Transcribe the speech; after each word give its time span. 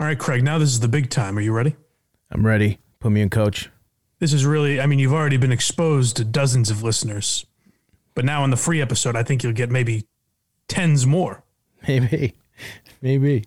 All 0.00 0.06
right, 0.06 0.18
Craig, 0.18 0.44
now 0.44 0.58
this 0.58 0.68
is 0.68 0.78
the 0.78 0.88
big 0.88 1.10
time. 1.10 1.36
Are 1.36 1.40
you 1.40 1.52
ready? 1.52 1.74
I'm 2.30 2.46
ready. 2.46 2.78
Put 3.00 3.10
me 3.10 3.20
in, 3.20 3.30
coach. 3.30 3.68
This 4.20 4.32
is 4.32 4.46
really, 4.46 4.80
I 4.80 4.86
mean, 4.86 5.00
you've 5.00 5.12
already 5.12 5.36
been 5.36 5.50
exposed 5.50 6.16
to 6.16 6.24
dozens 6.24 6.70
of 6.70 6.84
listeners, 6.84 7.46
but 8.14 8.24
now 8.24 8.44
in 8.44 8.50
the 8.50 8.56
free 8.56 8.80
episode, 8.80 9.16
I 9.16 9.24
think 9.24 9.42
you'll 9.42 9.52
get 9.52 9.70
maybe 9.70 10.06
tens 10.68 11.04
more. 11.04 11.42
Maybe. 11.88 12.34
Maybe. 13.00 13.44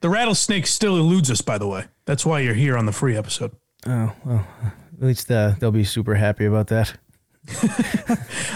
The 0.00 0.08
rattlesnake 0.08 0.66
still 0.66 0.96
eludes 0.96 1.30
us, 1.30 1.40
by 1.40 1.58
the 1.58 1.66
way. 1.66 1.86
That's 2.04 2.24
why 2.24 2.40
you're 2.40 2.54
here 2.54 2.76
on 2.76 2.86
the 2.86 2.92
free 2.92 3.16
episode. 3.16 3.52
Oh, 3.86 4.12
well, 4.24 4.46
at 4.96 5.04
least 5.04 5.30
uh, 5.30 5.54
they'll 5.58 5.72
be 5.72 5.84
super 5.84 6.14
happy 6.14 6.44
about 6.44 6.68
that. 6.68 6.94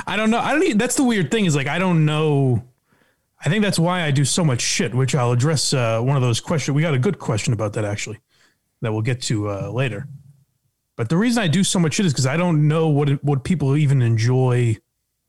I 0.06 0.16
don't 0.16 0.30
know. 0.30 0.38
I 0.38 0.52
don't. 0.52 0.62
Even, 0.62 0.78
that's 0.78 0.94
the 0.94 1.02
weird 1.02 1.30
thing 1.30 1.46
is 1.46 1.56
like 1.56 1.66
I 1.66 1.78
don't 1.78 2.04
know. 2.04 2.62
I 3.44 3.48
think 3.48 3.62
that's 3.62 3.78
why 3.78 4.02
I 4.02 4.10
do 4.10 4.24
so 4.24 4.44
much 4.44 4.60
shit, 4.60 4.94
which 4.94 5.14
I'll 5.14 5.32
address 5.32 5.72
uh, 5.72 6.00
one 6.00 6.16
of 6.16 6.22
those 6.22 6.40
questions. 6.40 6.74
We 6.74 6.82
got 6.82 6.94
a 6.94 6.98
good 6.98 7.18
question 7.18 7.52
about 7.52 7.74
that 7.74 7.84
actually, 7.84 8.18
that 8.82 8.92
we'll 8.92 9.02
get 9.02 9.22
to 9.22 9.48
uh, 9.50 9.70
later. 9.70 10.08
But 10.96 11.08
the 11.08 11.16
reason 11.16 11.42
I 11.42 11.46
do 11.46 11.62
so 11.62 11.78
much 11.78 11.94
shit 11.94 12.06
is 12.06 12.12
because 12.12 12.26
I 12.26 12.36
don't 12.36 12.66
know 12.66 12.88
what 12.88 13.08
it, 13.08 13.22
what 13.22 13.44
people 13.44 13.76
even 13.76 14.02
enjoy 14.02 14.78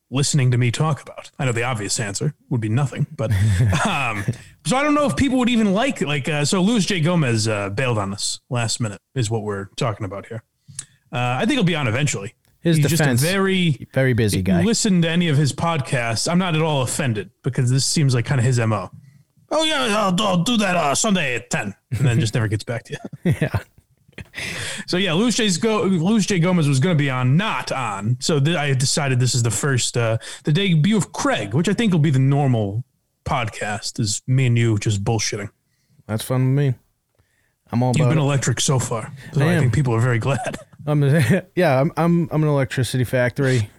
listening 0.09 0.49
to 0.49 0.57
me 0.57 0.71
talk 0.71 1.01
about. 1.01 1.29
I 1.37 1.45
know 1.45 1.51
the 1.51 1.63
obvious 1.63 1.99
answer 1.99 2.33
would 2.49 2.61
be 2.61 2.69
nothing, 2.69 3.05
but 3.15 3.31
um, 3.85 4.25
so 4.65 4.75
I 4.75 4.81
don't 4.81 4.95
know 4.95 5.05
if 5.05 5.15
people 5.15 5.37
would 5.37 5.49
even 5.49 5.73
like 5.73 6.01
like 6.01 6.27
uh, 6.27 6.45
so. 6.45 6.61
Luis 6.61 6.87
J 6.87 7.01
Gomez 7.01 7.47
uh, 7.47 7.69
bailed 7.69 7.99
on 7.99 8.13
us 8.13 8.39
last 8.49 8.79
minute 8.79 8.99
is 9.13 9.29
what 9.29 9.43
we're 9.43 9.65
talking 9.75 10.05
about 10.05 10.25
here. 10.25 10.43
Uh, 11.11 11.37
I 11.37 11.45
think 11.45 11.53
he'll 11.53 11.63
be 11.63 11.75
on 11.75 11.87
eventually. 11.87 12.33
His 12.61 12.77
He's 12.77 12.87
defense, 12.89 13.21
just 13.21 13.23
a 13.31 13.37
very 13.37 13.87
very 13.93 14.13
busy 14.13 14.41
guy. 14.41 14.63
listen 14.63 15.01
to 15.03 15.09
any 15.09 15.29
of 15.29 15.37
his 15.37 15.53
podcasts, 15.53 16.29
I'm 16.29 16.37
not 16.37 16.55
at 16.55 16.61
all 16.61 16.81
offended 16.81 17.31
because 17.43 17.69
this 17.71 17.85
seems 17.85 18.13
like 18.13 18.25
kind 18.25 18.39
of 18.39 18.45
his 18.45 18.59
mo. 18.59 18.91
Oh 19.51 19.63
yeah, 19.63 19.95
I'll, 19.97 20.15
I'll 20.21 20.43
do 20.43 20.57
that 20.57 20.75
uh, 20.75 20.93
Sunday 20.93 21.35
at 21.35 21.49
ten, 21.49 21.73
and 21.91 21.99
then 21.99 22.19
just 22.19 22.33
never 22.35 22.47
gets 22.47 22.63
back 22.63 22.83
to 22.85 22.97
you. 23.25 23.33
yeah. 23.41 23.59
So 24.85 24.97
yeah, 24.97 25.13
Luis 25.13 25.35
J. 25.35 25.49
Go- 25.59 25.83
Luis 25.83 26.25
J. 26.25 26.39
Gomez 26.39 26.67
was 26.67 26.79
going 26.79 26.95
to 26.95 27.01
be 27.01 27.09
on, 27.09 27.37
not 27.37 27.71
on. 27.71 28.17
So 28.19 28.39
th- 28.39 28.57
I 28.57 28.73
decided 28.73 29.19
this 29.19 29.33
is 29.33 29.43
the 29.43 29.51
first, 29.51 29.95
uh, 29.95 30.17
the 30.43 30.51
debut 30.51 30.97
of 30.97 31.13
Craig, 31.13 31.53
which 31.53 31.69
I 31.69 31.73
think 31.73 31.93
will 31.93 31.99
be 31.99 32.11
the 32.11 32.19
normal 32.19 32.83
podcast. 33.25 33.99
Is 33.99 34.21
me 34.27 34.47
and 34.47 34.57
you 34.57 34.77
just 34.77 35.03
bullshitting. 35.03 35.49
That's 36.07 36.23
fun 36.23 36.53
with 36.55 36.65
me. 36.65 36.75
I'm 37.71 37.81
all 37.83 37.93
You've 37.95 38.09
been 38.09 38.17
it. 38.17 38.21
electric 38.21 38.59
so 38.59 38.77
far. 38.79 39.13
So 39.33 39.41
I 39.41 39.55
I, 39.55 39.59
think 39.59 39.73
people 39.73 39.93
are 39.93 39.99
very 40.01 40.19
glad. 40.19 40.57
I'm, 40.85 41.03
yeah, 41.55 41.79
I'm, 41.81 41.91
I'm, 41.97 42.29
I'm 42.31 42.43
an 42.43 42.49
electricity 42.49 43.03
factory. 43.03 43.69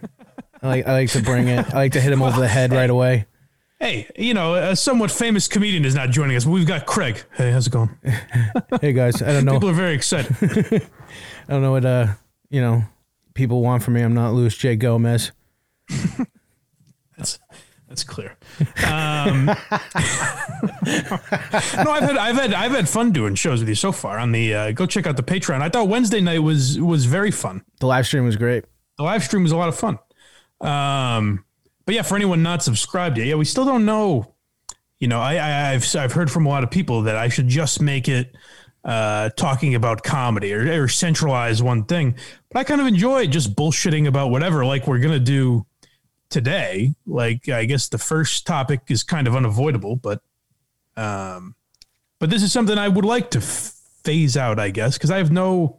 I 0.61 0.67
like, 0.67 0.87
I 0.87 0.93
like 0.93 1.09
to 1.11 1.21
bring 1.21 1.47
it. 1.47 1.73
I 1.73 1.77
like 1.77 1.91
to 1.93 2.01
hit 2.01 2.13
him 2.13 2.21
over 2.21 2.39
the 2.39 2.47
head 2.47 2.71
right 2.71 2.89
away. 2.89 3.25
Hey, 3.79 4.07
you 4.15 4.35
know, 4.35 4.53
a 4.53 4.75
somewhat 4.75 5.09
famous 5.09 5.47
comedian 5.47 5.85
is 5.85 5.95
not 5.95 6.11
joining 6.11 6.37
us, 6.37 6.45
but 6.45 6.51
we've 6.51 6.67
got 6.67 6.85
Craig. 6.85 7.23
Hey, 7.33 7.51
how's 7.51 7.65
it 7.65 7.73
going? 7.73 7.89
Hey 8.79 8.93
guys, 8.93 9.21
I 9.21 9.33
don't 9.33 9.43
know. 9.43 9.53
People 9.53 9.69
are 9.69 9.73
very 9.73 9.95
excited. 9.95 10.35
I 11.47 11.51
don't 11.51 11.61
know 11.61 11.71
what 11.71 11.83
uh, 11.83 12.07
you 12.49 12.61
know, 12.61 12.83
people 13.33 13.61
want 13.61 13.81
from 13.83 13.95
me. 13.95 14.01
I'm 14.01 14.13
not 14.13 14.33
Luis 14.33 14.55
J. 14.55 14.75
Gomez. 14.75 15.31
That's 17.91 18.05
clear. 18.05 18.37
Um, 18.87 19.47
no, 19.47 19.53
I've 21.91 22.03
had 22.03 22.15
I've 22.15 22.37
had 22.37 22.53
I've 22.53 22.71
had 22.71 22.87
fun 22.87 23.11
doing 23.11 23.35
shows 23.35 23.59
with 23.59 23.67
you 23.67 23.75
so 23.75 23.91
far. 23.91 24.17
On 24.17 24.31
the 24.31 24.55
uh, 24.55 24.71
go 24.71 24.85
check 24.85 25.07
out 25.07 25.17
the 25.17 25.23
Patreon. 25.23 25.61
I 25.61 25.67
thought 25.67 25.89
Wednesday 25.89 26.21
night 26.21 26.39
was 26.39 26.79
was 26.79 27.03
very 27.03 27.31
fun. 27.31 27.65
The 27.81 27.87
live 27.87 28.07
stream 28.07 28.23
was 28.23 28.37
great. 28.37 28.63
The 28.95 29.03
live 29.03 29.25
stream 29.25 29.43
was 29.43 29.51
a 29.51 29.57
lot 29.57 29.67
of 29.67 29.77
fun. 29.77 29.99
Um, 30.61 31.43
but 31.85 31.93
yeah, 31.93 32.03
for 32.03 32.15
anyone 32.15 32.41
not 32.41 32.63
subscribed 32.63 33.17
yet, 33.17 33.27
yeah, 33.27 33.35
we 33.35 33.43
still 33.43 33.65
don't 33.65 33.83
know. 33.83 34.35
You 34.99 35.09
know, 35.09 35.19
I, 35.19 35.35
I 35.35 35.71
I've 35.71 35.93
I've 35.93 36.13
heard 36.13 36.31
from 36.31 36.45
a 36.45 36.49
lot 36.49 36.63
of 36.63 36.71
people 36.71 37.01
that 37.01 37.17
I 37.17 37.27
should 37.27 37.49
just 37.49 37.81
make 37.81 38.07
it 38.07 38.33
uh, 38.85 39.31
talking 39.31 39.75
about 39.75 40.01
comedy 40.01 40.53
or, 40.53 40.83
or 40.83 40.87
centralize 40.87 41.61
one 41.61 41.83
thing. 41.83 42.15
But 42.51 42.59
I 42.59 42.63
kind 42.63 42.79
of 42.79 42.87
enjoy 42.87 43.27
just 43.27 43.53
bullshitting 43.53 44.07
about 44.07 44.31
whatever, 44.31 44.63
like 44.63 44.87
we're 44.87 44.99
gonna 44.99 45.19
do 45.19 45.65
today. 46.31 46.95
Like 47.05 47.47
I 47.49 47.65
guess 47.65 47.89
the 47.89 47.97
first 47.97 48.47
topic 48.47 48.81
is 48.89 49.03
kind 49.03 49.27
of 49.27 49.35
unavoidable, 49.35 49.95
but 49.95 50.21
um, 50.97 51.55
but 52.19 52.29
this 52.29 52.43
is 52.43 52.51
something 52.51 52.77
I 52.77 52.87
would 52.87 53.05
like 53.05 53.31
to 53.31 53.39
f- 53.39 53.73
phase 54.03 54.37
out, 54.37 54.59
I 54.59 54.69
guess, 54.69 54.97
because 54.97 55.11
I 55.11 55.17
have 55.17 55.31
no. 55.31 55.77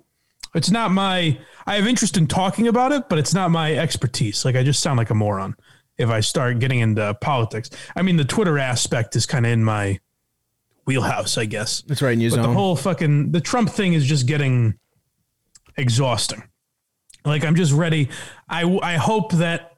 It's 0.54 0.70
not 0.70 0.90
my. 0.90 1.38
I 1.66 1.76
have 1.76 1.86
interest 1.86 2.16
in 2.16 2.26
talking 2.26 2.68
about 2.68 2.92
it, 2.92 3.08
but 3.08 3.18
it's 3.18 3.32
not 3.32 3.50
my 3.50 3.74
expertise. 3.74 4.44
Like 4.44 4.54
I 4.54 4.62
just 4.62 4.80
sound 4.80 4.98
like 4.98 5.10
a 5.10 5.14
moron 5.14 5.56
if 5.98 6.08
I 6.08 6.20
start 6.20 6.58
getting 6.58 6.80
into 6.80 7.14
politics. 7.20 7.70
I 7.96 8.02
mean, 8.02 8.16
the 8.16 8.24
Twitter 8.24 8.58
aspect 8.58 9.16
is 9.16 9.24
kind 9.24 9.46
of 9.46 9.52
in 9.52 9.64
my 9.64 10.00
wheelhouse, 10.84 11.38
I 11.38 11.46
guess. 11.46 11.82
That's 11.82 12.02
right 12.02 12.16
your 12.18 12.30
But 12.30 12.42
the 12.42 12.52
whole 12.52 12.76
fucking 12.76 13.32
the 13.32 13.40
Trump 13.40 13.70
thing 13.70 13.94
is 13.94 14.04
just 14.04 14.26
getting 14.26 14.78
exhausting. 15.76 16.42
Like 17.24 17.44
I'm 17.44 17.54
just 17.54 17.72
ready. 17.72 18.08
I 18.48 18.64
I 18.82 18.96
hope 18.96 19.32
that 19.32 19.71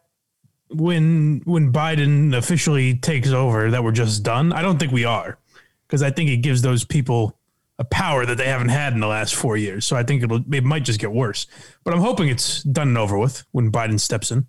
when 0.71 1.43
when 1.45 1.73
Biden 1.73 2.37
officially 2.37 2.97
takes 2.97 3.31
over 3.31 3.71
that 3.71 3.85
we're 3.85 3.93
just 3.93 4.23
done. 4.23 4.53
I 4.53 4.63
don't 4.63 4.79
think 4.79 4.93
we 4.93 5.05
are 5.05 5.39
because 5.87 6.03
I 6.03 6.11
think 6.11 6.31
it 6.31 6.39
gives 6.39 6.63
those 6.63 6.85
people 6.85 7.37
a 7.79 7.85
power 7.85 8.25
that 8.25 8.39
they 8.39 8.47
haven't 8.47 8.69
had 8.69 8.93
in 8.93 9.01
the 9.01 9.09
last 9.09 9.35
4 9.35 9.57
years. 9.57 9.85
So 9.85 9.97
I 9.97 10.05
think 10.05 10.23
it'll 10.23 10.43
it 10.55 10.65
might 10.65 10.85
just 10.85 11.01
get 11.01 11.13
worse. 11.13 11.47
But 11.83 11.95
I'm 11.95 12.01
hoping 12.01 12.29
it's 12.29 12.63
done 12.63 12.89
and 12.89 12.99
over 12.99 13.19
with 13.19 13.45
when 13.53 13.73
Biden 13.73 13.99
steps 13.99 14.31
in. 14.31 14.47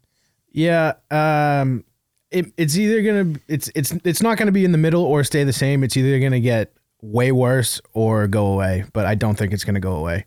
Yeah, 0.52 0.94
um, 1.12 1.84
it, 2.32 2.54
it's 2.58 2.78
either 2.78 3.02
gonna 3.02 3.40
it's 3.48 3.70
it's 3.76 3.94
it's 4.04 4.22
not 4.22 4.38
gonna 4.38 4.52
be 4.52 4.66
in 4.66 4.72
the 4.72 4.78
middle 4.78 5.04
or 5.04 5.24
stay 5.24 5.44
the 5.44 5.54
same. 5.54 5.84
It's 5.84 5.98
either 5.98 6.20
gonna 6.20 6.40
get 6.40 6.74
way 7.02 7.32
worse 7.32 7.82
or 7.94 8.28
go 8.28 8.48
away. 8.48 8.86
But 8.94 9.06
I 9.06 9.16
don't 9.16 9.36
think 9.38 9.54
it's 9.54 9.64
gonna 9.64 9.80
go 9.80 9.96
away. 9.96 10.26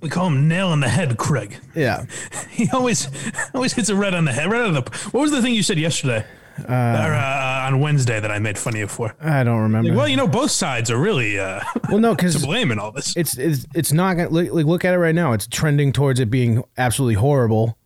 We 0.00 0.10
call 0.10 0.26
him 0.26 0.48
nail 0.48 0.68
on 0.68 0.80
the 0.80 0.88
head, 0.88 1.16
Craig. 1.16 1.58
Yeah, 1.74 2.04
He 2.50 2.68
always 2.70 3.08
always 3.54 3.72
hits 3.72 3.88
a 3.88 3.96
red 3.96 4.14
on 4.14 4.24
the 4.24 4.32
head. 4.32 4.50
Right 4.50 4.62
on 4.62 4.74
the. 4.74 4.82
What 5.12 5.22
was 5.22 5.30
the 5.30 5.40
thing 5.40 5.54
you 5.54 5.62
said 5.62 5.78
yesterday? 5.78 6.24
or, 6.64 6.72
uh, 6.72 7.66
on 7.66 7.80
Wednesday 7.80 8.18
that 8.18 8.30
I 8.30 8.38
made 8.38 8.56
fun 8.58 8.74
of 8.74 8.80
you 8.80 8.86
for. 8.86 9.14
I 9.20 9.44
don't 9.44 9.60
remember. 9.60 9.92
Well, 9.94 10.08
you 10.08 10.16
know, 10.16 10.26
both 10.26 10.50
sides 10.50 10.90
are 10.90 10.98
really 10.98 11.38
uh, 11.38 11.60
well, 11.90 11.98
no, 11.98 12.10
to 12.10 12.16
because 12.16 12.44
blame 12.44 12.70
in 12.70 12.78
all 12.78 12.92
this. 12.92 13.16
it's 13.16 13.36
it's 13.36 13.66
it's 13.74 13.92
not 13.92 14.16
gonna 14.16 14.30
like, 14.30 14.52
like 14.52 14.66
look 14.66 14.84
at 14.84 14.94
it 14.94 14.98
right 14.98 15.14
now. 15.14 15.32
It's 15.32 15.46
trending 15.46 15.92
towards 15.92 16.20
it 16.20 16.30
being 16.30 16.62
absolutely 16.76 17.14
horrible. 17.14 17.78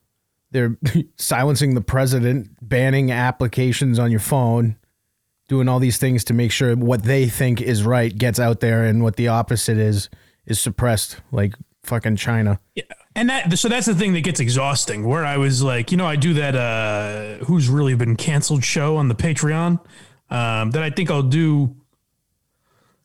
They're 0.53 0.77
silencing 1.17 1.75
the 1.75 1.81
president, 1.81 2.51
banning 2.61 3.13
applications 3.13 3.99
on 3.99 4.11
your 4.11 4.21
phone, 4.21 4.77
doing 5.49 5.69
all 5.69 5.79
these 5.79 5.99
things 5.99 6.25
to 6.25 6.35
make 6.35 6.53
sure 6.53 6.75
what 6.77 7.03
they 7.05 7.29
think 7.29 7.61
is 7.61 7.85
right 7.85 8.17
gets 8.17 8.39
out 8.41 8.61
there, 8.61 8.85
and 8.85 9.03
what 9.03 9.17
the 9.17 9.29
opposite 9.29 9.79
is 9.79 10.09
is 10.47 10.61
suppressed, 10.61 11.21
like 11.33 11.55
fucking 11.83 12.17
China. 12.17 12.61
Yeah. 12.75 12.85
And 13.15 13.29
that 13.29 13.59
so 13.59 13.69
that's 13.69 13.87
the 13.87 13.95
thing 13.95 14.13
that 14.13 14.21
gets 14.23 14.41
exhausting. 14.41 15.05
Where 15.05 15.25
I 15.25 15.37
was 15.37 15.63
like, 15.63 15.91
you 15.91 15.97
know, 15.97 16.07
I 16.07 16.17
do 16.17 16.35
that 16.35 16.55
uh 16.55 17.45
who's 17.45 17.69
really 17.69 17.95
been 17.95 18.17
canceled 18.17 18.65
show 18.65 18.97
on 18.97 19.09
the 19.09 19.15
Patreon. 19.15 19.81
Um 20.31 20.71
that 20.71 20.83
I 20.83 20.91
think 20.91 21.11
I'll 21.11 21.23
do 21.23 21.77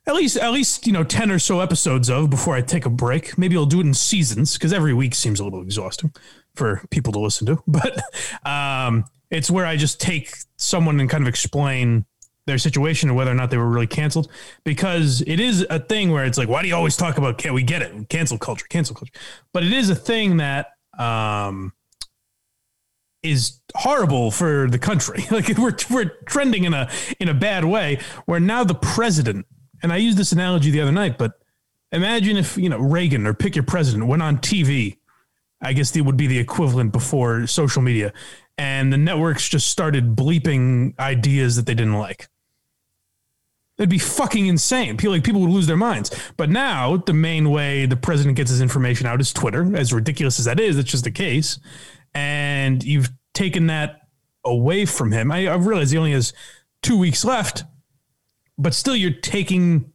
at 0.08 0.14
least 0.14 0.38
at 0.38 0.52
least, 0.52 0.86
you 0.86 0.94
know, 0.94 1.04
10 1.04 1.32
or 1.32 1.40
so 1.40 1.60
episodes 1.60 2.10
of 2.10 2.30
before 2.30 2.56
I 2.56 2.62
take 2.62 2.86
a 2.86 2.90
break. 2.90 3.38
Maybe 3.38 3.58
I'll 3.58 3.66
do 3.66 3.80
it 3.80 3.86
in 3.86 3.94
seasons 3.94 4.54
because 4.54 4.72
every 4.72 4.94
week 4.94 5.16
seems 5.16 5.40
a 5.40 5.44
little 5.44 5.62
exhausting 5.62 6.14
for 6.54 6.82
people 6.92 7.12
to 7.14 7.20
listen 7.20 7.48
to. 7.48 7.64
But 7.68 8.00
um 8.46 9.06
it's 9.32 9.50
where 9.50 9.66
I 9.66 9.76
just 9.76 10.00
take 10.00 10.36
someone 10.58 11.00
and 11.00 11.10
kind 11.10 11.24
of 11.24 11.28
explain 11.28 12.06
their 12.46 12.58
situation 12.58 13.10
and 13.10 13.18
whether 13.18 13.32
or 13.32 13.36
not 13.36 13.50
they 13.50 13.58
were 13.58 13.70
really 13.70 13.88
canceled 13.88 14.30
because 14.64 15.22
it 15.22 15.40
is 15.40 15.66
a 15.70 15.80
thing 15.80 16.12
where 16.12 16.26
it's 16.26 16.38
like 16.38 16.48
why 16.48 16.62
do 16.62 16.68
you 16.68 16.76
always 16.76 16.96
talk 16.96 17.18
about 17.18 17.38
can 17.38 17.54
we 17.54 17.64
get 17.64 17.82
it? 17.82 18.10
Cancel 18.10 18.38
culture 18.38 18.66
cancel 18.70 18.96
culture. 18.96 19.14
But 19.52 19.64
it 19.64 19.74
is 19.74 19.90
a 19.90 19.96
thing 19.96 20.38
that 20.38 20.74
um 20.98 21.74
is 23.24 23.60
horrible 23.76 24.30
for 24.30 24.70
the 24.70 24.80
country. 24.80 25.26
Like 25.32 25.58
we're 25.58 25.76
we're 25.90 26.12
trending 26.26 26.64
in 26.64 26.74
a 26.74 26.90
in 27.20 27.28
a 27.28 27.34
bad 27.34 27.66
way 27.66 28.00
where 28.26 28.40
now 28.40 28.64
the 28.64 28.76
president 28.76 29.48
and 29.82 29.92
I 29.92 29.98
used 29.98 30.18
this 30.18 30.32
analogy 30.32 30.72
the 30.72 30.82
other 30.82 30.92
night 30.92 31.18
but 31.18 31.34
imagine 31.92 32.38
if 32.38 32.58
you 32.58 32.70
know 32.70 32.80
Reagan 32.80 33.26
or 33.26 33.34
pick 33.34 33.56
your 33.56 33.66
president 33.66 34.08
went 34.08 34.22
on 34.22 34.38
TV 34.38 34.98
I 35.62 35.74
guess 35.74 35.96
it 35.96 36.02
would 36.02 36.18
be 36.18 36.28
the 36.28 36.38
equivalent 36.38 36.92
before 36.92 37.48
social 37.48 37.82
media 37.82 38.14
and 38.58 38.94
the 38.94 38.98
networks 38.98 39.50
just 39.50 39.68
started 39.68 40.16
bleeping 40.16 40.98
ideas 41.00 41.56
that 41.56 41.66
they 41.66 41.74
didn't 41.74 41.98
like 41.98 42.30
It'd 43.78 43.90
be 43.90 44.00
fucking 44.00 44.48
insane. 44.48 44.96
People 44.96 45.14
like 45.14 45.24
people 45.24 45.42
would 45.42 45.50
lose 45.50 45.68
their 45.68 45.76
minds. 45.76 46.12
But 46.38 46.50
now 46.50 46.98
the 46.98 47.14
main 47.14 47.50
way 47.50 47.86
the 47.86 47.98
president 47.98 48.38
gets 48.38 48.50
his 48.50 48.62
information 48.62 49.06
out 49.06 49.20
is 49.20 49.34
Twitter. 49.34 49.76
As 49.76 49.92
ridiculous 49.92 50.40
as 50.40 50.46
that 50.46 50.60
is, 50.60 50.78
it's 50.78 50.90
just 50.90 51.04
the 51.04 51.12
case. 51.12 51.60
And 52.14 52.82
you've 52.84 53.10
taken 53.34 53.68
that 53.68 54.00
away 54.46 54.86
from 54.86 55.12
him. 55.12 55.32
I, 55.32 55.48
I 55.48 55.56
realize 55.56 55.92
he 55.92 55.98
only 55.98 56.14
has 56.14 56.32
two 56.82 56.98
weeks 56.98 57.26
left, 57.26 57.66
but 58.58 58.74
still 58.74 58.96
you're 58.96 59.12
taking 59.12 59.92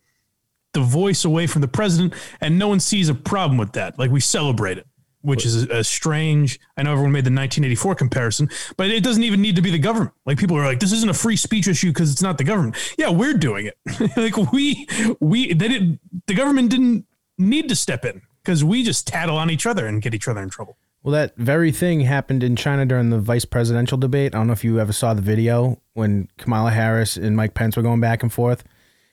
the 0.73 0.81
voice 0.81 1.25
away 1.25 1.47
from 1.47 1.63
the 1.63 1.69
president, 1.69 2.15
and 2.41 2.59
no 2.59 2.69
one 2.69 2.81
sees 2.81 3.09
a 3.09 3.15
problem 3.15 3.59
with 3.59 3.73
that. 3.73 3.99
Like 3.99 4.11
we 4.11 4.21
celebrate 4.21 4.79
it. 4.79 4.87
Which 5.23 5.45
is 5.45 5.65
a, 5.65 5.85
strange. 5.85 6.59
I 6.77 6.83
know 6.83 6.93
everyone 6.93 7.13
made 7.13 7.25
the 7.25 7.31
1984 7.31 7.95
comparison, 7.95 8.51
but 8.77 8.91
it 8.91 9.03
doesn't 9.03 9.23
even 9.23 9.43
need 9.43 9.57
to 9.57 9.63
be 9.63 9.71
the 9.71 9.79
government. 9.79 10.13
Like 10.27 10.39
people 10.39 10.57
are 10.57 10.65
like, 10.65 10.81
this 10.81 10.93
isn't 10.93 11.11
a 11.11 11.15
free 11.15 11.37
speech 11.37 11.69
issue 11.69 11.89
because 11.89 12.11
it's 12.11 12.23
not 12.23 12.39
the 12.39 12.45
government. 12.45 12.77
Yeah, 12.99 13.11
we're 13.11 13.35
doing 13.35 13.67
it. 13.67 14.17
like 14.17 14.37
we 14.53 14.87
we 15.21 15.53
they 15.53 15.69
didn't. 15.69 16.01
The 16.27 16.35
government 16.35 16.71
didn't 16.71 17.07
need 17.39 17.69
to 17.69 17.77
step 17.77 18.05
in 18.05 18.23
because 18.43 18.65
we 18.65 18.83
just 18.83 19.07
tattle 19.07 19.37
on 19.37 19.51
each 19.51 19.67
other 19.67 19.87
and 19.87 20.01
get 20.03 20.15
each 20.15 20.29
other 20.29 20.43
in 20.43 20.51
trouble. 20.51 20.77
Well, 21.03 21.13
that 21.13 21.35
very 21.37 21.73
thing 21.73 22.01
happened 22.01 22.43
in 22.43 22.57
China 22.57 22.85
during 22.85 23.09
the 23.09 23.19
vice 23.19 23.47
presidential 23.47 23.97
debate. 23.97 24.35
I 24.35 24.39
don't 24.39 24.49
know 24.49 24.53
if 24.53 24.65
you 24.65 24.79
ever 24.79 24.93
saw 24.93 25.15
the 25.15 25.23
video 25.23 25.81
when 25.95 26.29
Kamala 26.37 26.71
Harris 26.71 27.17
and 27.17 27.37
Mike 27.37 27.55
Pence 27.55 27.77
were 27.77 27.83
going 27.83 28.01
back 28.01 28.23
and 28.23 28.31
forth. 28.31 28.65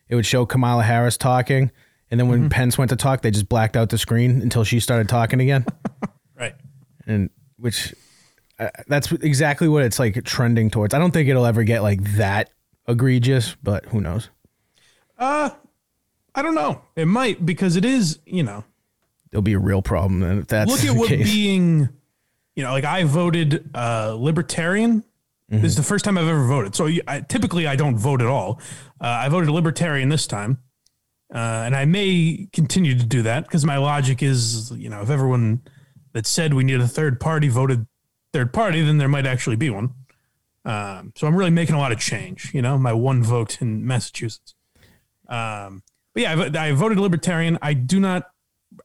It 0.10 0.16
would 0.16 0.26
show 0.26 0.46
Kamala 0.46 0.84
Harris 0.84 1.16
talking, 1.16 1.72
and 2.12 2.20
then 2.20 2.28
when 2.28 2.40
Mm-hmm. 2.42 2.50
Pence 2.50 2.78
went 2.78 2.90
to 2.90 2.96
talk, 2.96 3.22
they 3.22 3.32
just 3.32 3.50
blacked 3.50 3.76
out 3.78 3.90
the 3.90 3.98
screen 3.98 4.42
until 4.42 4.64
she 4.64 4.80
started 4.80 5.10
talking 5.10 5.40
again. 5.42 5.66
Right. 6.40 6.54
and 7.08 7.32
which 7.58 7.96
uh, 8.60 8.70
that's 8.88 9.12
exactly 9.12 9.68
what 9.68 9.82
it's 9.84 9.98
like 9.98 10.24
trending 10.24 10.70
towards. 10.70 10.94
I 10.94 11.00
don't 11.00 11.10
think 11.12 11.28
it'll 11.28 11.48
ever 11.48 11.64
get 11.64 11.82
like 11.82 12.00
that 12.18 12.52
egregious, 12.88 13.56
but 13.64 13.86
who 13.86 14.02
knows? 14.02 14.30
Uh, 15.18 15.50
I 16.36 16.42
don't 16.44 16.54
know. 16.54 16.84
It 16.96 17.06
might 17.08 17.44
because 17.44 17.76
it 17.76 17.84
is. 17.86 18.20
You 18.28 18.44
know, 18.44 18.64
There'll 19.32 19.42
be 19.42 19.54
a 19.54 19.60
real 19.60 19.82
problem 19.82 20.22
And 20.22 20.42
if 20.42 20.48
that's 20.48 20.70
look 20.70 20.84
at 20.86 20.96
what 20.96 21.10
case. 21.10 21.32
being. 21.34 21.90
You 22.56 22.64
know, 22.64 22.72
like 22.72 22.86
I 22.86 23.04
voted 23.04 23.70
uh, 23.74 24.16
libertarian. 24.18 25.04
This 25.50 25.64
is 25.72 25.76
the 25.76 25.82
first 25.84 26.04
time 26.06 26.18
I've 26.18 26.28
ever 26.28 26.46
voted. 26.46 26.76
So 26.76 26.88
I, 27.08 27.22
typically 27.22 27.66
I 27.68 27.76
don't 27.78 27.98
vote 27.98 28.22
at 28.22 28.28
all. 28.28 28.60
Uh, 29.02 29.08
I 29.08 29.30
voted 29.30 29.50
libertarian 29.50 30.10
this 30.10 30.28
time, 30.28 30.58
uh, 31.34 31.64
and 31.66 31.76
I 31.76 31.86
may 31.86 32.48
continue 32.54 32.98
to 32.98 33.06
do 33.06 33.22
that 33.24 33.44
because 33.44 33.66
my 33.66 33.78
logic 33.78 34.24
is, 34.24 34.72
you 34.72 34.90
know, 34.90 35.02
if 35.02 35.10
everyone 35.10 35.62
that 36.14 36.26
said 36.26 36.54
we 36.54 36.64
need 36.64 36.80
a 36.80 36.88
third 36.88 37.20
party 37.20 37.50
voted 37.50 37.86
third 38.34 38.54
party, 38.54 38.82
then 38.82 38.98
there 38.98 39.08
might 39.08 39.26
actually 39.26 39.56
be 39.56 39.70
one. 39.70 39.94
Um, 40.64 41.14
so 41.16 41.28
I'm 41.28 41.36
really 41.36 41.52
making 41.52 41.76
a 41.76 41.80
lot 41.80 41.92
of 41.92 42.00
change. 42.00 42.54
You 42.54 42.62
know, 42.62 42.78
my 42.78 42.94
one 42.94 43.24
vote 43.24 43.62
in 43.62 43.86
Massachusetts. 43.86 44.54
Um, 45.28 45.84
but 46.14 46.24
yeah, 46.24 46.50
I, 46.56 46.68
I 46.68 46.72
voted 46.72 47.00
libertarian. 47.00 47.58
I 47.62 47.74
do 47.74 48.00
not. 48.00 48.30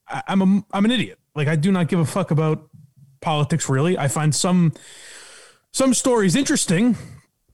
I, 0.08 0.22
I'm 0.26 0.42
a, 0.42 0.64
I'm 0.72 0.84
an 0.84 0.90
idiot. 0.90 1.18
Like 1.34 1.48
I 1.48 1.56
do 1.56 1.70
not 1.72 1.88
give 1.88 1.98
a 1.98 2.04
fuck 2.04 2.30
about 2.30 2.68
politics. 3.20 3.68
Really, 3.68 3.96
I 3.96 4.08
find 4.08 4.34
some 4.34 4.72
some 5.72 5.94
stories 5.94 6.36
interesting, 6.36 6.96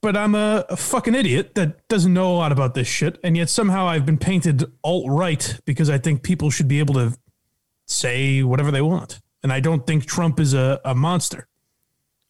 but 0.01 0.17
I'm 0.17 0.35
a, 0.35 0.65
a 0.69 0.77
fucking 0.77 1.15
idiot 1.15 1.55
that 1.55 1.87
doesn't 1.89 2.13
know 2.13 2.33
a 2.33 2.37
lot 2.37 2.53
about 2.53 2.75
this 2.75 2.89
shit. 2.89 3.19
And 3.23 3.37
yet 3.37 3.51
somehow 3.51 3.87
I've 3.87 4.07
been 4.07 4.19
painted 4.19 4.65
alt 4.83 5.07
right 5.09 5.59
because 5.65 5.91
I 5.91 5.99
think 5.99 6.23
people 6.23 6.51
should 6.51 6.69
be 6.69 6.79
able 6.79 6.95
to 6.95 7.17
say 7.87 8.43
whatever 8.43 8.71
they 8.71 8.83
want. 8.83 9.21
And 9.43 9.53
I 9.53 9.61
don't 9.61 9.87
think 9.87 10.07
Trump 10.07 10.41
is 10.41 10.55
a, 10.55 10.81
a 10.85 10.95
monster. 10.95 11.49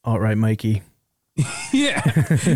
All 0.05 0.21
right, 0.21 0.37
Mikey. 0.37 0.83
Yeah. 1.73 2.03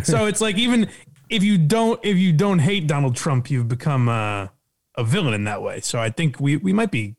so 0.02 0.26
it's 0.26 0.40
like 0.40 0.56
even 0.58 0.88
if 1.28 1.42
you 1.44 1.56
don't 1.56 2.00
if 2.04 2.16
you 2.16 2.32
don't 2.32 2.58
hate 2.58 2.86
Donald 2.88 3.14
Trump, 3.14 3.50
you've 3.50 3.68
become 3.68 4.08
uh, 4.08 4.48
a 4.96 5.04
villain 5.04 5.34
in 5.34 5.44
that 5.44 5.62
way. 5.62 5.80
So 5.80 6.00
I 6.00 6.10
think 6.10 6.40
we 6.40 6.56
we 6.56 6.72
might 6.72 6.90
be 6.90 7.14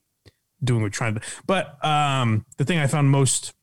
doing 0.63 0.81
what 0.81 0.87
we're 0.87 0.89
trying 0.89 1.15
to. 1.15 1.21
But 1.45 1.83
um, 1.85 2.45
the 2.57 2.65
thing 2.65 2.79
I 2.79 2.87
found 2.87 3.09
most 3.11 3.53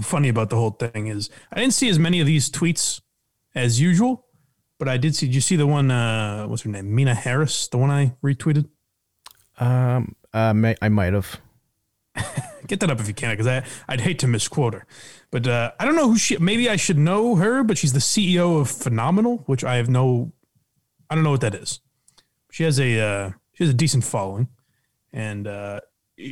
funny 0.00 0.28
about 0.28 0.50
the 0.50 0.56
whole 0.56 0.70
thing 0.70 1.06
is 1.06 1.30
I 1.52 1.60
didn't 1.60 1.74
see 1.74 1.88
as 1.88 1.98
many 1.98 2.20
of 2.20 2.26
these 2.26 2.50
tweets 2.50 3.00
as 3.54 3.80
usual, 3.80 4.26
but 4.78 4.88
I 4.88 4.96
did 4.96 5.14
see. 5.14 5.26
Did 5.26 5.34
you 5.34 5.40
see 5.40 5.56
the 5.56 5.66
one? 5.66 5.90
Uh, 5.90 6.46
what's 6.46 6.62
her 6.62 6.70
name? 6.70 6.96
Meena 6.96 7.14
Harris, 7.14 7.68
the 7.68 7.78
one 7.78 7.90
I 7.90 8.14
retweeted. 8.22 8.68
Um, 9.58 10.14
uh, 10.32 10.52
may, 10.54 10.74
I 10.82 10.88
might 10.88 11.12
have. 11.12 11.40
Get 12.66 12.80
that 12.80 12.90
up 12.90 13.00
if 13.00 13.08
you 13.08 13.14
can, 13.14 13.32
because 13.32 13.46
I 13.46 13.64
I'd 13.88 14.00
hate 14.00 14.18
to 14.20 14.28
misquote 14.28 14.74
her. 14.74 14.86
But 15.30 15.46
uh, 15.46 15.72
I 15.80 15.84
don't 15.84 15.96
know 15.96 16.08
who 16.08 16.18
she. 16.18 16.36
Maybe 16.38 16.68
I 16.68 16.76
should 16.76 16.98
know 16.98 17.36
her, 17.36 17.62
but 17.64 17.78
she's 17.78 17.92
the 17.92 17.98
CEO 17.98 18.60
of 18.60 18.70
Phenomenal, 18.70 19.38
which 19.46 19.64
I 19.64 19.76
have 19.76 19.88
no. 19.88 20.32
I 21.10 21.14
don't 21.14 21.24
know 21.24 21.30
what 21.30 21.40
that 21.42 21.54
is. 21.54 21.80
She 22.50 22.64
has 22.64 22.78
a 22.78 23.00
uh, 23.00 23.30
she 23.54 23.64
has 23.64 23.70
a 23.70 23.76
decent 23.76 24.04
following, 24.04 24.48
and 25.12 25.46
uh, 25.46 25.80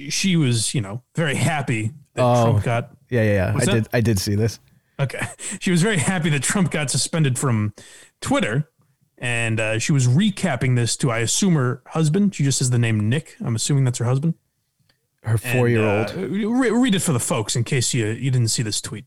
she 0.08 0.36
was 0.36 0.74
you 0.74 0.80
know 0.80 1.02
very 1.16 1.34
happy 1.34 1.92
that 2.14 2.22
Oh. 2.22 2.44
Trump 2.50 2.64
got 2.64 2.90
Yeah, 3.08 3.22
yeah, 3.22 3.32
yeah. 3.32 3.54
I 3.56 3.64
that? 3.64 3.72
did. 3.72 3.88
I 3.92 4.00
did 4.00 4.18
see 4.18 4.34
this. 4.34 4.60
Okay. 5.00 5.26
She 5.60 5.70
was 5.70 5.82
very 5.82 5.96
happy 5.98 6.30
that 6.30 6.42
Trump 6.42 6.70
got 6.70 6.90
suspended 6.90 7.38
from 7.38 7.74
Twitter. 8.20 8.68
And 9.18 9.60
uh, 9.60 9.78
she 9.78 9.92
was 9.92 10.06
recapping 10.08 10.76
this 10.76 10.96
to, 10.98 11.10
I 11.10 11.18
assume, 11.18 11.54
her 11.54 11.82
husband. 11.88 12.34
She 12.34 12.42
just 12.44 12.58
says 12.58 12.70
the 12.70 12.78
name 12.78 13.08
Nick. 13.10 13.36
I'm 13.40 13.54
assuming 13.54 13.84
that's 13.84 13.98
her 13.98 14.06
husband. 14.06 14.34
Her 15.22 15.36
four-year-old 15.36 16.10
uh, 16.16 16.28
re- 16.28 16.70
read 16.70 16.94
it 16.94 17.00
for 17.02 17.12
the 17.12 17.20
folks 17.20 17.54
in 17.54 17.64
case 17.64 17.92
you, 17.92 18.06
you 18.06 18.30
didn't 18.30 18.48
see 18.48 18.62
this 18.62 18.80
tweet 18.80 19.04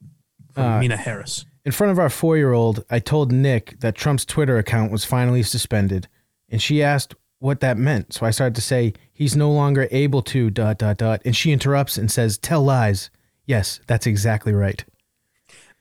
from 0.52 0.64
Uh, 0.64 0.80
Meena 0.80 0.98
Harris. 0.98 1.46
in 1.66 1.72
front 1.72 1.90
of 1.92 1.98
our 1.98 2.10
four-year-old. 2.10 2.86
I 2.92 3.00
told 3.00 3.32
Nick 3.32 3.80
that 3.80 3.96
Trump's 3.96 4.24
Twitter 4.24 4.60
account 4.60 4.92
was 4.92 5.04
finally 5.04 5.42
suspended, 5.42 6.08
and 6.50 6.62
she 6.62 6.84
asked 6.84 7.16
what 7.40 7.62
that 7.62 7.78
meant. 7.80 8.14
So 8.14 8.28
I 8.28 8.30
started 8.30 8.54
to 8.56 8.62
say 8.62 8.94
he's 9.12 9.36
no 9.36 9.52
longer 9.52 9.88
able 9.90 10.22
to 10.24 10.52
dot 10.52 10.78
dot 10.78 10.98
dot, 10.98 11.24
and 11.26 11.36
she 11.36 11.52
interrupts 11.52 11.98
and 11.98 12.12
says, 12.12 12.38
"Tell 12.38 12.64
lies." 12.64 13.10
Yes, 13.48 13.80
that's 13.88 14.06
exactly 14.06 14.54
right. 14.54 14.86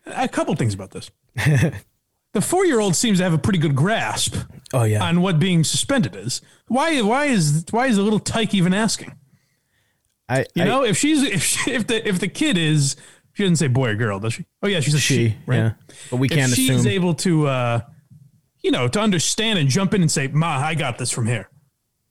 A 0.07 0.29
couple 0.29 0.55
things 0.57 0.75
about 0.75 0.91
this. 0.91 1.11
the 2.33 2.41
four 2.41 2.65
year 2.67 2.81
old 2.81 2.97
seems 2.97 3.19
to 3.19 3.25
have 3.25 3.33
a 3.33 3.39
pretty 3.39 3.59
good 3.59 3.77
grasp 3.77 4.37
Oh 4.73 4.85
yeah. 4.85 5.03
on 5.05 5.21
what 5.23 5.39
being 5.39 5.65
suspended 5.65 6.17
is. 6.17 6.41
Why, 6.69 7.01
why, 7.03 7.27
is, 7.27 7.65
why 7.71 7.87
is 7.87 7.97
the 7.97 8.03
little 8.03 8.19
tyke 8.19 8.55
even 8.55 8.75
asking? 8.75 9.13
I, 10.29 10.41
You 10.55 10.63
I- 10.63 10.65
know, 10.65 10.85
if 10.85 10.97
she's 10.97 11.23
if 11.23 11.43
she, 11.43 11.71
if 11.73 11.87
the 11.87 12.07
if 12.09 12.19
the 12.21 12.29
kid 12.29 12.57
is 12.57 12.97
she 13.35 13.43
doesn't 13.45 13.57
say 13.57 13.67
boy 13.69 13.91
or 13.91 13.95
girl, 13.95 14.19
does 14.19 14.35
she? 14.35 14.47
Oh 14.63 14.69
yeah, 14.69 14.81
she's 14.81 14.95
a 14.95 14.99
she, 15.01 15.15
she, 15.31 15.37
right? 15.47 15.57
yeah. 15.57 15.73
But 16.11 16.17
we 16.17 16.29
can't 16.29 16.51
if 16.53 16.57
she's 16.57 16.71
assume. 16.71 16.87
able 16.93 17.15
to, 17.15 17.47
uh, 17.49 17.81
you 18.63 18.71
know, 18.71 18.89
to 18.89 19.01
understand 19.01 19.59
and 19.59 19.69
jump 19.69 19.95
in 19.95 20.01
and 20.03 20.11
say, 20.11 20.29
"Ma, 20.29 20.59
I 20.59 20.75
got 20.75 20.99
this 20.99 21.11
from 21.11 21.27
here." 21.27 21.49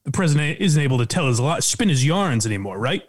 The 0.04 0.12
president 0.12 0.60
isn't 0.60 0.82
able 0.82 0.98
to 0.98 1.06
tell 1.06 1.28
his 1.28 1.40
lot, 1.40 1.64
spin 1.64 1.90
his 1.90 2.04
yarns 2.06 2.46
anymore, 2.48 2.78
right? 2.80 3.04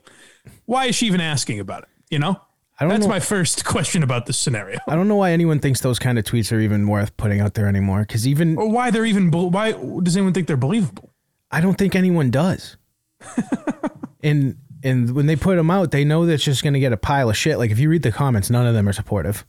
Why 0.66 0.86
is 0.86 0.94
she 0.94 1.06
even 1.06 1.20
asking 1.22 1.58
about 1.58 1.82
it? 1.84 1.88
You 2.10 2.18
know, 2.18 2.40
I 2.82 2.84
don't 2.84 2.90
that's 2.94 3.02
know. 3.04 3.08
my 3.08 3.20
first 3.20 3.64
question 3.64 4.02
about 4.02 4.26
this 4.26 4.36
scenario, 4.38 4.78
I 4.88 4.94
don't 4.96 5.08
know 5.08 5.16
why 5.16 5.30
anyone 5.32 5.60
thinks 5.60 5.80
those 5.80 5.98
kind 5.98 6.18
of 6.18 6.24
tweets 6.24 6.52
are 6.56 6.60
even 6.60 6.86
worth 6.88 7.16
putting 7.16 7.40
out 7.40 7.54
there 7.54 7.68
anymore. 7.68 8.00
Because 8.00 8.26
even 8.26 8.56
or 8.58 8.68
why 8.68 8.90
they're 8.90 9.04
even. 9.06 9.30
Why 9.30 9.72
does 10.02 10.16
anyone 10.16 10.32
think 10.32 10.46
they're 10.48 10.56
believable? 10.56 11.10
I 11.50 11.60
don't 11.60 11.76
think 11.78 11.94
anyone 11.94 12.30
does. 12.30 12.76
and 14.22 14.56
and 14.82 15.14
when 15.14 15.26
they 15.26 15.36
put 15.36 15.56
them 15.56 15.70
out, 15.70 15.90
they 15.92 16.04
know 16.04 16.26
that's 16.26 16.42
just 16.42 16.62
going 16.62 16.74
to 16.74 16.80
get 16.80 16.92
a 16.92 16.96
pile 16.96 17.30
of 17.30 17.36
shit. 17.36 17.58
Like 17.58 17.70
if 17.70 17.78
you 17.78 17.88
read 17.88 18.02
the 18.02 18.10
comments, 18.12 18.50
none 18.50 18.66
of 18.66 18.74
them 18.74 18.88
are 18.88 18.92
supportive. 18.92 19.44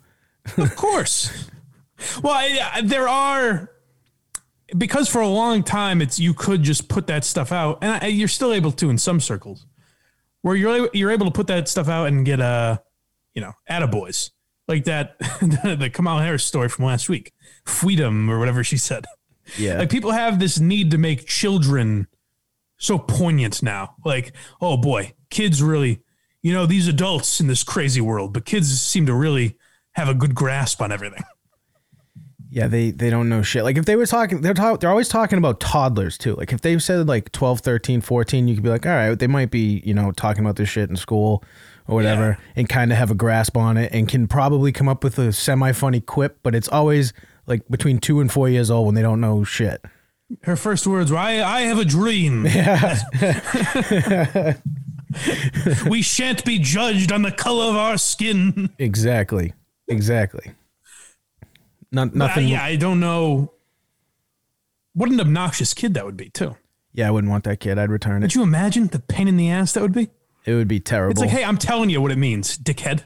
Of 0.58 0.76
course. 0.76 1.50
well, 2.22 2.34
I, 2.34 2.72
I- 2.76 2.82
there 2.82 3.08
are 3.08 3.70
because 4.78 5.08
for 5.10 5.22
a 5.22 5.28
long 5.28 5.64
time 5.64 6.02
it's 6.02 6.20
you 6.20 6.34
could 6.34 6.64
just 6.64 6.88
put 6.88 7.08
that 7.08 7.24
stuff 7.24 7.52
out, 7.52 7.80
and 7.82 8.04
I, 8.04 8.08
you're 8.08 8.28
still 8.28 8.54
able 8.54 8.72
to 8.74 8.90
in 8.90 8.98
some 8.98 9.20
circles, 9.20 9.66
where 10.42 10.56
you're 10.56 10.90
you're 10.94 11.12
able 11.12 11.26
to 11.26 11.32
put 11.32 11.48
that 11.48 11.68
stuff 11.68 11.88
out 11.88 12.06
and 12.08 12.26
get 12.26 12.40
uh, 12.40 12.78
you 13.34 13.42
know, 13.42 13.54
attaboys 13.70 14.32
like 14.68 14.86
that 14.86 15.18
the, 15.42 15.90
Kamala 15.92 16.24
Harris 16.24 16.44
story 16.44 16.70
from 16.70 16.86
last 16.86 17.10
week, 17.10 17.34
freedom 17.66 18.30
or 18.30 18.40
whatever 18.40 18.64
she 18.64 18.78
said. 18.78 19.06
Yeah. 19.58 19.80
Like 19.80 19.90
people 19.90 20.12
have 20.12 20.40
this 20.40 20.60
need 20.60 20.92
to 20.92 20.98
make 20.98 21.26
children 21.26 22.08
so 22.78 22.98
poignant 22.98 23.62
now. 23.62 23.96
Like, 24.06 24.34
oh 24.62 24.78
boy, 24.78 25.14
kids 25.30 25.62
really, 25.62 26.02
you 26.42 26.54
know, 26.54 26.66
these 26.66 26.88
adults 26.88 27.40
in 27.40 27.48
this 27.48 27.64
crazy 27.64 28.02
world, 28.02 28.34
but 28.34 28.46
kids 28.46 28.82
seem 28.82 29.06
to 29.06 29.14
really 29.14 29.58
have 29.92 30.10
a 30.10 30.14
good 30.14 30.34
grasp 30.34 30.82
on 30.82 30.92
everything. 30.92 31.24
Yeah, 32.50 32.68
they 32.68 32.92
they 32.92 33.10
don't 33.10 33.30
know 33.30 33.42
shit. 33.42 33.64
Like 33.64 33.78
if 33.78 33.86
they 33.86 33.96
were 33.96 34.06
talking 34.06 34.42
they're 34.42 34.54
talk, 34.54 34.80
they're 34.80 34.92
always 34.92 35.10
talking 35.10 35.40
about 35.40 35.60
toddlers 35.60 36.20
too. 36.20 36.36
Like 36.36 36.54
if 36.54 36.62
they 36.62 36.78
said 36.78 37.08
like 37.08 37.32
12, 37.32 37.62
13, 37.62 38.00
14, 38.00 38.48
you 38.48 38.54
could 38.54 38.64
be 38.64 38.70
like, 38.70 38.86
"All 38.86 38.92
right, 38.92 39.18
they 39.18 39.26
might 39.26 39.50
be, 39.50 39.82
you 39.84 39.96
know, 39.96 40.12
talking 40.12 40.46
about 40.46 40.58
this 40.58 40.70
shit 40.70 40.88
in 40.88 40.96
school 40.96 41.44
or 41.88 41.96
whatever 41.96 42.38
and 42.56 42.68
kind 42.70 42.92
of 42.92 42.98
have 42.98 43.12
a 43.12 43.16
grasp 43.16 43.58
on 43.58 43.78
it 43.78 43.92
and 43.94 44.08
can 44.08 44.28
probably 44.28 44.72
come 44.72 44.88
up 44.88 45.04
with 45.04 45.18
a 45.20 45.32
semi-funny 45.34 46.00
quip, 46.02 46.40
but 46.44 46.56
it's 46.56 46.70
always 46.70 47.14
like 47.46 47.68
between 47.70 48.00
2 48.00 48.20
and 48.22 48.32
4 48.32 48.48
years 48.50 48.72
old 48.72 48.86
when 48.86 48.96
they 48.96 49.02
don't 49.02 49.20
know 49.22 49.44
shit. 49.44 49.84
Her 50.44 50.56
first 50.56 50.88
words 50.88 51.12
were, 51.12 51.18
I, 51.18 51.42
I 51.44 51.62
have 51.62 51.78
a 51.80 51.86
dream. 51.86 52.46
Yeah. 52.54 53.00
we 55.90 56.02
shan't 56.02 56.44
be 56.46 56.58
judged 56.60 57.12
on 57.12 57.22
the 57.22 57.32
color 57.32 57.66
of 57.66 57.76
our 57.76 57.98
skin. 57.98 58.70
Exactly. 58.80 59.54
Exactly. 59.88 60.54
Not, 61.92 62.10
I- 62.10 62.18
nothing. 62.18 62.48
yeah, 62.48 62.64
I 62.64 62.76
don't 62.78 63.00
know. 63.00 63.52
What 64.94 65.10
an 65.10 65.20
obnoxious 65.20 65.74
kid 65.74 65.94
that 65.96 66.06
would 66.06 66.18
be, 66.18 66.30
too. 66.30 66.56
yeah, 66.94 67.08
I 67.08 67.12
wouldn't 67.12 67.30
want 67.32 67.44
that 67.46 67.60
kid. 67.60 67.78
I'd 67.80 67.90
return 67.90 68.22
it. 68.24 68.28
Could 68.28 68.36
you 68.36 68.44
imagine 68.44 68.88
the 68.88 69.00
pain 69.00 69.28
in 69.28 69.38
the 69.38 69.50
ass 69.50 69.74
that 69.74 69.82
would 69.82 69.92
be? 69.94 70.10
It 70.46 70.54
would 70.54 70.68
be 70.68 70.80
terrible. 70.80 71.12
It's 71.12 71.22
like, 71.22 71.30
hey, 71.30 71.44
I'm 71.44 71.58
telling 71.58 71.90
you 71.90 72.02
what 72.02 72.12
it 72.12 72.18
means, 72.18 72.58
dickhead. 72.58 73.04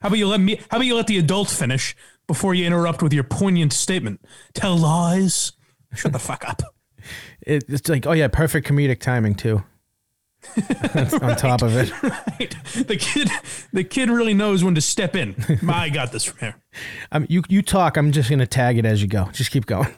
How 0.00 0.08
about 0.08 0.18
you 0.18 0.28
let 0.28 0.40
me? 0.40 0.56
How 0.70 0.76
about 0.76 0.86
you 0.86 0.94
let 0.94 1.08
the 1.08 1.18
adult 1.18 1.50
finish 1.50 1.96
before 2.26 2.54
you 2.54 2.64
interrupt 2.64 3.02
with 3.02 3.12
your 3.12 3.24
poignant 3.24 3.72
statement? 3.72 4.20
Tell 4.54 4.76
lies. 4.76 5.52
Shut 5.94 6.12
the 6.12 6.18
fuck 6.18 6.48
up. 6.48 6.62
It, 7.40 7.64
it's 7.68 7.88
like, 7.88 8.06
oh 8.06 8.12
yeah, 8.12 8.28
perfect 8.28 8.68
comedic 8.68 9.00
timing 9.00 9.34
too. 9.34 9.64
on 11.22 11.36
top 11.36 11.62
of 11.62 11.74
it. 11.76 11.90
Right. 12.02 12.54
The 12.86 12.96
kid, 12.96 13.30
the 13.72 13.84
kid 13.84 14.10
really 14.10 14.34
knows 14.34 14.62
when 14.62 14.74
to 14.74 14.80
step 14.80 15.16
in. 15.16 15.34
I 15.68 15.88
got 15.88 16.12
this 16.12 16.24
from 16.24 16.38
here. 16.38 16.56
Um, 17.10 17.26
you 17.28 17.42
you 17.48 17.62
talk. 17.62 17.96
I'm 17.96 18.12
just 18.12 18.30
gonna 18.30 18.46
tag 18.46 18.78
it 18.78 18.84
as 18.84 19.02
you 19.02 19.08
go. 19.08 19.28
Just 19.32 19.50
keep 19.50 19.66
going. 19.66 19.88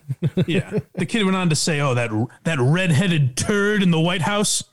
Yeah. 0.47 0.79
The 0.95 1.07
kid 1.07 1.25
went 1.25 1.37
on 1.37 1.51
to 1.51 1.57
say, 1.57 1.81
"Oh, 1.81 1.95
that 1.95 2.11
that 2.45 2.59
redheaded 2.61 3.37
turd 3.37 3.83
in 3.83 3.91
the 3.91 4.01
White 4.01 4.23
House. 4.23 4.65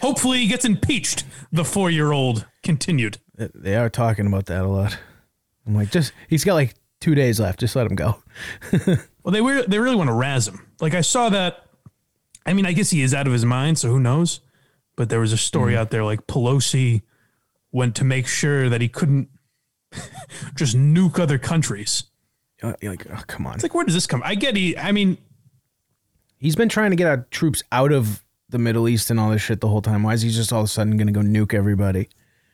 Hopefully, 0.00 0.38
he 0.38 0.46
gets 0.46 0.64
impeached." 0.64 1.24
The 1.52 1.64
four-year-old 1.64 2.46
continued. 2.62 3.18
they 3.36 3.76
are 3.76 3.88
talking 3.90 4.26
about 4.26 4.46
that 4.46 4.64
a 4.64 4.68
lot. 4.68 4.98
I'm 5.66 5.74
like, 5.74 5.90
just 5.90 6.12
he's 6.28 6.44
got 6.44 6.54
like 6.54 6.74
two 7.00 7.14
days 7.14 7.40
left. 7.40 7.60
Just 7.60 7.76
let 7.76 7.86
him 7.86 7.96
go. 7.96 8.22
Well, 9.26 9.32
they 9.32 9.40
were 9.40 9.62
they 9.62 9.80
really 9.80 9.96
want 9.96 10.06
to 10.06 10.14
razz 10.14 10.46
him. 10.46 10.64
Like 10.80 10.94
I 10.94 11.00
saw 11.00 11.28
that. 11.30 11.64
I 12.46 12.52
mean, 12.52 12.64
I 12.64 12.70
guess 12.70 12.90
he 12.90 13.02
is 13.02 13.12
out 13.12 13.26
of 13.26 13.32
his 13.32 13.44
mind, 13.44 13.76
so 13.76 13.88
who 13.88 13.98
knows? 13.98 14.38
But 14.94 15.08
there 15.08 15.18
was 15.18 15.32
a 15.32 15.36
story 15.36 15.76
out 15.76 15.90
there 15.90 16.04
like 16.04 16.28
Pelosi 16.28 17.02
went 17.72 17.96
to 17.96 18.04
make 18.04 18.28
sure 18.28 18.68
that 18.68 18.80
he 18.80 18.88
couldn't 18.88 19.28
just 20.54 20.76
nuke 20.76 21.18
other 21.18 21.38
countries. 21.38 22.04
Uh, 22.62 22.74
like, 22.84 23.04
oh, 23.12 23.20
come 23.26 23.48
on. 23.48 23.54
It's 23.54 23.64
like, 23.64 23.74
where 23.74 23.84
does 23.84 23.94
this 23.94 24.06
come? 24.06 24.22
I 24.24 24.36
get 24.36 24.54
he. 24.54 24.78
I 24.78 24.92
mean, 24.92 25.18
He's 26.38 26.56
been 26.56 26.68
trying 26.68 26.90
to 26.90 26.96
get 26.96 27.08
our 27.08 27.26
troops 27.30 27.62
out 27.72 27.92
of 27.92 28.22
the 28.48 28.58
Middle 28.58 28.88
East 28.88 29.10
and 29.10 29.18
all 29.18 29.30
this 29.30 29.42
shit 29.42 29.60
the 29.60 29.68
whole 29.68 29.82
time. 29.82 30.02
Why 30.02 30.14
is 30.14 30.22
he 30.22 30.30
just 30.30 30.52
all 30.52 30.60
of 30.60 30.66
a 30.66 30.68
sudden 30.68 30.96
gonna 30.96 31.12
go 31.12 31.20
nuke 31.20 31.54
everybody? 31.54 32.08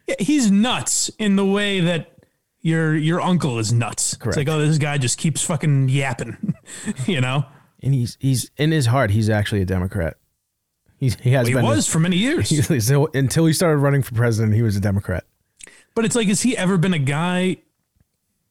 yeah, 0.08 0.16
he's 0.18 0.50
nuts 0.50 1.11
in 1.18 1.37
the 1.37 1.44
way 1.46 1.80
that 1.80 2.11
your 2.61 2.96
your 2.96 3.20
uncle 3.20 3.58
is 3.58 3.72
nuts. 3.72 4.14
Correct. 4.16 4.37
It's 4.38 4.49
like, 4.49 4.54
oh, 4.54 4.61
this 4.64 4.78
guy 4.78 4.99
just 4.99 5.18
keeps 5.18 5.42
fucking 5.42 5.88
yapping, 5.88 6.54
you 7.06 7.20
know. 7.20 7.44
And 7.82 7.92
he's 7.94 8.16
he's 8.20 8.50
in 8.56 8.70
his 8.70 8.87
heart. 8.87 9.11
He's 9.11 9.28
actually 9.28 9.62
a 9.62 9.64
Democrat. 9.66 10.16
He's, 10.99 11.16
he 11.18 11.32
has 11.32 11.49
He 11.49 11.54
been. 11.54 11.64
was 11.64 11.88
for 11.88 11.99
many 11.99 12.16
years. 12.16 12.49
so 12.87 13.08
until 13.12 13.44
he 13.46 13.52
started 13.52 13.78
running 13.78 14.02
for 14.02 14.14
president, 14.14 14.54
he 14.54 14.62
was 14.62 14.76
a 14.76 14.80
Democrat. 14.80 15.25
But 15.96 16.04
it's 16.04 16.14
like, 16.14 16.28
has 16.28 16.42
he 16.42 16.56
ever 16.56 16.78
been 16.78 16.94
a 16.94 16.99
guy 17.00 17.56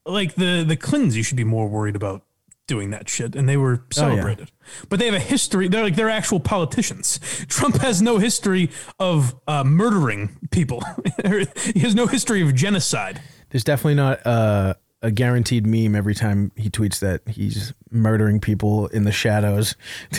like 0.06 0.36
the 0.36 0.64
the 0.68 0.76
Clintons? 0.76 1.16
You 1.16 1.24
should 1.24 1.38
be 1.38 1.46
more 1.46 1.68
worried 1.70 1.96
about 1.96 2.24
doing 2.72 2.92
that 2.92 3.10
shit, 3.10 3.36
and 3.36 3.50
they 3.50 3.58
were 3.58 3.84
celebrated. 3.92 4.50
But 4.88 5.00
they 5.00 5.06
have 5.08 5.14
a 5.14 5.20
history. 5.20 5.68
They're 5.68 5.84
like 5.84 5.98
they're 5.98 6.10
actual 6.10 6.40
politicians. 6.40 7.20
Trump 7.50 7.76
has 7.82 8.02
no 8.02 8.18
history 8.18 8.70
of 8.98 9.36
uh, 9.46 9.66
murdering 9.66 10.38
people. 10.52 10.82
he 11.66 11.82
has 11.82 11.94
no 11.94 12.08
history 12.08 12.42
of 12.42 12.56
genocide. 12.56 13.22
There's 13.50 13.66
definitely 13.66 13.96
not 13.96 14.26
uh, 14.26 14.76
a 15.02 15.12
guaranteed 15.12 15.68
meme 15.68 15.98
every 15.98 16.16
time 16.16 16.54
he 16.56 16.70
tweets 16.70 17.00
that 17.00 17.28
he's 17.28 17.74
murdering 17.90 18.40
people 18.40 18.88
in 18.88 19.04
the 19.04 19.12
shadows 19.12 19.76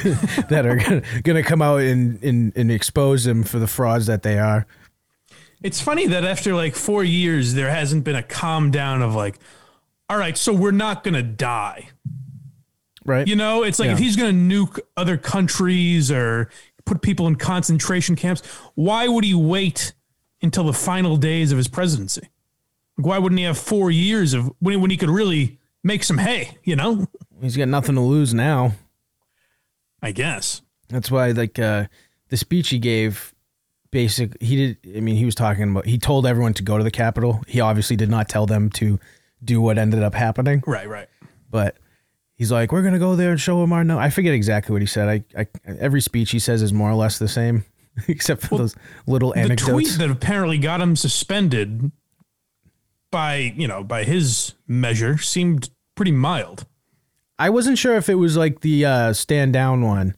that 0.51 0.67
are 0.67 0.77
gonna, 0.77 1.03
gonna 1.23 1.43
come 1.43 1.63
out 1.63 1.81
and, 1.81 2.23
and, 2.23 2.53
and 2.55 2.71
expose 2.71 3.25
them 3.25 3.45
for 3.45 3.59
the 3.59 3.67
frauds 3.67 4.05
that 4.09 4.23
they 4.23 4.39
are. 4.39 4.67
It's 5.63 5.81
funny 5.81 6.07
that 6.09 6.25
after 6.25 6.55
like 6.55 6.75
four 6.75 7.03
years, 7.03 7.55
there 7.55 7.71
hasn't 7.71 8.05
been 8.05 8.17
a 8.17 8.23
calm 8.23 8.71
down 8.71 9.01
of 9.01 9.15
like, 9.15 9.39
all 10.11 10.19
right, 10.19 10.37
so 10.37 10.53
we're 10.53 10.73
not 10.73 11.03
gonna 11.03 11.23
die. 11.23 11.89
Right? 13.05 13.27
You 13.27 13.37
know, 13.37 13.63
it's 13.63 13.79
like 13.79 13.91
if 13.91 13.99
he's 13.99 14.17
going 14.17 14.49
to 14.49 14.55
nuke 14.55 14.79
other 14.97 15.17
countries 15.17 16.11
or 16.11 16.51
put 16.85 17.03
people 17.03 17.27
in 17.27 17.37
concentration 17.37 18.17
camps, 18.17 18.45
why 18.75 19.09
would 19.09 19.25
he 19.25 19.35
wait 19.35 19.93
until 20.41 20.65
the 20.65 20.73
final 20.73 21.17
days 21.17 21.53
of 21.53 21.59
his 21.59 21.69
presidency? 21.69 22.29
Like, 22.97 23.07
why 23.07 23.19
wouldn't 23.19 23.39
he 23.39 23.45
have 23.45 23.59
four 23.59 23.91
years 23.91 24.35
of 24.35 24.53
when, 24.61 24.81
when 24.81 24.91
he 24.91 24.97
could 24.97 25.11
really 25.11 25.59
make 25.83 26.05
some 26.05 26.19
hay? 26.19 26.59
You 26.65 26.77
know, 26.77 27.07
He's 27.43 27.57
got 27.57 27.69
nothing 27.69 27.97
to 27.97 28.01
lose 28.01 28.33
now. 28.33 28.73
I 30.01 30.13
guess. 30.13 30.63
That's 30.89 31.11
why, 31.11 31.33
like, 31.33 31.59
uh, 31.59 31.87
the 32.29 32.37
speech 32.37 32.69
he 32.69 32.79
gave, 32.79 33.35
basic, 33.91 34.41
he 34.41 34.57
did. 34.57 34.97
I 34.97 35.01
mean, 35.01 35.17
he 35.17 35.25
was 35.25 35.35
talking 35.35 35.71
about. 35.71 35.87
He 35.87 35.99
told 35.99 36.27
everyone 36.27 36.55
to 36.55 36.63
go 36.63 36.79
to 36.79 36.85
the 36.85 36.91
Capitol. 36.91 37.43
He 37.49 37.61
obviously 37.61 37.97
did 37.97 38.11
not 38.11 38.29
tell 38.29 38.47
them 38.47 38.71
to 38.71 39.01
do 39.45 39.61
what 39.61 39.77
ended 39.77 40.03
up 40.03 40.15
happening. 40.15 40.63
Right, 40.67 40.89
right. 40.89 41.09
But 41.51 41.77
he's 42.43 42.51
like, 42.51 42.73
"We're 42.73 42.83
gonna 42.83 42.99
go 42.99 43.15
there 43.15 43.31
and 43.31 43.41
show 43.41 43.63
him 43.63 43.73
our 43.73 43.85
no." 43.85 44.01
I 44.01 44.11
forget 44.11 44.35
exactly 44.35 44.73
what 44.73 44.83
he 44.83 44.87
said. 44.87 45.09
I, 45.09 45.25
I 45.41 45.47
every 45.79 46.01
speech 46.01 46.33
he 46.33 46.41
says 46.41 46.61
is 46.61 46.73
more 46.73 46.91
or 46.91 46.95
less 46.95 47.19
the 47.21 47.29
same, 47.29 47.65
except 48.09 48.43
for 48.47 48.59
those 48.59 48.75
little 49.07 49.33
The 49.33 49.39
anecdotes. 49.41 49.71
tweet 49.71 49.99
that 49.99 50.11
apparently 50.11 50.59
got 50.59 50.81
him 50.81 50.97
suspended 50.97 51.93
by 53.13 53.55
you 53.57 53.69
know 53.69 53.85
by 53.85 54.03
his 54.03 54.55
measure 54.67 55.19
seemed 55.19 55.71
pretty 55.95 56.11
mild. 56.13 56.67
I 57.39 57.51
wasn't 57.51 57.79
sure 57.79 57.95
if 57.97 58.09
it 58.09 58.17
was 58.17 58.37
like 58.37 58.61
the 58.61 58.87
uh, 58.87 59.13
stand 59.13 59.53
down 59.53 59.83
one 59.83 60.17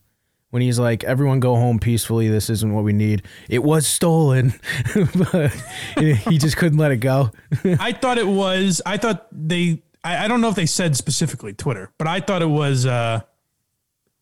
when 0.49 0.63
he's 0.63 0.79
like, 0.79 1.03
"Everyone 1.03 1.39
go 1.39 1.55
home 1.55 1.77
peacefully. 1.77 2.27
This 2.27 2.49
isn't 2.49 2.73
what 2.73 2.83
we 2.83 2.93
need." 2.93 3.21
It 3.49 3.63
was 3.63 3.85
stolen, 3.85 4.53
but 5.31 5.51
he 5.99 6.39
just 6.39 6.57
couldn't 6.57 6.79
let 6.79 6.91
it 6.91 6.97
go. 6.97 7.31
I 7.79 7.91
thought 7.91 8.17
it 8.17 8.27
was. 8.27 8.81
I 8.83 8.97
thought 8.97 9.27
they. 9.31 9.83
I, 10.05 10.25
I 10.25 10.27
don't 10.27 10.39
know 10.39 10.49
if 10.49 10.55
they 10.55 10.65
said 10.67 10.95
specifically 10.95 11.51
Twitter, 11.53 11.91
but 11.97 12.07
I 12.07 12.19
thought 12.19 12.41
it 12.41 12.49
was 12.49 12.85
uh, 12.85 13.21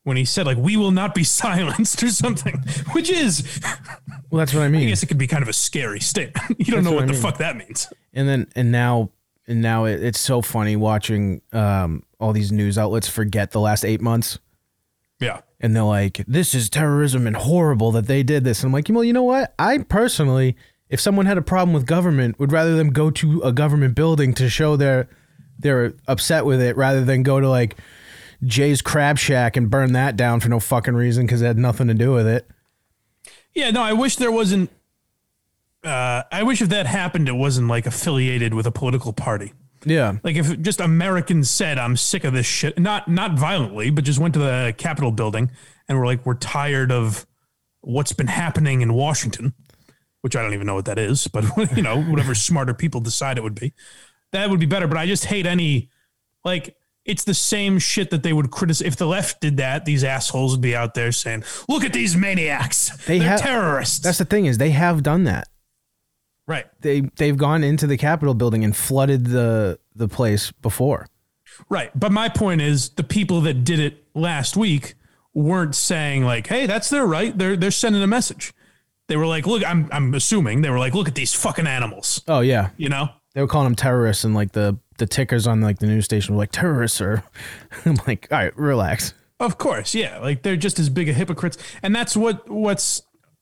when 0.03 0.17
he 0.17 0.25
said 0.25 0.45
like 0.45 0.57
"We 0.57 0.77
will 0.77 0.91
not 0.91 1.13
be 1.13 1.23
silenced" 1.41 2.01
or 2.01 2.09
something, 2.09 2.63
which 2.93 3.09
is, 3.09 3.59
well, 4.29 4.39
that's 4.39 4.53
what 4.53 4.63
I 4.63 4.69
mean. 4.69 4.83
I 4.83 4.89
guess, 4.89 5.03
it 5.03 5.07
could 5.07 5.17
be 5.17 5.27
kind 5.27 5.43
of 5.43 5.49
a 5.49 5.53
scary 5.53 5.99
statement. 5.99 6.57
You 6.65 6.73
don't 6.73 6.83
know 6.83 6.91
what 6.91 7.01
what, 7.01 7.07
the 7.07 7.13
mean. 7.13 7.21
fuck 7.21 7.37
that 7.37 7.57
means. 7.57 7.91
and 8.13 8.27
then 8.27 8.47
and 8.55 8.71
now 8.71 9.09
and 9.45 9.61
now 9.61 9.85
it, 9.85 10.01
it's 10.01 10.19
so 10.19 10.41
funny 10.41 10.75
watching 10.77 11.41
um, 11.51 12.03
all 12.19 12.31
these 12.33 12.51
news 12.51 12.77
outlets 12.77 13.07
forget 13.09 13.51
the 13.51 13.59
last 13.59 13.83
eight 13.83 14.01
months. 14.01 14.39
Yeah, 15.19 15.41
and 15.59 15.75
they're 15.75 15.83
like, 15.83 16.23
"This 16.27 16.53
is 16.53 16.69
terrorism 16.69 17.27
and 17.27 17.35
horrible 17.35 17.91
that 17.91 18.07
they 18.07 18.23
did 18.23 18.43
this." 18.43 18.61
And 18.61 18.69
I'm 18.69 18.73
like, 18.73 18.87
well, 18.89 19.03
you 19.03 19.13
know 19.13 19.23
what? 19.23 19.53
I 19.59 19.77
personally, 19.79 20.55
if 20.89 20.99
someone 20.99 21.25
had 21.25 21.37
a 21.37 21.41
problem 21.41 21.73
with 21.73 21.85
government, 21.85 22.39
would 22.39 22.51
rather 22.51 22.75
them 22.75 22.89
go 22.89 23.09
to 23.11 23.41
a 23.41 23.51
government 23.51 23.95
building 23.95 24.33
to 24.35 24.49
show 24.49 24.75
they're 25.63 25.89
they're 25.89 25.93
upset 26.07 26.45
with 26.45 26.61
it, 26.61 26.77
rather 26.77 27.03
than 27.03 27.23
go 27.23 27.39
to 27.39 27.49
like 27.49 27.77
Jay's 28.43 28.81
Crab 28.81 29.17
Shack 29.17 29.57
and 29.57 29.69
burn 29.69 29.93
that 29.93 30.15
down 30.15 30.39
for 30.39 30.49
no 30.49 30.59
fucking 30.59 30.93
reason 30.93 31.25
because 31.25 31.41
it 31.41 31.45
had 31.47 31.57
nothing 31.57 31.87
to 31.87 31.93
do 31.93 32.11
with 32.11 32.27
it. 32.27 32.47
yeah. 33.55 33.71
No, 33.71 33.81
I 33.81 33.93
wish 33.93 34.17
there 34.17 34.31
wasn't. 34.31 34.69
Uh, 35.83 36.23
I 36.31 36.43
wish 36.43 36.61
if 36.61 36.69
that 36.69 36.85
happened, 36.85 37.27
it 37.27 37.33
wasn't 37.35 37.67
like 37.67 37.85
affiliated 37.85 38.53
with 38.53 38.65
a 38.65 38.71
political 38.71 39.11
party. 39.11 39.53
Yeah, 39.85 40.13
Like 40.23 40.37
if 40.37 40.61
just 40.61 40.79
Americans 40.79 41.49
said, 41.51 41.77
"I'm 41.77 41.97
sick 41.97 42.23
of 42.23 42.31
this 42.33 42.45
shit," 42.45 42.79
not 42.79 43.09
not 43.09 43.37
violently, 43.37 43.89
but 43.89 44.05
just 44.05 44.17
went 44.17 44.33
to 44.35 44.39
the 44.39 44.73
Capitol 44.77 45.11
building 45.11 45.51
and 45.89 45.97
were 45.97 46.05
like, 46.05 46.25
"We're 46.25 46.35
tired 46.35 46.89
of 46.89 47.25
what's 47.81 48.13
been 48.13 48.27
happening 48.27 48.79
in 48.79 48.93
Washington," 48.93 49.53
which 50.21 50.37
I 50.37 50.41
don't 50.41 50.53
even 50.53 50.67
know 50.67 50.75
what 50.75 50.85
that 50.85 50.97
is, 50.97 51.27
but 51.27 51.43
you 51.75 51.81
know, 51.83 52.01
whatever 52.01 52.33
smarter 52.33 52.73
people 52.73 53.01
decide 53.01 53.37
it 53.37 53.43
would 53.43 53.59
be, 53.59 53.73
that 54.33 54.49
would 54.49 54.59
be 54.59 54.65
better. 54.65 54.87
But 54.87 54.97
I 54.97 55.05
just 55.07 55.25
hate 55.25 55.45
any 55.45 55.89
like 56.43 56.75
it's 57.05 57.23
the 57.23 57.33
same 57.33 57.79
shit 57.79 58.11
that 58.11 58.23
they 58.23 58.31
would 58.33 58.51
criticize. 58.51 58.85
If 58.87 58.95
the 58.97 59.05
left 59.07 59.41
did 59.41 59.57
that, 59.57 59.85
these 59.85 60.03
assholes 60.03 60.51
would 60.53 60.61
be 60.61 60.75
out 60.75 60.93
there 60.93 61.11
saying, 61.11 61.43
"Look 61.67 61.83
at 61.83 61.93
these 61.93 62.15
maniacs! 62.15 62.95
They 63.05 63.19
are 63.19 63.23
have- 63.23 63.41
terrorists." 63.41 63.99
that's 63.99 64.17
the 64.19 64.25
thing 64.25 64.45
is 64.45 64.57
they 64.57 64.71
have 64.71 65.01
done 65.03 65.23
that. 65.23 65.47
right. 66.47 66.65
They 66.81 67.01
they've 67.17 67.37
gone 67.37 67.63
into 67.63 67.87
the 67.87 67.97
Capitol 67.97 68.33
building 68.33 68.63
and 68.63 68.75
flooded 68.75 69.25
the 69.27 69.79
the 69.95 70.07
place 70.07 70.51
before. 70.51 71.07
Right. 71.69 71.91
But 71.97 72.11
my 72.11 72.29
point 72.29 72.61
is 72.61 72.89
the 72.91 73.03
people 73.03 73.41
that 73.41 73.63
did 73.63 73.79
it 73.79 74.03
last 74.15 74.57
week 74.57 74.95
weren't 75.35 75.75
saying 75.75 76.23
like, 76.25 76.47
hey, 76.47 76.65
that's 76.65 76.89
their 76.89 77.05
right. 77.05 77.37
They're 77.37 77.55
they're 77.55 77.71
sending 77.71 78.01
a 78.01 78.07
message. 78.07 78.53
They 79.07 79.17
were 79.17 79.27
like, 79.27 79.45
look, 79.45 79.63
I'm 79.67 79.89
I'm 79.91 80.13
assuming 80.13 80.61
they 80.61 80.69
were 80.69 80.79
like, 80.79 80.93
look 80.93 81.07
at 81.07 81.15
these 81.15 81.33
fucking 81.33 81.67
animals. 81.67 82.21
Oh 82.27 82.39
yeah, 82.39 82.69
You 82.77 82.89
know? 82.89 83.09
They 83.33 83.41
were 83.41 83.47
calling 83.47 83.65
them 83.65 83.75
terrorists 83.75 84.23
and 84.23 84.33
like 84.33 84.51
the 84.51 84.77
the 84.97 85.07
tickers 85.07 85.47
on 85.47 85.61
like 85.61 85.79
the 85.79 85.87
news 85.87 86.05
station 86.05 86.35
were 86.35 86.39
like 86.39 86.51
terrorists 86.51 87.01
or 87.01 87.23
I'm 87.85 87.97
like, 88.07 88.27
all 88.31 88.37
right, 88.37 88.57
relax. 88.57 89.13
Of 89.39 89.57
course, 89.57 89.95
yeah. 89.95 90.19
Like 90.19 90.43
they're 90.43 90.55
just 90.55 90.79
as 90.79 90.89
big 90.89 91.09
a 91.09 91.13
hypocrites. 91.13 91.57
And 91.81 91.95
that's 91.95 92.15
what 92.15 92.49
what's 92.49 93.01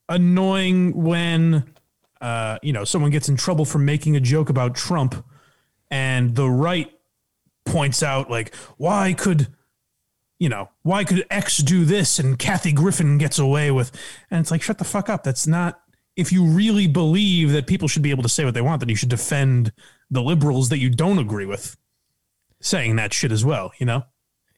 annoying 0.09 1.03
when 1.03 1.73
uh, 2.21 2.59
you 2.61 2.71
know, 2.71 2.83
someone 2.83 3.11
gets 3.11 3.27
in 3.27 3.35
trouble 3.35 3.65
for 3.65 3.79
making 3.79 4.15
a 4.15 4.19
joke 4.19 4.49
about 4.49 4.75
Trump 4.75 5.25
and 5.89 6.35
the 6.35 6.49
right 6.49 6.91
points 7.65 8.03
out 8.03 8.29
like, 8.29 8.55
why 8.77 9.13
could 9.13 9.47
you 10.39 10.49
know, 10.49 10.69
why 10.81 11.03
could 11.03 11.23
X 11.29 11.57
do 11.57 11.85
this 11.85 12.17
and 12.17 12.39
Kathy 12.39 12.71
Griffin 12.71 13.19
gets 13.19 13.37
away 13.37 13.69
with 13.69 13.91
and 14.31 14.39
it's 14.39 14.49
like 14.49 14.61
shut 14.61 14.77
the 14.77 14.83
fuck 14.83 15.09
up. 15.09 15.23
That's 15.23 15.45
not 15.45 15.81
if 16.21 16.31
you 16.31 16.45
really 16.45 16.87
believe 16.87 17.51
that 17.51 17.67
people 17.67 17.87
should 17.87 18.01
be 18.03 18.11
able 18.11 18.23
to 18.23 18.29
say 18.29 18.45
what 18.45 18.53
they 18.53 18.61
want, 18.61 18.79
then 18.79 18.89
you 18.89 18.95
should 18.95 19.09
defend 19.09 19.71
the 20.09 20.21
liberals 20.21 20.69
that 20.69 20.79
you 20.79 20.89
don't 20.89 21.19
agree 21.19 21.45
with 21.45 21.75
saying 22.61 22.95
that 22.97 23.13
shit 23.13 23.31
as 23.31 23.43
well, 23.43 23.71
you 23.79 23.85
know? 23.85 24.03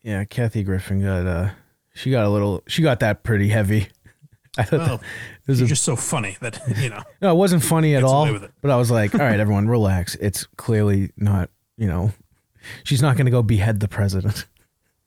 Yeah, 0.03 0.25
Kathy 0.25 0.63
Griffin 0.63 1.01
got 1.01 1.25
uh 1.25 1.49
she 1.93 2.11
got 2.11 2.25
a 2.25 2.29
little 2.29 2.61
she 2.67 2.81
got 2.81 2.99
that 2.99 3.23
pretty 3.23 3.47
heavy. 3.49 3.87
I 4.57 4.63
thought 4.63 4.79
Well, 4.79 4.97
that 4.97 5.47
was 5.47 5.61
a, 5.61 5.65
just 5.65 5.83
so 5.83 5.95
funny 5.95 6.37
that 6.41 6.61
you 6.77 6.89
know. 6.89 7.01
no, 7.21 7.31
it 7.31 7.37
wasn't 7.37 7.63
funny 7.63 7.95
at 7.95 8.03
all. 8.03 8.25
it. 8.35 8.51
But 8.61 8.69
I 8.71 8.75
was 8.77 8.91
like, 8.91 9.15
all 9.15 9.21
right, 9.21 9.39
everyone, 9.39 9.67
relax. 9.67 10.15
It's 10.15 10.45
clearly 10.57 11.11
not, 11.17 11.49
you 11.77 11.87
know, 11.87 12.11
she's 12.83 13.01
not 13.01 13.15
going 13.15 13.25
to 13.25 13.31
go 13.31 13.41
behead 13.41 13.79
the 13.79 13.87
president. 13.87 14.45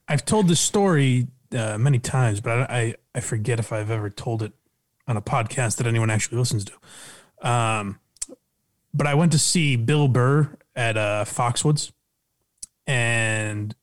I've 0.08 0.24
told 0.24 0.48
this 0.48 0.60
story 0.60 1.28
uh, 1.56 1.78
many 1.78 1.98
times, 1.98 2.40
but 2.40 2.52
I, 2.70 2.76
I 2.78 2.94
I 3.16 3.20
forget 3.20 3.58
if 3.60 3.72
I've 3.72 3.90
ever 3.90 4.10
told 4.10 4.42
it 4.42 4.52
on 5.06 5.16
a 5.16 5.22
podcast 5.22 5.76
that 5.76 5.86
anyone 5.86 6.10
actually 6.10 6.38
listens 6.38 6.64
to. 6.64 6.72
Um, 7.48 8.00
but 8.92 9.06
I 9.06 9.14
went 9.14 9.32
to 9.32 9.38
see 9.38 9.76
Bill 9.76 10.08
Burr 10.08 10.56
at 10.74 10.96
uh, 10.96 11.24
Foxwoods, 11.26 11.92
and 12.86 13.74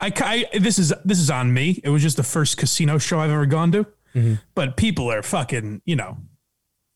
I, 0.00 0.12
I 0.52 0.58
this 0.58 0.78
is 0.78 0.92
this 1.04 1.18
is 1.18 1.30
on 1.30 1.52
me. 1.52 1.80
It 1.82 1.90
was 1.90 2.02
just 2.02 2.16
the 2.16 2.22
first 2.22 2.56
casino 2.56 2.98
show 2.98 3.18
I've 3.20 3.30
ever 3.30 3.46
gone 3.46 3.72
to, 3.72 3.86
but 4.54 4.76
people 4.76 5.10
are 5.10 5.22
fucking 5.22 5.82
you 5.84 5.96
know. 5.96 6.18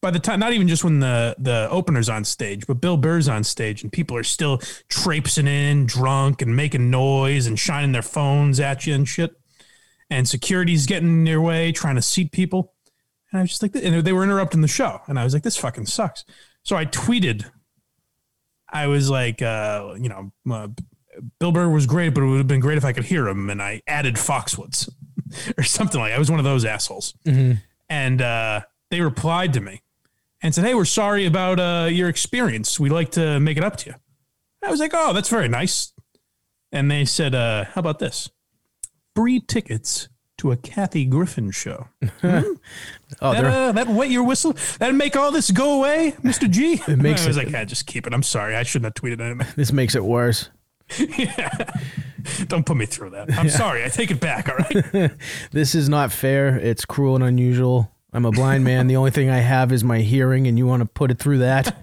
By 0.00 0.10
the 0.10 0.18
time, 0.18 0.38
not 0.38 0.52
even 0.52 0.68
just 0.68 0.84
when 0.84 1.00
the 1.00 1.34
the 1.38 1.68
opener's 1.70 2.08
on 2.10 2.24
stage, 2.24 2.66
but 2.66 2.74
Bill 2.80 2.96
Burr's 2.98 3.26
on 3.28 3.42
stage, 3.42 3.82
and 3.82 3.90
people 3.90 4.16
are 4.16 4.22
still 4.24 4.58
traipsing 4.88 5.46
in, 5.46 5.86
drunk, 5.86 6.42
and 6.42 6.54
making 6.54 6.90
noise 6.90 7.46
and 7.46 7.58
shining 7.58 7.92
their 7.92 8.02
phones 8.02 8.60
at 8.60 8.86
you 8.86 8.94
and 8.94 9.08
shit. 9.08 9.34
And 10.10 10.28
security's 10.28 10.84
getting 10.86 11.08
in 11.08 11.24
their 11.24 11.40
way, 11.40 11.72
trying 11.72 11.96
to 11.96 12.02
seat 12.02 12.32
people. 12.32 12.74
And 13.34 13.40
I 13.40 13.42
was 13.42 13.50
just 13.50 13.62
like, 13.62 13.74
and 13.74 14.06
they 14.06 14.12
were 14.12 14.22
interrupting 14.22 14.60
the 14.60 14.68
show, 14.68 15.00
and 15.08 15.18
I 15.18 15.24
was 15.24 15.34
like, 15.34 15.42
this 15.42 15.56
fucking 15.56 15.86
sucks. 15.86 16.24
So 16.62 16.76
I 16.76 16.86
tweeted 16.86 17.50
I 18.68 18.86
was 18.86 19.10
like, 19.10 19.42
uh, 19.42 19.94
you 19.98 20.08
know, 20.08 20.32
uh, 20.48 20.68
Bill 21.40 21.50
Burr 21.50 21.68
was 21.68 21.86
great, 21.86 22.10
but 22.14 22.22
it 22.22 22.26
would 22.26 22.38
have 22.38 22.46
been 22.46 22.60
great 22.60 22.78
if 22.78 22.84
I 22.84 22.92
could 22.92 23.04
hear 23.04 23.26
him. 23.26 23.50
And 23.50 23.60
I 23.60 23.82
added 23.88 24.14
Foxwoods 24.14 24.88
or 25.58 25.64
something 25.64 26.00
like. 26.00 26.12
I 26.12 26.18
was 26.18 26.30
one 26.30 26.38
of 26.38 26.44
those 26.44 26.64
assholes. 26.64 27.12
And 27.88 28.22
uh, 28.22 28.60
they 28.92 29.00
replied 29.00 29.52
to 29.54 29.60
me 29.60 29.82
and 30.40 30.54
said, 30.54 30.64
"Hey, 30.64 30.74
we're 30.74 30.84
sorry 30.84 31.26
about 31.26 31.58
uh, 31.58 31.88
your 31.90 32.08
experience. 32.08 32.78
We'd 32.78 32.92
like 32.92 33.10
to 33.12 33.40
make 33.40 33.56
it 33.56 33.64
up 33.64 33.76
to 33.78 33.90
you." 33.90 33.96
I 34.62 34.70
was 34.70 34.78
like, 34.78 34.92
"Oh, 34.94 35.12
that's 35.12 35.28
very 35.28 35.48
nice." 35.48 35.92
And 36.70 36.88
they 36.88 37.04
said, 37.04 37.34
uh, 37.34 37.64
"How 37.64 37.80
about 37.80 37.98
this? 37.98 38.30
Free 39.16 39.40
tickets." 39.40 40.08
To 40.38 40.50
a 40.50 40.56
Kathy 40.56 41.04
Griffin 41.04 41.50
show. 41.52 41.86
Oh, 42.02 42.12
That, 43.20 43.44
uh, 43.44 43.72
that 43.72 43.86
wet 43.88 44.10
your 44.10 44.24
whistle? 44.24 44.54
That'd 44.78 44.96
make 44.96 45.14
all 45.16 45.30
this 45.30 45.50
go 45.52 45.78
away, 45.78 46.14
Mr. 46.22 46.50
G? 46.50 46.82
It 46.88 46.98
makes 46.98 47.24
I 47.24 47.28
was 47.28 47.36
it- 47.36 47.44
like, 47.44 47.50
yeah, 47.52 47.64
just 47.64 47.86
keep 47.86 48.06
it. 48.06 48.12
I'm 48.12 48.22
sorry. 48.24 48.56
I 48.56 48.64
shouldn't 48.64 48.86
have 48.86 48.94
tweeted 48.94 49.20
anything. 49.20 49.46
this 49.56 49.72
makes 49.72 49.94
it 49.94 50.04
worse. 50.04 50.50
Don't 52.48 52.66
put 52.66 52.76
me 52.76 52.86
through 52.86 53.10
that. 53.10 53.32
I'm 53.38 53.48
sorry. 53.48 53.84
I 53.84 53.88
take 53.88 54.10
it 54.10 54.18
back. 54.20 54.48
All 54.48 54.56
right. 54.56 55.10
This 55.52 55.74
is 55.74 55.88
not 55.88 56.10
fair. 56.10 56.58
It's 56.58 56.84
cruel 56.84 57.14
and 57.14 57.24
unusual. 57.24 57.90
I'm 58.12 58.24
a 58.24 58.30
blind 58.30 58.64
man. 58.64 58.86
The 58.86 58.96
only 58.96 59.10
thing 59.10 59.28
I 59.30 59.38
have 59.38 59.72
is 59.72 59.82
my 59.84 59.98
hearing, 60.00 60.46
and 60.46 60.56
you 60.58 60.66
want 60.66 60.80
to 60.82 60.86
put 60.86 61.10
it 61.10 61.18
through 61.18 61.38
that? 61.38 61.76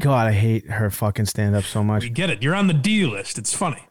God, 0.00 0.26
I 0.26 0.32
hate 0.32 0.68
her 0.70 0.90
fucking 0.90 1.24
stand 1.26 1.56
up 1.56 1.64
so 1.64 1.82
much. 1.82 2.02
we 2.02 2.10
get 2.10 2.28
it. 2.30 2.42
You're 2.42 2.54
on 2.54 2.66
the 2.66 2.74
D 2.74 3.06
list. 3.06 3.38
It's 3.38 3.54
funny. 3.54 3.82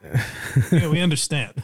yeah, 0.71 0.89
we 0.89 0.99
understand. 1.01 1.63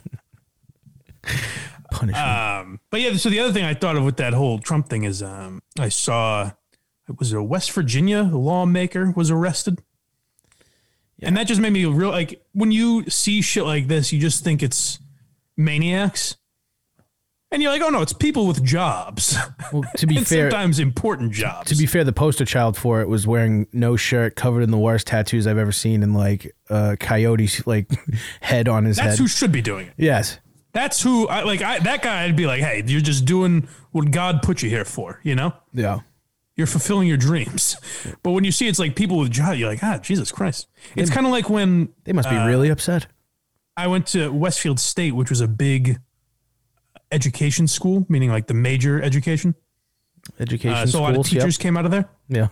Punishment. 1.92 2.28
Um, 2.28 2.80
but 2.92 3.02
yeah, 3.02 3.14
so 3.16 3.30
the 3.30 3.40
other 3.40 3.52
thing 3.52 3.66
I 3.66 3.74
thought 3.74 3.96
of 3.96 4.04
with 4.04 4.18
that 4.18 4.34
whole 4.34 4.60
Trump 4.60 4.90
thing 4.90 5.04
is 5.04 5.24
um, 5.24 5.62
I 5.80 5.90
saw 5.90 6.52
it 7.08 7.18
was 7.20 7.34
a 7.34 7.42
West 7.42 7.72
Virginia 7.72 8.22
lawmaker 8.24 9.12
was 9.16 9.32
arrested. 9.32 9.82
And 11.22 11.36
that 11.36 11.48
just 11.48 11.60
made 11.60 11.74
me 11.74 11.84
real 11.86 12.12
like 12.12 12.42
when 12.54 12.72
you 12.72 13.10
see 13.10 13.42
shit 13.42 13.66
like 13.66 13.88
this, 13.88 14.14
you 14.14 14.20
just 14.20 14.44
think 14.44 14.64
it's 14.64 15.00
maniacs. 15.58 16.38
And 17.52 17.64
you're 17.64 17.72
like, 17.72 17.82
oh 17.82 17.90
no, 17.90 18.02
it's 18.04 18.14
people 18.14 18.46
with 18.46 18.64
jobs. 18.64 19.36
well, 19.74 19.84
to 19.98 20.06
be 20.06 20.18
fair, 20.24 20.52
sometimes 20.52 20.80
important 20.80 21.32
jobs. 21.34 21.70
to 21.72 21.76
be 21.76 21.88
fair, 21.88 22.04
the 22.04 22.14
poster 22.14 22.46
child 22.46 22.78
for 22.78 23.02
it 23.02 23.10
was 23.10 23.26
wearing 23.26 23.66
no 23.74 23.96
shirt, 23.96 24.36
covered 24.36 24.62
in 24.62 24.70
the 24.70 24.78
worst 24.78 25.08
tattoos 25.08 25.48
I've 25.48 25.58
ever 25.58 25.72
seen, 25.72 26.04
and 26.04 26.16
like 26.16 26.56
a 26.70 26.96
coyote's 26.98 27.66
like 27.66 27.90
head 28.42 28.68
on 28.70 28.86
his 28.86 28.98
That's 28.98 29.10
head. 29.12 29.20
who 29.20 29.28
should 29.28 29.52
be 29.52 29.62
doing 29.64 29.88
it. 29.88 29.94
yes. 29.98 30.38
That's 30.72 31.02
who 31.02 31.28
I 31.28 31.44
like 31.44 31.62
I 31.62 31.80
that 31.80 32.02
guy 32.04 32.24
I'd 32.24 32.36
be 32.36 32.46
like, 32.46 32.62
hey, 32.62 32.84
you're 32.86 33.02
just 33.02 33.26
doing 33.26 33.68
what 33.92 34.12
God 34.12 34.42
put 34.44 34.62
you 34.62 34.70
here 34.70 34.86
for, 34.86 35.20
you 35.24 35.36
know? 35.36 35.54
Yeah. 35.74 36.00
You're 36.56 36.68
fulfilling 36.68 37.08
your 37.08 37.18
dreams. 37.18 37.78
But 38.22 38.32
when 38.32 38.44
you 38.44 38.52
see 38.52 38.68
it's 38.68 38.80
like 38.80 38.96
people 38.96 39.18
with 39.18 39.32
jobs, 39.32 39.58
you're 39.60 39.70
like, 39.70 39.84
ah, 39.84 39.98
Jesus 39.98 40.32
Christ. 40.32 40.68
It's 40.96 41.10
kind 41.10 41.26
of 41.26 41.32
like 41.32 41.50
when 41.50 41.90
They 42.04 42.12
must 42.14 42.30
be 42.30 42.36
really 42.36 42.70
upset. 42.70 43.08
I 43.78 43.88
went 43.88 44.08
to 44.08 44.30
Westfield 44.30 44.80
State, 44.80 45.16
which 45.16 45.30
was 45.30 45.40
a 45.40 45.48
big 45.48 46.00
education 47.12 47.66
school, 47.68 48.06
meaning 48.10 48.30
like 48.30 48.48
the 48.48 48.54
major 48.54 49.02
education. 49.02 49.56
Education 50.40 50.78
Uh, 50.78 50.86
so 50.86 51.00
a 51.00 51.02
lot 51.02 51.10
of 51.12 51.14
schools. 51.16 51.32
Yep. 51.32 51.42
teachers 51.42 51.58
came 51.58 51.78
out 51.78 51.86
of 51.86 51.92
there. 51.92 52.10
Yeah. 52.28 52.50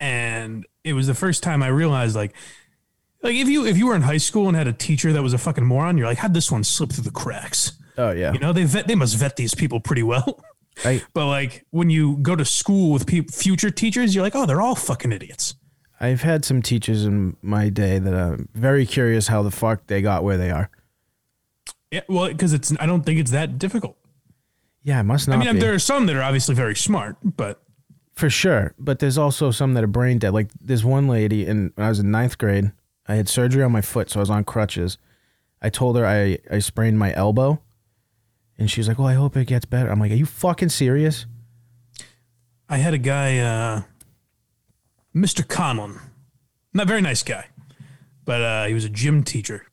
and 0.00 0.66
it 0.84 0.92
was 0.92 1.06
the 1.06 1.14
first 1.14 1.42
time 1.42 1.62
I 1.62 1.68
realized 1.68 2.16
like 2.16 2.34
like 3.22 3.34
if 3.34 3.48
you 3.48 3.66
if 3.66 3.76
you 3.76 3.86
were 3.86 3.94
in 3.94 4.02
high 4.02 4.16
school 4.18 4.48
and 4.48 4.56
had 4.56 4.66
a 4.68 4.72
teacher 4.72 5.12
that 5.12 5.22
was 5.22 5.32
a 5.32 5.38
fucking 5.38 5.64
moron, 5.64 5.98
you're 5.98 6.06
like, 6.06 6.18
how'd 6.18 6.34
this 6.34 6.50
one 6.50 6.64
slip 6.64 6.90
through 6.92 7.04
the 7.04 7.10
cracks? 7.10 7.72
Oh 7.96 8.12
yeah. 8.12 8.32
You 8.32 8.38
know, 8.38 8.52
they 8.52 8.64
vet 8.64 8.86
they 8.86 8.94
must 8.94 9.16
vet 9.16 9.36
these 9.36 9.54
people 9.54 9.80
pretty 9.80 10.02
well. 10.02 10.42
I 10.84 11.02
but 11.14 11.26
like 11.26 11.64
when 11.70 11.90
you 11.90 12.16
go 12.18 12.36
to 12.36 12.44
school 12.44 12.92
with 12.92 13.06
peop 13.06 13.30
future 13.32 13.70
teachers, 13.70 14.14
you're 14.14 14.22
like, 14.22 14.36
oh, 14.36 14.46
they're 14.46 14.60
all 14.60 14.76
fucking 14.76 15.12
idiots. 15.12 15.54
I've 16.00 16.22
had 16.22 16.44
some 16.44 16.62
teachers 16.62 17.04
in 17.04 17.36
my 17.42 17.70
day 17.70 17.98
that 17.98 18.14
I'm 18.14 18.48
very 18.54 18.86
curious 18.86 19.26
how 19.26 19.42
the 19.42 19.50
fuck 19.50 19.88
they 19.88 20.00
got 20.00 20.22
where 20.22 20.36
they 20.36 20.50
are. 20.50 20.70
Yeah, 21.90 22.02
well, 22.08 22.28
because 22.28 22.52
it's 22.52 22.72
I 22.78 22.86
don't 22.86 23.04
think 23.04 23.18
it's 23.18 23.32
that 23.32 23.58
difficult. 23.58 23.96
Yeah, 24.84 25.00
it 25.00 25.04
must 25.04 25.26
not 25.26 25.38
I 25.38 25.44
mean, 25.44 25.54
be. 25.54 25.60
there 25.60 25.74
are 25.74 25.78
some 25.78 26.06
that 26.06 26.14
are 26.16 26.22
obviously 26.22 26.54
very 26.54 26.76
smart, 26.76 27.16
but 27.22 27.60
For 28.14 28.30
sure. 28.30 28.74
But 28.78 29.00
there's 29.00 29.18
also 29.18 29.50
some 29.50 29.74
that 29.74 29.82
are 29.82 29.88
brain 29.88 30.18
dead. 30.18 30.32
Like 30.32 30.50
there's 30.60 30.84
one 30.84 31.08
lady 31.08 31.46
in 31.46 31.72
when 31.74 31.86
I 31.86 31.88
was 31.88 31.98
in 31.98 32.10
ninth 32.12 32.38
grade, 32.38 32.70
I 33.08 33.14
had 33.14 33.28
surgery 33.28 33.62
on 33.62 33.72
my 33.72 33.80
foot, 33.80 34.10
so 34.10 34.20
I 34.20 34.22
was 34.22 34.30
on 34.30 34.44
crutches. 34.44 34.98
I 35.60 35.70
told 35.70 35.96
her 35.96 36.06
I, 36.06 36.38
I 36.50 36.58
sprained 36.60 36.98
my 36.98 37.12
elbow. 37.14 37.60
And 38.58 38.70
she's 38.70 38.88
like, 38.88 38.98
"Well, 38.98 39.06
I 39.06 39.14
hope 39.14 39.36
it 39.36 39.46
gets 39.46 39.64
better. 39.64 39.88
I'm 39.90 40.00
like, 40.00 40.10
Are 40.10 40.16
you 40.16 40.26
fucking 40.26 40.68
serious? 40.70 41.26
I 42.68 42.78
had 42.78 42.92
a 42.92 42.98
guy, 42.98 43.38
uh, 43.38 43.82
Mr. 45.14 45.42
Conlon, 45.46 46.00
not 46.74 46.82
a 46.82 46.86
very 46.88 47.00
nice 47.00 47.22
guy, 47.22 47.46
but 48.24 48.42
uh, 48.42 48.64
he 48.66 48.74
was 48.74 48.84
a 48.84 48.90
gym 48.90 49.22
teacher, 49.22 49.66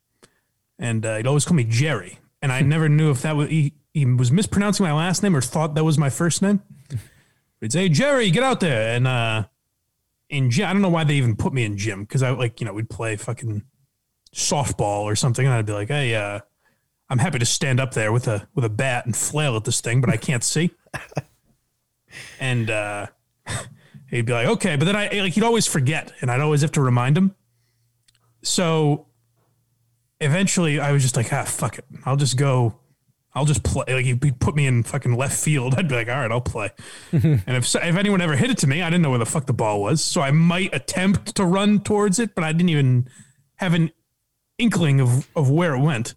and 0.79 1.05
uh, 1.05 1.17
he'd 1.17 1.27
always 1.27 1.43
call 1.43 1.57
me 1.57 1.65
Jerry, 1.65 2.19
and 2.41 2.53
I 2.53 2.61
never 2.73 2.87
knew 2.87 3.11
if 3.11 3.21
that 3.23 3.35
was 3.35 3.49
he, 3.49 3.73
he 3.93 4.05
was 4.05 4.31
mispronouncing 4.31 4.85
my 4.85 4.93
last 4.93 5.23
name 5.23 5.35
or 5.35 5.41
thought 5.41 5.75
that 5.75 5.83
was 5.83 5.97
my 5.97 6.09
first 6.09 6.41
name. 6.41 6.61
He'd 7.59 7.73
say, 7.73 7.89
"Jerry, 7.89 8.29
get 8.31 8.43
out 8.43 8.59
there," 8.59 8.95
and 8.95 9.07
uh, 9.07 9.45
in 10.29 10.49
gym, 10.51 10.67
I 10.67 10.73
don't 10.73 10.81
know 10.81 10.89
why 10.89 11.03
they 11.03 11.15
even 11.15 11.35
put 11.35 11.53
me 11.53 11.63
in 11.63 11.77
gym 11.77 12.03
because 12.03 12.23
I 12.23 12.31
like 12.31 12.59
you 12.59 12.65
know 12.65 12.73
we'd 12.73 12.89
play 12.89 13.15
fucking 13.15 13.63
softball 14.33 15.03
or 15.03 15.15
something, 15.15 15.45
and 15.45 15.53
I'd 15.53 15.65
be 15.65 15.73
like, 15.73 15.89
"Hey, 15.89 16.15
uh, 16.15 16.39
I'm 17.09 17.19
happy 17.19 17.39
to 17.39 17.45
stand 17.45 17.79
up 17.79 17.93
there 17.93 18.11
with 18.11 18.27
a 18.27 18.47
with 18.55 18.65
a 18.65 18.69
bat 18.69 19.05
and 19.05 19.15
flail 19.15 19.55
at 19.55 19.63
this 19.63 19.81
thing, 19.81 20.01
but 20.01 20.09
I 20.09 20.17
can't 20.17 20.43
see." 20.43 20.71
and 22.39 22.69
uh, 22.69 23.07
he'd 24.09 24.25
be 24.25 24.33
like, 24.33 24.47
"Okay," 24.47 24.75
but 24.75 24.85
then 24.85 24.95
I 24.95 25.07
like 25.09 25.33
he'd 25.33 25.43
always 25.43 25.67
forget, 25.67 26.11
and 26.21 26.31
I'd 26.31 26.41
always 26.41 26.61
have 26.61 26.71
to 26.73 26.81
remind 26.81 27.17
him. 27.17 27.35
So 28.41 29.07
eventually, 30.19 30.79
I 30.79 30.91
was 30.91 31.03
just 31.03 31.15
like, 31.15 31.31
"Ah, 31.31 31.43
fuck 31.43 31.77
it, 31.77 31.85
I'll 32.05 32.17
just 32.17 32.37
go." 32.37 32.79
I'll 33.35 33.45
just 33.45 33.63
play. 33.63 33.83
Like 33.87 34.05
he'd 34.05 34.39
put 34.39 34.55
me 34.55 34.65
in 34.65 34.83
fucking 34.83 35.15
left 35.15 35.37
field. 35.37 35.75
I'd 35.75 35.89
be 35.89 35.95
like, 35.95 36.07
all 36.07 36.15
right, 36.15 36.31
I'll 36.31 36.39
play. 36.41 36.71
and 37.11 37.43
if 37.47 37.75
if 37.75 37.95
anyone 37.97 38.21
ever 38.21 38.35
hit 38.35 38.49
it 38.49 38.57
to 38.59 38.67
me, 38.67 38.81
I 38.81 38.89
didn't 38.89 39.01
know 39.01 39.09
where 39.09 39.19
the 39.19 39.25
fuck 39.25 39.45
the 39.45 39.53
ball 39.53 39.81
was, 39.81 40.01
so 40.03 40.21
I 40.21 40.31
might 40.31 40.73
attempt 40.73 41.35
to 41.35 41.45
run 41.45 41.81
towards 41.81 42.17
it, 42.17 42.33
but 42.33 42.43
I 42.45 42.53
didn't 42.53 42.69
even 42.69 43.09
have 43.57 43.73
an 43.73 43.91
inkling 44.57 45.01
of 45.01 45.27
of 45.35 45.49
where 45.51 45.75
it 45.75 45.81
went. 45.81 46.15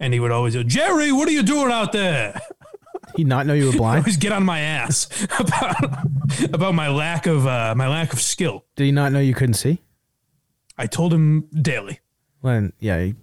And 0.00 0.12
he 0.12 0.18
would 0.18 0.30
always 0.30 0.54
go, 0.54 0.62
Jerry, 0.62 1.12
what 1.12 1.28
are 1.28 1.32
you 1.32 1.42
doing 1.42 1.70
out 1.70 1.92
there? 1.92 2.40
He 3.14 3.22
not 3.22 3.46
know 3.46 3.54
you 3.54 3.66
were 3.66 3.72
blind? 3.76 3.98
always 3.98 4.16
get 4.16 4.32
on 4.32 4.44
my 4.44 4.60
ass 4.60 5.06
about 5.38 6.04
about 6.52 6.74
my 6.74 6.88
lack 6.88 7.26
of 7.26 7.46
uh, 7.46 7.74
my 7.76 7.86
lack 7.86 8.12
of 8.12 8.20
skill. 8.20 8.64
Did 8.76 8.84
he 8.84 8.92
not 8.92 9.12
know 9.12 9.20
you 9.20 9.34
couldn't 9.34 9.54
see? 9.54 9.78
I 10.76 10.86
told 10.86 11.12
him 11.12 11.42
daily. 11.62 12.00
Well, 12.42 12.70
yeah. 12.80 13.02
He, 13.04 13.14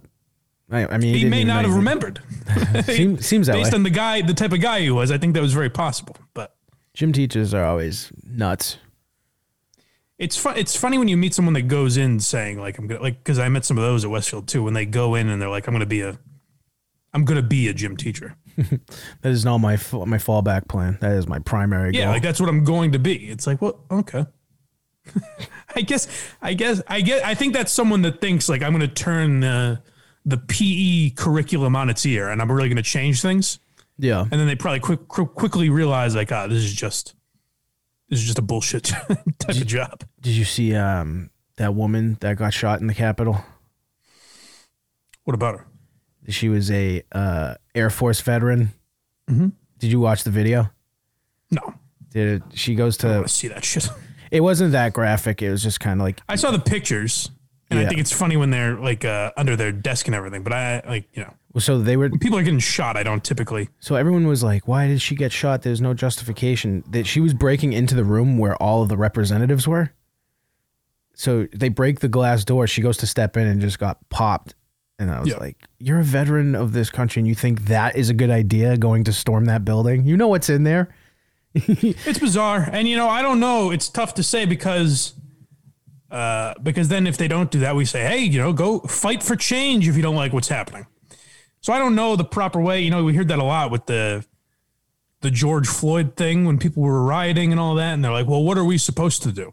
I, 0.69 0.85
I 0.85 0.97
mean, 0.97 1.13
He, 1.13 1.19
didn't 1.19 1.29
may 1.29 1.43
not 1.43 1.63
have 1.65 1.73
remembered. 1.75 2.19
Seems, 2.85 3.25
seems 3.25 3.47
that 3.47 3.53
Based 3.53 3.71
way. 3.71 3.75
on 3.77 3.83
the 3.83 3.89
guy, 3.89 4.21
the 4.21 4.33
type 4.33 4.51
of 4.53 4.59
guy 4.61 4.81
he 4.81 4.91
was, 4.91 5.11
I 5.11 5.17
think 5.17 5.33
that 5.35 5.41
was 5.41 5.53
very 5.53 5.69
possible. 5.69 6.15
But 6.33 6.55
Gym 6.93 7.13
teachers 7.13 7.53
are 7.53 7.63
always 7.63 8.11
nuts. 8.25 8.77
it's 10.17 10.35
fun. 10.37 10.57
It's 10.57 10.75
funny 10.75 10.97
when 10.97 11.07
you 11.07 11.15
meet 11.17 11.33
someone 11.33 11.53
that 11.53 11.63
goes 11.69 11.95
in 11.97 12.19
saying 12.19 12.59
like 12.59 12.77
I'm 12.79 12.87
gonna 12.87 13.01
like 13.01 13.17
because 13.23 13.37
I 13.39 13.47
met 13.49 13.63
some 13.65 13.77
of 13.77 13.83
those 13.83 14.03
at 14.03 14.09
Westfield 14.11 14.47
too. 14.47 14.63
When 14.63 14.73
they 14.73 14.85
go 14.85 15.15
in 15.15 15.29
and 15.29 15.41
they're 15.41 15.49
like 15.49 15.67
I'm 15.67 15.73
gonna 15.73 15.85
be 15.85 16.01
a 16.01 16.17
I'm 17.13 17.23
gonna 17.23 17.41
be 17.43 17.67
a 17.67 17.73
gym 17.73 17.95
teacher. 17.97 18.35
That 19.21 19.31
is 19.31 19.45
not 19.45 19.59
my 19.59 19.73
my 19.73 20.17
fallback 20.17 20.67
plan. 20.67 20.97
That 21.01 21.11
is 21.11 21.27
my 21.27 21.37
primary 21.39 21.93
Yeah, 21.93 22.05
goal. 22.05 22.13
like 22.13 22.23
that's 22.23 22.39
what 22.39 22.49
I'm 22.49 22.63
going 22.63 22.91
to 22.93 22.99
be. 22.99 23.29
It's 23.29 23.45
like, 23.47 23.61
well, 23.61 23.79
okay. 23.91 24.25
I 25.75 25.81
guess, 25.81 26.07
I 26.41 26.53
guess, 26.55 26.81
I 26.87 27.01
get. 27.01 27.23
I 27.25 27.33
think 27.35 27.53
that's 27.53 27.71
someone 27.71 28.01
that 28.01 28.19
thinks 28.19 28.49
like 28.49 28.61
I'm 28.63 28.73
going 28.75 28.81
to 28.87 28.93
turn 28.93 29.39
the 29.41 29.81
the 30.27 30.37
PE 30.37 31.11
curriculum 31.15 31.75
on 31.75 31.89
its 31.89 32.05
ear, 32.05 32.29
and 32.29 32.41
I'm 32.41 32.51
really 32.51 32.67
going 32.69 32.75
to 32.77 32.83
change 32.83 33.21
things. 33.21 33.59
yeah. 33.97 34.21
And 34.21 34.31
then 34.31 34.45
they 34.45 34.55
probably 34.55 34.81
quick, 34.81 35.07
quick 35.07 35.29
quickly 35.33 35.69
realize 35.69 36.15
like, 36.15 36.31
ah, 36.31 36.45
this 36.47 36.63
is 36.63 36.73
just 36.73 37.15
this 38.09 38.19
is 38.19 38.25
just 38.25 38.37
a 38.37 38.41
bullshit 38.41 38.83
type 39.39 39.55
of 39.55 39.65
job. 39.65 40.03
Did 40.21 40.31
you 40.33 40.43
see 40.45 40.75
um, 40.75 41.29
that 41.55 41.73
woman 41.75 42.17
that 42.19 42.35
got 42.37 42.53
shot 42.53 42.81
in 42.81 42.87
the 42.87 42.93
Capitol? 42.93 43.41
What 45.23 45.33
about 45.33 45.59
her? 45.59 45.67
She 46.29 46.49
was 46.49 46.69
a 46.71 47.03
uh, 47.11 47.55
Air 47.73 47.89
Force 47.89 48.19
veteran. 48.21 48.73
Mhm. 49.29 49.53
Did 49.79 49.91
you 49.91 49.99
watch 49.99 50.23
the 50.23 50.29
video? 50.31 50.69
No. 51.51 51.73
Did 52.09 52.41
it, 52.41 52.57
she 52.57 52.75
goes 52.75 52.97
to? 52.97 53.23
to 53.23 53.27
see 53.29 53.47
that 53.47 53.63
shit. 53.63 53.87
It 54.31 54.41
wasn't 54.41 54.73
that 54.73 54.91
graphic. 54.91 55.41
It 55.41 55.51
was 55.51 55.63
just 55.63 55.79
kind 55.79 56.01
of 56.01 56.05
like 56.05 56.19
I 56.27 56.35
saw 56.35 56.51
the 56.51 56.59
pictures, 56.59 57.31
and 57.69 57.79
I 57.79 57.85
think 57.87 57.99
it's 57.99 58.11
funny 58.13 58.37
when 58.37 58.49
they're 58.49 58.75
like 58.79 59.03
uh, 59.05 59.31
under 59.37 59.55
their 59.55 59.71
desk 59.71 60.07
and 60.07 60.15
everything. 60.15 60.43
But 60.43 60.53
I 60.53 60.81
like 60.87 61.07
you 61.13 61.23
know 61.23 61.33
so 61.59 61.79
they 61.79 61.97
were. 61.97 62.09
people 62.09 62.37
are 62.37 62.43
getting 62.43 62.59
shot. 62.59 62.95
I 62.97 63.03
don't 63.03 63.23
typically. 63.23 63.69
So 63.79 63.95
everyone 63.95 64.27
was 64.27 64.43
like, 64.43 64.67
"Why 64.67 64.87
did 64.87 65.01
she 65.01 65.15
get 65.15 65.31
shot?" 65.31 65.63
There's 65.63 65.81
no 65.81 65.93
justification 65.93 66.83
that 66.89 67.07
she 67.07 67.19
was 67.19 67.33
breaking 67.33 67.73
into 67.73 67.95
the 67.95 68.03
room 68.03 68.37
where 68.37 68.55
all 68.61 68.83
of 68.83 68.89
the 68.89 68.97
representatives 68.97 69.67
were. 69.67 69.91
So 71.15 71.47
they 71.53 71.69
break 71.69 71.99
the 71.99 72.07
glass 72.09 72.45
door. 72.45 72.67
She 72.67 72.81
goes 72.81 72.97
to 72.97 73.07
step 73.07 73.37
in 73.37 73.47
and 73.47 73.59
just 73.59 73.79
got 73.79 74.07
popped. 74.09 74.53
And 74.99 75.09
I 75.11 75.19
was 75.19 75.29
Yeah. 75.29 75.37
like, 75.37 75.57
"You're 75.79 75.99
a 75.99 76.03
veteran 76.03 76.53
of 76.55 76.73
this 76.73 76.89
country, 76.89 77.19
and 77.21 77.27
you 77.27 77.35
think 77.35 77.65
that 77.65 77.95
is 77.95 78.09
a 78.09 78.13
good 78.13 78.29
idea? 78.29 78.77
Going 78.77 79.03
to 79.05 79.13
storm 79.13 79.45
that 79.45 79.65
building? 79.65 80.05
You 80.05 80.15
know 80.17 80.27
what's 80.27 80.49
in 80.49 80.63
there." 80.63 80.89
It's 81.55 82.19
bizarre, 82.19 82.69
and 82.71 82.87
you 82.87 82.95
know 82.95 83.07
I 83.09 83.21
don't 83.23 83.39
know. 83.39 83.71
It's 83.71 83.89
tough 83.89 84.13
to 84.15 84.23
say 84.23 84.45
because. 84.45 85.13
Uh, 86.09 86.53
because 86.63 86.87
then 86.87 87.05
if 87.05 87.17
they 87.17 87.27
don't 87.27 87.51
do 87.51 87.59
that, 87.59 87.75
we 87.75 87.83
say, 87.83 88.03
hey, 88.03 88.19
you 88.19 88.39
know, 88.39 88.53
go 88.53 88.79
fight 88.79 89.21
for 89.21 89.35
change 89.35 89.87
if 89.87 89.95
you 89.95 90.01
don't 90.01 90.15
like 90.15 90.31
what's 90.31 90.47
happening. 90.47 90.87
So 91.59 91.73
I 91.73 91.79
don't 91.79 91.95
know 91.95 92.15
the 92.15 92.23
proper 92.23 92.61
way. 92.61 92.81
You 92.81 92.91
know, 92.91 93.03
we 93.03 93.13
heard 93.13 93.27
that 93.27 93.39
a 93.39 93.43
lot 93.43 93.71
with 93.71 93.85
the 93.87 94.25
the 95.21 95.31
George 95.31 95.67
Floyd 95.67 96.15
thing 96.15 96.45
when 96.45 96.59
people 96.59 96.83
were 96.83 97.03
rioting 97.03 97.51
and 97.51 97.59
all 97.59 97.75
that, 97.75 97.93
and 97.93 98.03
they're 98.03 98.11
like, 98.11 98.27
well, 98.27 98.43
what 98.43 98.57
are 98.57 98.63
we 98.63 98.77
supposed 98.77 99.23
to 99.23 99.31
do? 99.31 99.51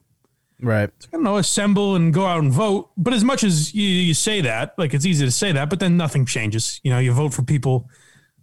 Right. 0.60 0.90
I 0.90 1.06
don't 1.10 1.22
know, 1.22 1.38
assemble 1.38 1.96
and 1.96 2.12
go 2.12 2.26
out 2.26 2.38
and 2.38 2.52
vote. 2.52 2.90
But 2.96 3.14
as 3.14 3.24
much 3.24 3.42
as 3.42 3.74
you, 3.74 3.88
you 3.88 4.14
say 4.14 4.40
that, 4.42 4.74
like 4.78 4.94
it's 4.94 5.06
easy 5.06 5.24
to 5.24 5.30
say 5.30 5.52
that, 5.52 5.70
but 5.70 5.80
then 5.80 5.96
nothing 5.96 6.26
changes. 6.26 6.80
You 6.84 6.90
know, 6.90 6.98
you 6.98 7.12
vote 7.12 7.34
for 7.34 7.42
people 7.42 7.88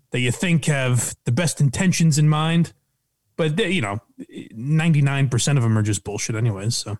that 0.09 0.19
you 0.19 0.31
think 0.31 0.65
have 0.65 1.15
the 1.25 1.31
best 1.31 1.61
intentions 1.61 2.17
in 2.17 2.27
mind, 2.27 2.73
but 3.37 3.55
they, 3.55 3.69
you 3.69 3.81
know, 3.81 3.99
ninety 4.53 5.01
nine 5.01 5.29
percent 5.29 5.57
of 5.57 5.63
them 5.63 5.77
are 5.77 5.83
just 5.83 6.03
bullshit, 6.03 6.35
anyways. 6.35 6.75
So 6.75 6.97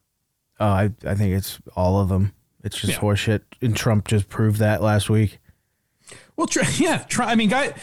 Oh, 0.61 0.67
I 0.67 0.91
I 1.05 1.15
think 1.15 1.33
it's 1.33 1.59
all 1.75 1.99
of 1.99 2.07
them. 2.09 2.31
It's 2.63 2.77
just 2.77 2.93
Yeah. 2.93 2.99
horseshit, 2.99 3.41
and 3.61 3.75
Trump 3.75 4.07
just 4.07 4.29
proved 4.29 4.59
that 4.59 4.81
last 4.81 5.09
week. 5.09 5.39
well, 6.37 6.47
try, 6.47 6.67
yeah, 6.77 6.99
try. 6.99 7.31
I 7.31 7.35
mean, 7.35 7.49
guy, 7.49 7.73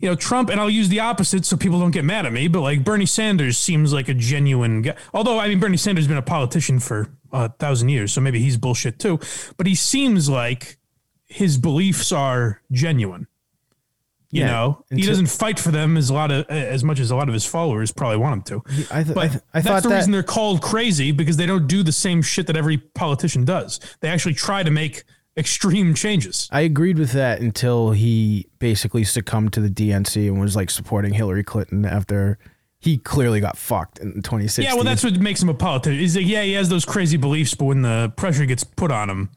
you 0.00 0.08
know, 0.08 0.14
Trump, 0.14 0.48
and 0.50 0.58
I'll 0.60 0.70
use 0.70 0.88
the 0.88 1.00
opposite 1.00 1.44
so 1.44 1.56
people 1.56 1.78
don't 1.78 1.90
get 1.90 2.04
mad 2.04 2.24
at 2.26 2.32
me. 2.32 2.48
But 2.48 2.62
like 2.62 2.82
Bernie 2.84 3.06
Sanders 3.06 3.58
seems 3.58 3.92
like 3.92 4.08
a 4.08 4.14
genuine 4.14 4.82
guy. 4.82 4.94
Although 5.14 5.38
I 5.38 5.48
mean, 5.48 5.60
Bernie 5.60 5.76
Sanders 5.76 6.04
has 6.04 6.08
been 6.08 6.16
a 6.16 6.22
politician 6.22 6.78
for 6.80 7.08
a 7.32 7.50
thousand 7.50 7.90
years, 7.90 8.12
so 8.12 8.20
maybe 8.22 8.38
he's 8.40 8.56
bullshit 8.56 8.98
too. 8.98 9.20
But 9.58 9.66
he 9.66 9.74
seems 9.74 10.28
like 10.28 10.78
his 11.26 11.58
beliefs 11.58 12.12
are 12.12 12.62
genuine. 12.72 13.26
You 14.36 14.42
Yeah, 14.42 14.50
know, 14.50 14.84
he 14.90 15.02
doesn't 15.02 15.26
fight 15.30 15.58
for 15.58 15.70
them 15.70 15.96
as 15.96 16.10
a 16.10 16.14
lot 16.14 16.30
of 16.30 16.46
as 16.48 16.84
much 16.84 17.00
as 17.00 17.10
a 17.10 17.16
lot 17.16 17.28
of 17.28 17.32
his 17.34 17.46
followers 17.46 17.90
probably 17.92 18.18
want 18.18 18.34
him 18.34 18.42
to. 18.62 18.86
I 18.90 19.02
th- 19.02 19.14
But 19.14 19.24
I, 19.24 19.28
th- 19.28 19.40
I 19.54 19.60
that's 19.60 19.66
thought 19.66 19.82
the 19.84 19.88
that 19.90 19.94
reason 19.96 20.12
they're 20.12 20.22
called 20.22 20.60
crazy 20.62 21.10
because 21.12 21.36
they 21.36 21.46
don't 21.46 21.66
do 21.66 21.82
the 21.82 21.92
same 21.92 22.20
shit 22.22 22.46
that 22.48 22.56
every 22.56 22.76
politician 22.78 23.44
does. 23.44 23.80
They 24.00 24.08
actually 24.08 24.34
try 24.34 24.62
to 24.62 24.70
make 24.70 25.04
extreme 25.38 25.94
changes. 25.94 26.48
I 26.50 26.62
agreed 26.62 26.98
with 26.98 27.12
that 27.12 27.40
until 27.40 27.90
he 27.92 28.48
basically 28.58 29.04
succumbed 29.04 29.52
to 29.54 29.60
the 29.60 29.68
DNC 29.70 30.28
and 30.28 30.40
was 30.40 30.56
like 30.56 30.70
supporting 30.70 31.12
Hillary 31.14 31.44
Clinton 31.44 31.84
after 31.84 32.38
he 32.78 32.98
clearly 32.98 33.40
got 33.40 33.56
fucked 33.56 33.98
in 33.98 34.14
2016. 34.22 34.64
Yeah, 34.64 34.74
well, 34.74 34.84
that's 34.84 35.02
what 35.04 35.18
makes 35.18 35.42
him 35.42 35.48
a 35.48 35.54
politician. 35.54 35.98
He's 35.98 36.16
like, 36.16 36.26
yeah, 36.26 36.42
he 36.42 36.52
has 36.52 36.68
those 36.68 36.84
crazy 36.84 37.16
beliefs, 37.16 37.54
but 37.54 37.64
when 37.66 37.82
the 37.82 38.12
pressure 38.16 38.44
gets 38.46 38.64
put 38.64 38.90
on 38.90 39.08
him, 39.10 39.30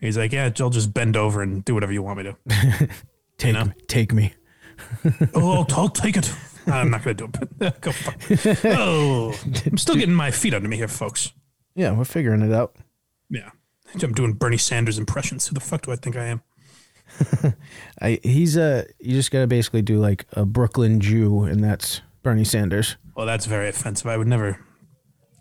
he's 0.00 0.16
like, 0.18 0.32
yeah, 0.32 0.50
I'll 0.60 0.70
just 0.70 0.92
bend 0.94 1.16
over 1.16 1.42
and 1.42 1.64
do 1.64 1.74
whatever 1.74 1.92
you 1.92 2.02
want 2.02 2.18
me 2.18 2.24
to. 2.24 2.88
take 3.38 3.54
know? 3.54 3.64
me, 3.66 3.72
take 3.86 4.12
me. 4.12 4.34
oh, 5.34 5.52
I'll, 5.52 5.66
I'll 5.76 5.88
take 5.88 6.16
it. 6.16 6.32
I'm 6.66 6.90
not 6.90 7.02
going 7.02 7.16
to 7.16 7.26
do 7.26 7.32
it. 7.60 7.80
Go 7.80 7.92
fuck. 7.92 8.64
Oh, 8.64 9.34
I'm 9.66 9.78
still 9.78 9.94
getting 9.94 10.14
my 10.14 10.30
feet 10.30 10.54
under 10.54 10.68
me 10.68 10.76
here, 10.76 10.88
folks. 10.88 11.32
Yeah, 11.74 11.92
we're 11.92 12.04
figuring 12.04 12.42
it 12.42 12.52
out. 12.52 12.76
Yeah. 13.30 13.50
I'm 14.02 14.12
doing 14.12 14.34
Bernie 14.34 14.58
Sanders 14.58 14.98
impressions. 14.98 15.46
Who 15.46 15.54
the 15.54 15.60
fuck 15.60 15.82
do 15.82 15.92
I 15.92 15.96
think 15.96 16.16
I 16.16 16.26
am? 16.26 16.42
I 18.02 18.20
he's 18.22 18.56
a 18.56 18.86
you 19.00 19.12
just 19.14 19.30
gotta 19.30 19.46
basically 19.46 19.82
do 19.82 19.98
like 19.98 20.26
a 20.32 20.44
Brooklyn 20.44 21.00
Jew, 21.00 21.44
and 21.44 21.64
that's 21.64 22.02
Bernie 22.22 22.44
Sanders. 22.44 22.96
Well, 23.16 23.26
that's 23.26 23.46
very 23.46 23.68
offensive. 23.68 24.06
I 24.06 24.16
would 24.16 24.28
never, 24.28 24.60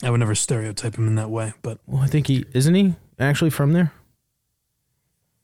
I 0.02 0.10
would 0.10 0.20
never 0.20 0.34
stereotype 0.34 0.96
him 0.96 1.08
in 1.08 1.16
that 1.16 1.30
way, 1.30 1.54
but 1.62 1.80
Well, 1.86 2.02
I 2.02 2.08
think 2.08 2.28
he 2.28 2.46
isn't 2.54 2.74
he 2.74 2.96
actually 3.20 3.50
from 3.50 3.74
there. 3.74 3.92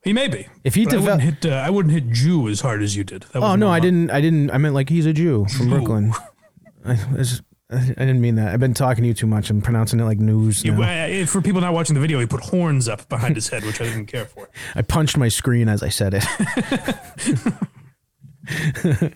He 0.03 0.13
may 0.13 0.27
be. 0.27 0.47
If 0.63 0.75
he 0.75 0.85
But 0.85 0.95
I 0.95 0.97
wouldn't 0.97 1.21
hit, 1.21 1.45
uh, 1.45 1.55
I 1.55 1.69
wouldn't 1.69 1.93
hit 1.93 2.09
Jew 2.09 2.47
as 2.47 2.61
hard 2.61 2.81
as 2.81 2.95
you 2.95 3.03
did. 3.03 3.23
That 3.33 3.41
oh 3.41 3.55
no, 3.55 3.69
I 3.69 3.79
didn't. 3.79 4.09
I 4.11 4.21
didn't. 4.21 4.51
I 4.51 4.57
meant 4.57 4.75
like 4.75 4.89
he's 4.89 5.05
a 5.05 5.13
Jew 5.13 5.45
from 5.45 5.67
Jew. 5.67 5.75
Brooklyn. 5.75 6.13
I, 6.85 6.95
just, 7.15 7.41
I 7.71 7.77
didn't 7.79 8.19
mean 8.19 8.35
that. 8.35 8.53
I've 8.53 8.59
been 8.59 8.73
talking 8.73 9.03
to 9.03 9.07
you 9.07 9.13
too 9.13 9.27
much. 9.27 9.49
I'm 9.49 9.61
pronouncing 9.61 9.99
it 10.01 10.03
like 10.03 10.19
news. 10.19 10.65
Now. 10.65 10.81
uh, 10.81 11.25
for 11.25 11.41
people 11.41 11.61
not 11.61 11.73
watching 11.73 11.93
the 11.93 12.01
video, 12.01 12.19
he 12.19 12.25
put 12.25 12.41
horns 12.41 12.89
up 12.89 13.07
behind 13.07 13.35
his 13.35 13.47
head, 13.47 13.63
which 13.63 13.79
I 13.79 13.85
didn't 13.85 14.07
care 14.07 14.25
for. 14.25 14.49
I 14.75 14.81
punched 14.81 15.17
my 15.17 15.29
screen 15.29 15.69
as 15.69 15.81
I 15.81 15.89
said 15.89 16.15
it. 16.15 16.25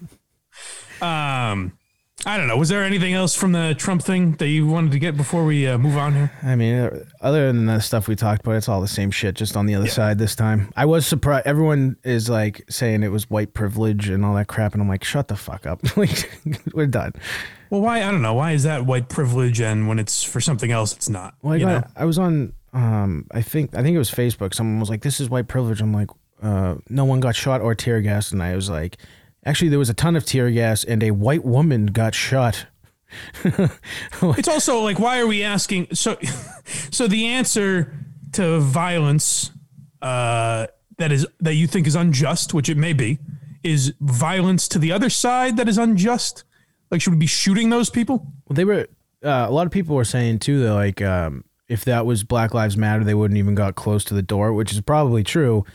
Um, 1.01 1.77
I 2.25 2.35
don't 2.37 2.47
know. 2.47 2.57
Was 2.57 2.69
there 2.69 2.83
anything 2.83 3.13
else 3.13 3.35
from 3.35 3.51
the 3.51 3.75
Trump 3.77 4.01
thing 4.01 4.33
that 4.33 4.47
you 4.47 4.65
wanted 4.65 4.91
to 4.91 4.99
get 4.99 5.15
before 5.15 5.45
we 5.45 5.67
uh, 5.67 5.77
move 5.77 5.95
on 5.97 6.15
here? 6.15 6.31
I 6.41 6.55
mean, 6.55 6.75
uh, 6.75 7.03
other 7.21 7.47
than 7.47 7.67
the 7.67 7.79
stuff 7.79 8.07
we 8.07 8.15
talked 8.15 8.41
about, 8.41 8.55
it's 8.55 8.67
all 8.67 8.81
the 8.81 8.87
same 8.87 9.11
shit, 9.11 9.35
just 9.35 9.55
on 9.55 9.67
the 9.67 9.75
other 9.75 9.87
side 9.87 10.17
this 10.17 10.35
time. 10.35 10.71
I 10.75 10.85
was 10.85 11.05
surprised. 11.05 11.45
Everyone 11.45 11.95
is 12.03 12.27
like 12.27 12.65
saying 12.69 13.03
it 13.03 13.09
was 13.09 13.29
white 13.29 13.53
privilege 13.53 14.09
and 14.09 14.25
all 14.25 14.33
that 14.33 14.47
crap, 14.47 14.73
and 14.73 14.81
I'm 14.81 14.89
like, 14.89 15.03
shut 15.03 15.27
the 15.27 15.35
fuck 15.35 15.67
up. 15.67 15.79
like, 15.97 16.31
we're 16.73 16.87
done. 16.87 17.13
Well, 17.69 17.81
why? 17.81 17.99
I 17.99 18.11
don't 18.11 18.23
know. 18.23 18.33
Why 18.33 18.53
is 18.53 18.63
that 18.63 18.85
white 18.85 19.09
privilege, 19.09 19.61
and 19.61 19.87
when 19.87 19.99
it's 19.99 20.23
for 20.23 20.41
something 20.41 20.71
else, 20.71 20.93
it's 20.93 21.09
not? 21.09 21.35
Well, 21.43 21.53
I, 21.53 21.57
you 21.57 21.65
know? 21.67 21.81
got, 21.81 21.91
I 21.95 22.05
was 22.05 22.17
on, 22.17 22.51
um, 22.73 23.27
I 23.29 23.43
think, 23.43 23.75
I 23.75 23.83
think 23.83 23.93
it 23.93 23.99
was 23.99 24.09
Facebook. 24.09 24.55
Someone 24.55 24.79
was 24.79 24.89
like, 24.89 25.03
"This 25.03 25.19
is 25.19 25.29
white 25.29 25.47
privilege." 25.47 25.81
I'm 25.81 25.93
like, 25.93 26.09
uh, 26.41 26.75
"No 26.89 27.05
one 27.05 27.19
got 27.19 27.35
shot 27.35 27.61
or 27.61 27.75
tear 27.75 28.01
gas," 28.01 28.31
and 28.31 28.41
I 28.41 28.55
was 28.55 28.71
like, 28.71 28.97
"Actually, 29.47 29.69
there 29.69 29.79
was 29.79 29.89
a 29.89 29.95
ton 29.95 30.15
of 30.15 30.25
tear 30.25 30.51
gas, 30.51 30.83
and 30.83 31.01
a 31.01 31.11
white 31.11 31.45
woman 31.45 31.87
got 31.87 32.13
shot." 32.13 32.67
It's 34.21 34.47
also 34.47 34.81
like, 34.81 34.99
why 34.99 35.19
are 35.19 35.27
we 35.27 35.43
asking? 35.43 35.87
So, 35.93 36.17
so 36.91 37.07
the 37.07 37.27
answer 37.27 37.93
to 38.33 38.59
violence 38.59 39.51
uh, 40.01 40.67
that 40.97 41.11
is 41.11 41.25
that 41.39 41.55
you 41.55 41.67
think 41.67 41.87
is 41.87 41.95
unjust, 41.95 42.53
which 42.53 42.69
it 42.69 42.77
may 42.77 42.93
be, 42.93 43.19
is 43.63 43.93
violence 44.01 44.67
to 44.69 44.79
the 44.79 44.91
other 44.91 45.09
side 45.09 45.57
that 45.57 45.67
is 45.67 45.77
unjust. 45.77 46.43
Like, 46.91 47.01
should 47.01 47.13
we 47.13 47.19
be 47.19 47.27
shooting 47.27 47.69
those 47.69 47.89
people? 47.89 48.27
Well, 48.47 48.55
they 48.55 48.65
were. 48.65 48.87
Uh, 49.23 49.45
a 49.47 49.51
lot 49.51 49.65
of 49.65 49.71
people 49.71 49.95
were 49.95 50.05
saying 50.05 50.39
too 50.39 50.61
that 50.63 50.73
like, 50.73 51.01
um, 51.01 51.43
if 51.67 51.85
that 51.85 52.05
was 52.05 52.23
Black 52.23 52.53
Lives 52.53 52.77
Matter, 52.77 53.03
they 53.03 53.13
wouldn't 53.13 53.37
even 53.37 53.55
got 53.55 53.75
close 53.75 54.03
to 54.05 54.13
the 54.13 54.21
door, 54.21 54.53
which 54.53 54.71
is 54.71 54.81
probably 54.81 55.23
true. 55.23 55.65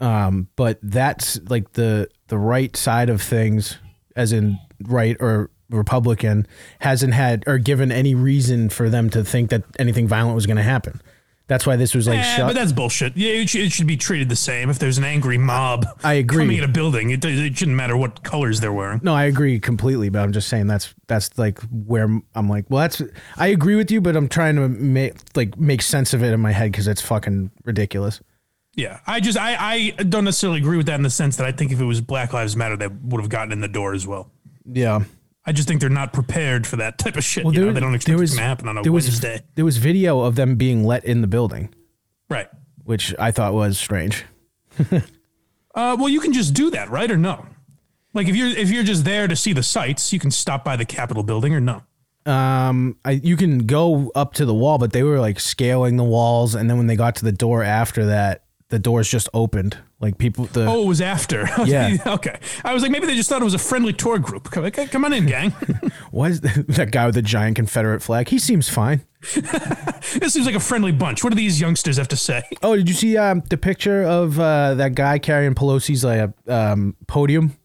Um, 0.00 0.48
but 0.56 0.78
that's 0.82 1.40
like 1.48 1.72
the 1.72 2.08
the 2.28 2.38
right 2.38 2.76
side 2.76 3.10
of 3.10 3.20
things, 3.22 3.78
as 4.14 4.32
in 4.32 4.58
right 4.84 5.16
or 5.20 5.50
Republican, 5.70 6.46
hasn't 6.80 7.14
had 7.14 7.44
or 7.46 7.58
given 7.58 7.90
any 7.90 8.14
reason 8.14 8.68
for 8.68 8.88
them 8.88 9.10
to 9.10 9.24
think 9.24 9.50
that 9.50 9.64
anything 9.78 10.06
violent 10.06 10.34
was 10.34 10.46
going 10.46 10.56
to 10.56 10.62
happen. 10.62 11.00
That's 11.48 11.66
why 11.66 11.76
this 11.76 11.94
was 11.94 12.06
like 12.06 12.18
Eh, 12.18 12.36
shut. 12.36 12.46
but 12.48 12.54
that's 12.54 12.72
bullshit. 12.72 13.16
Yeah, 13.16 13.30
it 13.32 13.48
should, 13.48 13.62
it 13.62 13.72
should 13.72 13.86
be 13.86 13.96
treated 13.96 14.28
the 14.28 14.36
same. 14.36 14.68
If 14.68 14.78
there's 14.78 14.98
an 14.98 15.04
angry 15.04 15.38
mob, 15.38 15.86
I 16.04 16.12
agree. 16.14 16.42
coming 16.44 16.58
in 16.58 16.64
a 16.64 16.68
building, 16.68 17.08
it, 17.08 17.24
it 17.24 17.56
shouldn't 17.56 17.74
matter 17.76 17.96
what 17.96 18.22
colors 18.22 18.60
they're 18.60 18.72
wearing. 18.72 19.00
No, 19.02 19.14
I 19.14 19.24
agree 19.24 19.58
completely, 19.58 20.10
but 20.10 20.18
I'm 20.20 20.32
just 20.32 20.48
saying 20.48 20.66
that's 20.66 20.94
that's 21.06 21.36
like 21.38 21.58
where 21.70 22.04
I'm 22.34 22.48
like, 22.50 22.66
well, 22.68 22.80
that's 22.82 23.00
I 23.38 23.46
agree 23.46 23.76
with 23.76 23.90
you, 23.90 24.02
but 24.02 24.14
I'm 24.14 24.28
trying 24.28 24.56
to 24.56 24.68
make 24.68 25.14
like 25.34 25.58
make 25.58 25.80
sense 25.80 26.12
of 26.12 26.22
it 26.22 26.34
in 26.34 26.40
my 26.40 26.52
head 26.52 26.70
because 26.70 26.86
it's 26.86 27.00
fucking 27.00 27.50
ridiculous. 27.64 28.20
Yeah, 28.78 29.00
I 29.08 29.18
just 29.18 29.36
I 29.36 29.56
I 29.98 30.02
don't 30.04 30.24
necessarily 30.24 30.60
agree 30.60 30.76
with 30.76 30.86
that 30.86 30.94
in 30.94 31.02
the 31.02 31.10
sense 31.10 31.36
that 31.38 31.46
I 31.46 31.50
think 31.52 31.72
if 31.72 31.80
it 31.80 31.84
was 31.84 32.00
Black 32.00 32.32
Lives 32.32 32.54
Matter, 32.56 32.76
they 32.76 32.86
would 32.86 33.20
have 33.20 33.28
gotten 33.28 33.50
in 33.50 33.60
the 33.60 33.66
door 33.68 33.92
as 33.92 34.06
well. 34.06 34.30
Yeah, 34.64 35.00
I 35.44 35.50
just 35.50 35.66
think 35.66 35.80
they're 35.80 35.90
not 35.90 36.12
prepared 36.12 36.64
for 36.64 36.76
that 36.76 36.96
type 36.96 37.16
of 37.16 37.24
shit. 37.24 37.44
Well, 37.44 37.52
you 37.52 37.58
know, 37.60 37.64
there- 37.66 37.74
they 37.74 37.80
don't 37.80 37.94
expect 37.96 38.18
was- 38.20 38.30
going 38.30 38.38
to 38.38 38.44
happen 38.44 38.68
on 38.68 38.78
a 38.78 38.82
there 38.82 38.92
was 38.92 39.06
Wednesday. 39.06 39.42
there 39.56 39.64
was 39.64 39.78
video 39.78 40.20
of 40.20 40.36
them 40.36 40.54
being 40.54 40.84
let 40.84 41.04
in 41.04 41.22
the 41.22 41.26
building, 41.26 41.74
right. 42.30 42.48
which 42.84 43.12
I 43.18 43.32
thought 43.32 43.52
was 43.52 43.78
strange. 43.78 44.24
Uh, 45.74 45.96
well, 45.96 46.08
you 46.08 46.18
can 46.18 46.32
just 46.32 46.54
do 46.54 46.70
that, 46.70 46.90
right, 46.90 47.08
or 47.08 47.16
no? 47.16 47.46
Like 48.12 48.26
if 48.26 48.34
you're 48.34 48.48
if 48.48 48.68
you're 48.70 48.82
just 48.82 49.04
there 49.04 49.28
to 49.28 49.36
see 49.36 49.52
the 49.52 49.62
sights, 49.62 50.12
you 50.12 50.18
can 50.18 50.30
stop 50.32 50.64
by 50.64 50.74
the 50.74 50.84
Capitol 50.84 51.22
building, 51.22 51.54
or 51.54 51.60
no? 51.60 51.82
Um, 52.26 52.96
I 53.04 53.12
you 53.12 53.36
can 53.36 53.58
go 53.66 54.10
up 54.16 54.32
to 54.34 54.44
the 54.44 54.54
wall, 54.54 54.78
but 54.78 54.92
they 54.92 55.04
were 55.04 55.20
like 55.20 55.38
scaling 55.38 55.96
the 55.96 56.04
walls, 56.04 56.56
and 56.56 56.68
then 56.68 56.78
when 56.78 56.88
they 56.88 56.96
got 56.96 57.14
to 57.16 57.24
the 57.24 57.32
door 57.32 57.62
after 57.62 58.06
that, 58.06 58.42
the 58.70 58.78
doors 58.78 59.08
just 59.08 59.28
opened. 59.32 59.78
Like 60.00 60.18
people, 60.18 60.44
the 60.46 60.66
Oh, 60.66 60.84
it 60.84 60.86
was 60.86 61.00
after. 61.00 61.48
Yeah. 61.66 61.96
okay. 62.06 62.38
I 62.64 62.72
was 62.74 62.82
like, 62.82 62.92
maybe 62.92 63.06
they 63.06 63.16
just 63.16 63.28
thought 63.28 63.40
it 63.40 63.44
was 63.44 63.54
a 63.54 63.58
friendly 63.58 63.92
tour 63.92 64.18
group. 64.18 64.50
Come, 64.50 64.70
come 64.70 65.04
on 65.04 65.12
in, 65.12 65.26
gang. 65.26 65.50
what 66.10 66.30
is 66.30 66.40
that 66.42 66.90
guy 66.92 67.06
with 67.06 67.14
the 67.14 67.22
giant 67.22 67.56
Confederate 67.56 68.00
flag? 68.02 68.28
He 68.28 68.38
seems 68.38 68.68
fine. 68.68 69.00
this 69.34 70.32
seems 70.34 70.46
like 70.46 70.54
a 70.54 70.60
friendly 70.60 70.92
bunch. 70.92 71.24
What 71.24 71.30
do 71.30 71.36
these 71.36 71.60
youngsters 71.60 71.96
have 71.96 72.08
to 72.08 72.16
say? 72.16 72.42
Oh, 72.62 72.76
did 72.76 72.88
you 72.88 72.94
see 72.94 73.16
um, 73.16 73.42
the 73.50 73.56
picture 73.56 74.02
of 74.04 74.38
uh, 74.38 74.74
that 74.74 74.94
guy 74.94 75.18
carrying 75.18 75.54
Pelosi's 75.54 76.04
like 76.04 76.30
um, 76.46 76.94
podium? 77.08 77.56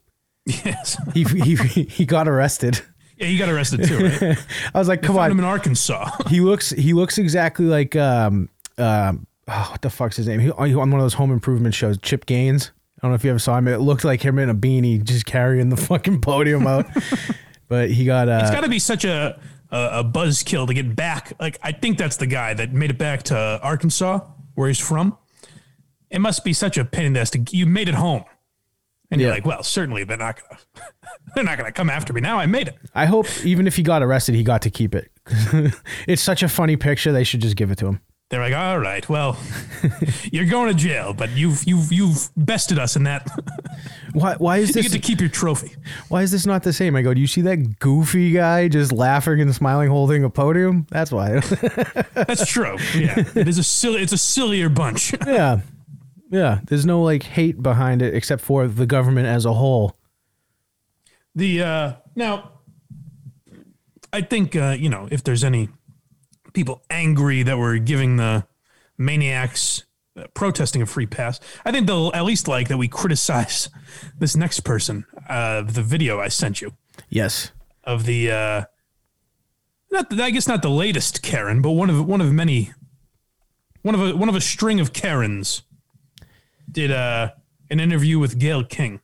yes. 0.46 0.96
He, 1.14 1.22
he 1.24 1.54
he 1.84 2.04
got 2.06 2.26
arrested. 2.28 2.80
Yeah, 3.16 3.28
he 3.28 3.38
got 3.38 3.48
arrested 3.48 3.84
too, 3.84 3.98
right? 4.08 4.38
I 4.74 4.78
was 4.78 4.88
like, 4.88 5.00
come 5.02 5.14
Found 5.14 5.30
him 5.32 5.38
on. 5.38 5.44
in 5.44 5.50
Arkansas. 5.50 6.10
He 6.28 6.40
looks 6.40 6.70
he 6.70 6.92
looks 6.92 7.16
exactly 7.18 7.66
like 7.66 7.94
um 7.94 8.48
um 8.76 9.26
oh, 9.48 9.68
what 9.70 9.82
the 9.82 9.90
fuck's 9.90 10.16
his 10.16 10.28
name? 10.28 10.40
He, 10.40 10.50
on 10.50 10.74
one 10.74 10.94
of 10.94 11.00
those 11.00 11.14
home 11.14 11.30
improvement 11.30 11.74
shows, 11.74 11.98
Chip 11.98 12.26
Gaines. 12.26 12.72
I 12.98 13.06
don't 13.06 13.10
know 13.10 13.16
if 13.16 13.24
you 13.24 13.30
ever 13.30 13.38
saw 13.38 13.58
him. 13.58 13.68
It 13.68 13.78
looked 13.78 14.04
like 14.04 14.22
him 14.22 14.38
in 14.38 14.48
a 14.48 14.54
beanie, 14.54 15.02
just 15.02 15.26
carrying 15.26 15.68
the 15.68 15.76
fucking 15.88 16.20
podium 16.20 16.66
out. 16.66 16.86
but 17.68 17.90
he 17.90 18.04
got 18.04 18.28
uh 18.28 18.40
It's 18.42 18.50
got 18.50 18.62
to 18.62 18.68
be 18.68 18.78
such 18.78 19.04
a 19.04 19.38
a, 19.70 20.00
a 20.00 20.04
buzzkill 20.04 20.66
to 20.66 20.74
get 20.74 20.94
back. 20.96 21.32
Like 21.38 21.58
I 21.62 21.72
think 21.72 21.98
that's 21.98 22.16
the 22.16 22.26
guy 22.26 22.54
that 22.54 22.72
made 22.72 22.90
it 22.90 22.98
back 22.98 23.24
to 23.24 23.60
Arkansas, 23.62 24.20
where 24.54 24.68
he's 24.68 24.78
from. 24.78 25.18
It 26.10 26.20
must 26.20 26.44
be 26.44 26.52
such 26.52 26.78
a 26.78 26.84
pain 26.84 27.06
in 27.06 27.12
the 27.14 27.20
ass 27.20 27.30
to 27.30 27.44
you 27.50 27.66
made 27.66 27.88
it 27.88 27.94
home, 27.94 28.24
and 29.10 29.20
you're 29.20 29.30
like, 29.30 29.44
well, 29.44 29.62
certainly 29.62 30.04
they're 30.04 30.16
not 30.16 30.40
gonna 30.40 30.60
they're 31.34 31.44
not 31.44 31.58
gonna 31.58 31.72
come 31.72 31.90
after 31.90 32.12
me 32.12 32.20
now. 32.20 32.38
I 32.38 32.46
made 32.46 32.68
it. 32.68 32.76
I 32.94 33.06
hope 33.06 33.26
even 33.44 33.66
if 33.66 33.76
he 33.76 33.82
got 33.82 34.02
arrested, 34.02 34.34
he 34.34 34.44
got 34.44 34.62
to 34.62 34.70
keep 34.70 34.94
it. 34.94 35.10
it's 36.06 36.22
such 36.22 36.42
a 36.42 36.48
funny 36.48 36.76
picture. 36.76 37.12
They 37.12 37.24
should 37.24 37.40
just 37.40 37.56
give 37.56 37.70
it 37.70 37.78
to 37.78 37.86
him. 37.88 38.00
They're 38.34 38.42
like, 38.42 38.52
all 38.52 38.80
right, 38.80 39.08
well, 39.08 39.38
you're 40.32 40.46
going 40.46 40.66
to 40.66 40.74
jail, 40.74 41.14
but 41.14 41.30
you've 41.30 41.62
you've 41.68 41.92
you've 41.92 42.30
bested 42.36 42.80
us 42.80 42.96
in 42.96 43.04
that. 43.04 43.28
Why? 44.12 44.34
Why 44.34 44.56
is 44.56 44.72
this? 44.72 44.76
you 44.86 44.90
get 44.90 44.90
to 44.90 44.98
keep 44.98 45.20
your 45.20 45.28
trophy. 45.28 45.76
Why 46.08 46.22
is 46.22 46.32
this 46.32 46.44
not 46.44 46.64
the 46.64 46.72
same? 46.72 46.96
I 46.96 47.02
go. 47.02 47.14
Do 47.14 47.20
you 47.20 47.28
see 47.28 47.42
that 47.42 47.78
goofy 47.78 48.32
guy 48.32 48.66
just 48.66 48.90
laughing 48.90 49.40
and 49.40 49.54
smiling, 49.54 49.88
holding 49.88 50.24
a 50.24 50.30
podium? 50.30 50.84
That's 50.90 51.12
why. 51.12 51.38
That's 52.14 52.44
true. 52.44 52.76
Yeah, 52.96 53.22
it 53.36 53.46
is 53.46 53.58
a 53.58 53.62
silly. 53.62 54.02
It's 54.02 54.12
a 54.12 54.18
sillier 54.18 54.68
bunch. 54.68 55.14
yeah, 55.28 55.60
yeah. 56.28 56.58
There's 56.64 56.84
no 56.84 57.04
like 57.04 57.22
hate 57.22 57.62
behind 57.62 58.02
it 58.02 58.16
except 58.16 58.42
for 58.42 58.66
the 58.66 58.84
government 58.84 59.28
as 59.28 59.44
a 59.44 59.52
whole. 59.52 59.96
The 61.36 61.62
uh, 61.62 61.92
now, 62.16 62.50
I 64.12 64.22
think 64.22 64.56
uh, 64.56 64.74
you 64.76 64.88
know 64.88 65.06
if 65.12 65.22
there's 65.22 65.44
any 65.44 65.68
people 66.54 66.82
angry 66.88 67.42
that 67.42 67.58
we're 67.58 67.76
giving 67.76 68.16
the 68.16 68.46
maniacs 68.96 69.84
uh, 70.16 70.24
protesting 70.32 70.80
a 70.80 70.86
free 70.86 71.06
pass, 71.06 71.38
I 71.64 71.72
think 71.72 71.86
they'll 71.86 72.10
at 72.14 72.24
least 72.24 72.48
like 72.48 72.68
that 72.68 72.78
we 72.78 72.88
criticize 72.88 73.68
this 74.18 74.34
next 74.34 74.60
person. 74.60 75.04
Uh, 75.28 75.62
the 75.62 75.82
video 75.82 76.20
I 76.20 76.28
sent 76.28 76.62
you 76.62 76.72
Yes. 77.10 77.50
of 77.82 78.06
the 78.06 78.30
uh, 78.30 78.64
not 79.90 80.08
the, 80.10 80.22
I 80.22 80.30
guess 80.30 80.48
not 80.48 80.62
the 80.62 80.70
latest 80.70 81.22
Karen, 81.22 81.60
but 81.60 81.72
one 81.72 81.90
of 81.90 82.06
one 82.06 82.20
of 82.20 82.32
many 82.32 82.72
one 83.82 83.94
of 83.94 84.00
a 84.00 84.16
one 84.16 84.28
of 84.28 84.34
a 84.34 84.40
string 84.40 84.80
of 84.80 84.92
Karens 84.92 85.62
did 86.70 86.90
uh, 86.90 87.32
an 87.70 87.80
interview 87.80 88.18
with 88.18 88.38
Gayle 88.38 88.64
King 88.64 89.00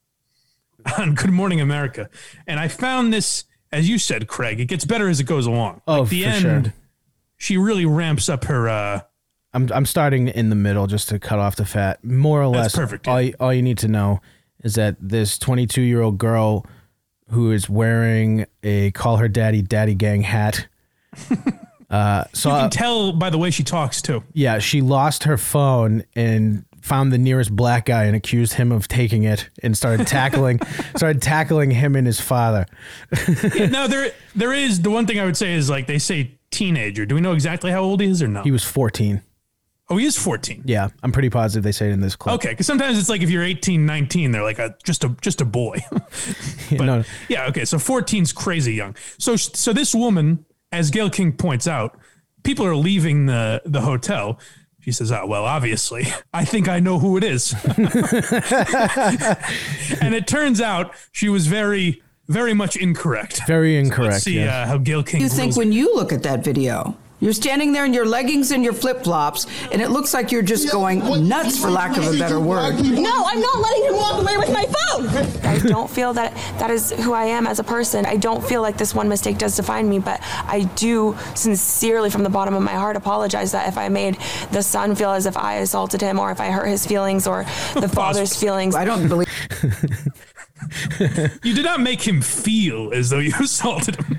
on 0.99 1.15
Good 1.15 1.31
Morning 1.31 1.61
America, 1.61 2.09
and 2.47 2.59
I 2.59 2.69
found 2.69 3.13
this 3.13 3.45
as 3.73 3.89
you 3.89 3.99
said, 3.99 4.27
Craig. 4.27 4.59
It 4.59 4.65
gets 4.67 4.85
better 4.85 5.09
as 5.09 5.21
it 5.21 5.25
goes 5.25 5.47
along. 5.47 5.81
Oh, 5.87 6.05
the 6.05 6.25
for 6.25 6.29
end, 6.29 6.43
sure. 6.65 6.75
She 7.41 7.57
really 7.57 7.87
ramps 7.87 8.29
up 8.29 8.45
her. 8.45 8.69
Uh, 8.69 9.01
I'm 9.53 9.69
I'm 9.73 9.87
starting 9.87 10.29
in 10.29 10.51
the 10.51 10.55
middle 10.55 10.87
just 10.87 11.09
to 11.09 11.19
cut 11.19 11.41
off 11.41 11.57
the 11.57 11.65
fat. 11.65 12.05
More 12.05 12.41
or 12.41 12.47
less, 12.47 12.77
perfect, 12.77 13.09
All 13.09 13.21
you, 13.21 13.35
all 13.41 13.53
you 13.53 13.63
need 13.63 13.79
to 13.79 13.89
know 13.89 14.21
is 14.63 14.75
that 14.75 14.97
this 15.01 15.39
22 15.39 15.81
year 15.81 16.03
old 16.03 16.19
girl 16.19 16.67
who 17.31 17.51
is 17.51 17.69
wearing 17.69 18.47
a 18.63 18.91
call 18.93 19.17
her 19.17 19.29
daddy 19.29 19.63
daddy 19.63 19.95
gang 19.97 20.23
hat. 20.23 20.69
Uh, 21.91 22.23
you 22.33 22.37
saw 22.39 22.61
can 22.61 22.71
tell 22.71 23.13
by 23.13 23.31
the 23.31 23.37
way 23.37 23.51
she 23.51 23.65
talks 23.65 24.01
too. 24.01 24.23
yeah, 24.33 24.61
she 24.61 24.81
lost 24.81 25.25
her 25.25 25.37
phone 25.37 26.05
and 26.15 26.65
found 26.83 27.13
the 27.13 27.19
nearest 27.19 27.51
black 27.57 27.87
guy 27.87 28.05
and 28.05 28.15
accused 28.15 28.53
him 28.53 28.71
of 28.71 28.87
taking 28.87 29.25
it 29.25 29.51
and 29.61 29.77
started 29.77 30.07
tackling 30.07 30.61
started 30.95 31.21
tackling 31.21 31.73
him 31.73 31.97
and 31.97 32.07
his 32.07 32.21
father. 32.21 32.65
no, 33.73 33.89
there 33.89 34.13
there 34.37 34.53
is 34.53 34.83
the 34.83 34.91
one 34.91 35.05
thing 35.05 35.19
I 35.19 35.25
would 35.25 35.37
say 35.37 35.53
is 35.55 35.69
like 35.69 35.89
they 35.89 35.99
say 35.99 36.39
teenager. 36.61 37.07
Do 37.07 37.15
we 37.15 37.23
know 37.23 37.33
exactly 37.33 37.71
how 37.71 37.81
old 37.81 38.01
he 38.03 38.09
is 38.09 38.23
or 38.23 38.29
no? 38.29 38.43
He 38.43 38.51
was 38.51 38.65
14. 38.65 39.23
oh, 39.89 39.97
he 39.97 40.05
is 40.07 40.17
fourteen. 40.17 40.63
Yeah, 40.67 40.89
I'm 41.03 41.11
pretty 41.11 41.31
positive 41.31 41.65
they 41.65 41.73
say 41.73 41.89
it 41.89 41.93
in 41.93 42.01
this 42.01 42.15
clip. 42.17 42.35
Okay, 42.37 42.51
because 42.51 42.67
sometimes 42.67 42.99
it's 42.99 43.09
like 43.09 43.23
if 43.23 43.31
you're 43.31 43.43
18, 43.43 43.87
19, 43.87 44.31
they're 44.31 44.43
like 44.43 44.59
a, 44.59 44.77
just 44.85 45.03
a 45.05 45.09
just 45.21 45.41
a 45.41 45.45
boy. 45.45 45.79
but 45.91 46.85
no. 46.85 47.05
yeah, 47.29 47.47
okay, 47.49 47.65
so 47.65 47.79
14's 47.79 48.33
crazy 48.33 48.75
young. 48.75 48.95
So 49.19 49.37
so 49.37 49.73
this 49.73 49.95
woman, 49.95 50.45
as 50.71 50.91
Gayle 50.91 51.11
King 51.11 51.33
points 51.33 51.67
out, 51.67 51.99
people 52.43 52.67
are 52.67 52.77
leaving 52.77 53.27
the 53.27 53.63
the 53.65 53.81
hotel. 53.81 54.39
She 54.81 54.93
says, 54.93 55.11
"Oh 55.11 55.27
well, 55.27 55.45
obviously, 55.45 56.07
I 56.33 56.45
think 56.45 56.69
I 56.69 56.79
know 56.79 56.99
who 56.99 57.17
it 57.17 57.25
is." 57.25 57.55
and 60.01 60.15
it 60.15 60.27
turns 60.27 60.61
out 60.61 60.95
she 61.11 61.29
was 61.29 61.47
very 61.47 62.03
very 62.31 62.55
much 62.55 62.77
incorrect. 62.77 63.41
Very 63.47 63.77
incorrect. 63.77 64.13
Let's 64.13 64.25
see 64.25 64.39
yeah. 64.39 64.63
uh, 64.63 64.67
how 64.67 64.79
Gayle 64.79 65.03
King. 65.03 65.21
you 65.21 65.29
think 65.29 65.47
rules 65.47 65.57
it. 65.57 65.59
when 65.59 65.73
you 65.73 65.95
look 65.95 66.13
at 66.13 66.23
that 66.23 66.45
video? 66.45 66.97
You're 67.19 67.35
standing 67.35 67.73
there 67.73 67.85
in 67.85 67.93
your 67.93 68.07
leggings 68.07 68.51
and 68.51 68.65
your 68.65 68.73
flip 68.73 69.05
flops, 69.05 69.47
and 69.71 69.83
it 69.83 69.91
looks 69.91 70.15
like 70.15 70.33
you're 70.33 70.41
just 70.41 70.73
going 70.73 71.01
nuts, 71.29 71.61
for 71.61 71.71
lack 71.71 71.99
of 71.99 72.07
a 72.07 72.19
better 72.19 72.41
word. 72.41 72.77
No, 72.77 73.25
I'm 73.27 73.41
not 73.41 73.59
letting 73.59 73.85
him 73.85 73.95
walk 73.97 74.23
away 74.23 74.39
with 74.39 74.51
my 74.51 74.65
phone. 74.65 75.07
I 75.45 75.59
don't 75.59 75.91
feel 75.91 76.15
that 76.15 76.35
that 76.59 76.71
is 76.71 76.93
who 76.93 77.13
I 77.13 77.27
am 77.27 77.47
as 77.47 77.59
a 77.59 77.65
person. 77.65 78.07
I 78.07 78.17
don't 78.17 78.43
feel 78.43 78.63
like 78.63 78.79
this 78.79 78.95
one 78.95 79.07
mistake 79.07 79.37
does 79.37 79.55
define 79.55 79.87
me, 79.87 79.99
but 79.99 80.19
I 80.23 80.63
do 80.77 81.15
sincerely, 81.35 82.09
from 82.09 82.23
the 82.23 82.31
bottom 82.31 82.55
of 82.55 82.63
my 82.63 82.73
heart, 82.73 82.97
apologize 82.97 83.53
that 83.53 83.69
if 83.69 83.77
I 83.77 83.91
made 83.91 84.17
the 84.51 84.63
son 84.63 84.95
feel 84.95 85.11
as 85.11 85.27
if 85.27 85.37
I 85.37 85.57
assaulted 85.57 86.01
him, 86.01 86.19
or 86.19 86.31
if 86.31 86.41
I 86.41 86.51
hurt 86.51 86.69
his 86.69 86.87
feelings, 86.87 87.27
or 87.27 87.45
the 87.75 87.89
father's 87.95 88.35
feelings. 88.35 88.75
I 88.75 88.87
don't 88.87 89.09
believe. 89.09 89.29
You 91.43 91.55
did 91.55 91.65
not 91.65 91.81
make 91.81 92.07
him 92.07 92.21
feel 92.23 92.93
as 92.93 93.11
though 93.11 93.19
you 93.19 93.33
assaulted 93.41 93.97
him. 93.97 94.19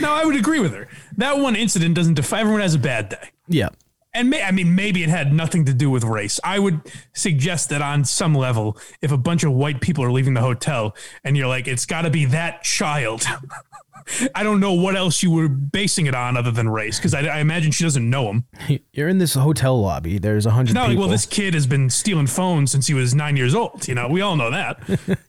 now, 0.00 0.14
I 0.14 0.24
would 0.24 0.36
agree 0.36 0.60
with 0.60 0.72
her. 0.72 0.88
That 1.16 1.38
one 1.38 1.56
incident 1.56 1.94
doesn't 1.94 2.14
define. 2.14 2.40
Everyone 2.40 2.60
has 2.62 2.74
a 2.74 2.78
bad 2.78 3.08
day. 3.10 3.30
yeah. 3.48 3.68
And 4.12 4.30
may, 4.30 4.42
I 4.42 4.50
mean, 4.50 4.74
maybe 4.74 5.02
it 5.02 5.08
had 5.08 5.32
nothing 5.32 5.64
to 5.66 5.74
do 5.74 5.88
with 5.88 6.02
race. 6.02 6.40
I 6.42 6.58
would 6.58 6.80
suggest 7.12 7.68
that 7.68 7.80
on 7.80 8.04
some 8.04 8.34
level, 8.34 8.76
if 9.00 9.12
a 9.12 9.18
bunch 9.18 9.44
of 9.44 9.52
white 9.52 9.80
people 9.80 10.02
are 10.02 10.10
leaving 10.10 10.34
the 10.34 10.40
hotel 10.40 10.96
and 11.22 11.36
you're 11.36 11.46
like, 11.46 11.68
it's 11.68 11.86
got 11.86 12.02
to 12.02 12.10
be 12.10 12.24
that 12.26 12.62
child. 12.64 13.24
I 14.34 14.42
don't 14.42 14.60
know 14.60 14.72
what 14.72 14.96
else 14.96 15.22
you 15.22 15.30
were 15.30 15.48
basing 15.48 16.06
it 16.06 16.14
on 16.14 16.36
other 16.36 16.50
than 16.50 16.68
race, 16.68 16.98
because 16.98 17.14
I, 17.14 17.22
I 17.26 17.38
imagine 17.38 17.70
she 17.70 17.84
doesn't 17.84 18.08
know 18.08 18.30
him. 18.30 18.44
You're 18.92 19.08
in 19.08 19.18
this 19.18 19.34
hotel 19.34 19.80
lobby. 19.80 20.18
There's 20.18 20.46
a 20.46 20.50
hundred 20.50 20.74
people. 20.74 20.96
well, 20.96 21.08
this 21.08 21.26
kid 21.26 21.54
has 21.54 21.66
been 21.66 21.90
stealing 21.90 22.26
phones 22.26 22.72
since 22.72 22.86
he 22.86 22.94
was 22.94 23.14
nine 23.14 23.36
years 23.36 23.54
old. 23.54 23.86
You 23.86 23.94
know, 23.94 24.08
we 24.08 24.20
all 24.20 24.36
know 24.36 24.50
that. 24.50 24.82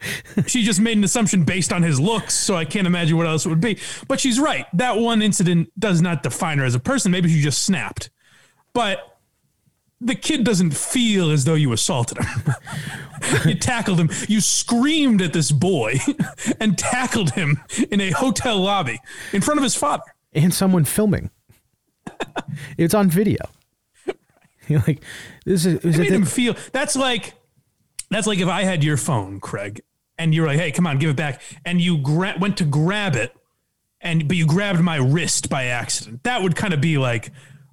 she 0.47 0.63
just 0.63 0.79
made 0.79 0.97
an 0.97 1.03
assumption 1.03 1.43
based 1.43 1.71
on 1.71 1.83
his 1.83 1.99
looks, 1.99 2.33
so 2.33 2.55
I 2.55 2.65
can't 2.65 2.87
imagine 2.87 3.17
what 3.17 3.27
else 3.27 3.45
it 3.45 3.49
would 3.49 3.61
be. 3.61 3.77
But 4.07 4.19
she's 4.19 4.39
right. 4.39 4.65
That 4.73 4.97
one 4.97 5.21
incident 5.21 5.71
does 5.77 6.01
not 6.01 6.23
define 6.23 6.57
her 6.57 6.65
as 6.65 6.75
a 6.75 6.79
person. 6.79 7.11
Maybe 7.11 7.29
she 7.29 7.41
just 7.41 7.63
snapped. 7.63 8.09
But 8.73 9.17
the 9.99 10.15
kid 10.15 10.43
doesn't 10.43 10.71
feel 10.75 11.29
as 11.29 11.45
though 11.45 11.53
you 11.53 11.71
assaulted 11.73 12.17
him. 12.17 12.55
you 13.45 13.55
tackled 13.55 13.99
him. 13.99 14.09
You 14.27 14.41
screamed 14.41 15.21
at 15.21 15.33
this 15.33 15.51
boy 15.51 15.99
and 16.59 16.77
tackled 16.77 17.31
him 17.31 17.61
in 17.91 18.01
a 18.01 18.11
hotel 18.11 18.59
lobby 18.59 18.99
in 19.31 19.41
front 19.41 19.59
of 19.59 19.63
his 19.63 19.75
father. 19.75 20.03
and 20.33 20.53
someone 20.53 20.85
filming. 20.85 21.29
it's 22.77 22.93
on 22.93 23.09
video. 23.09 23.45
You're 24.67 24.83
like, 24.87 25.03
this 25.45 25.65
is, 25.65 25.83
is 25.83 25.99
It 25.99 26.01
made 26.01 26.11
him 26.11 26.25
feel 26.25 26.55
that's 26.71 26.95
like 26.95 27.33
that's 28.09 28.27
like 28.27 28.39
if 28.39 28.47
I 28.47 28.63
had 28.63 28.83
your 28.83 28.97
phone, 28.97 29.39
Craig, 29.39 29.81
and 30.17 30.33
you're 30.33 30.47
like, 30.47 30.59
"Hey, 30.59 30.71
come 30.71 30.87
on, 30.87 30.97
give 30.97 31.09
it 31.09 31.15
back," 31.15 31.41
and 31.65 31.81
you 31.81 31.97
gra- 31.97 32.35
went 32.39 32.57
to 32.57 32.63
grab 32.63 33.15
it, 33.15 33.35
and 33.99 34.27
but 34.27 34.37
you 34.37 34.45
grabbed 34.45 34.81
my 34.81 34.97
wrist 34.97 35.49
by 35.49 35.65
accident. 35.65 36.23
That 36.23 36.41
would 36.41 36.55
kind 36.55 36.73
of 36.73 36.79
be 36.81 36.97
like, 36.97 37.31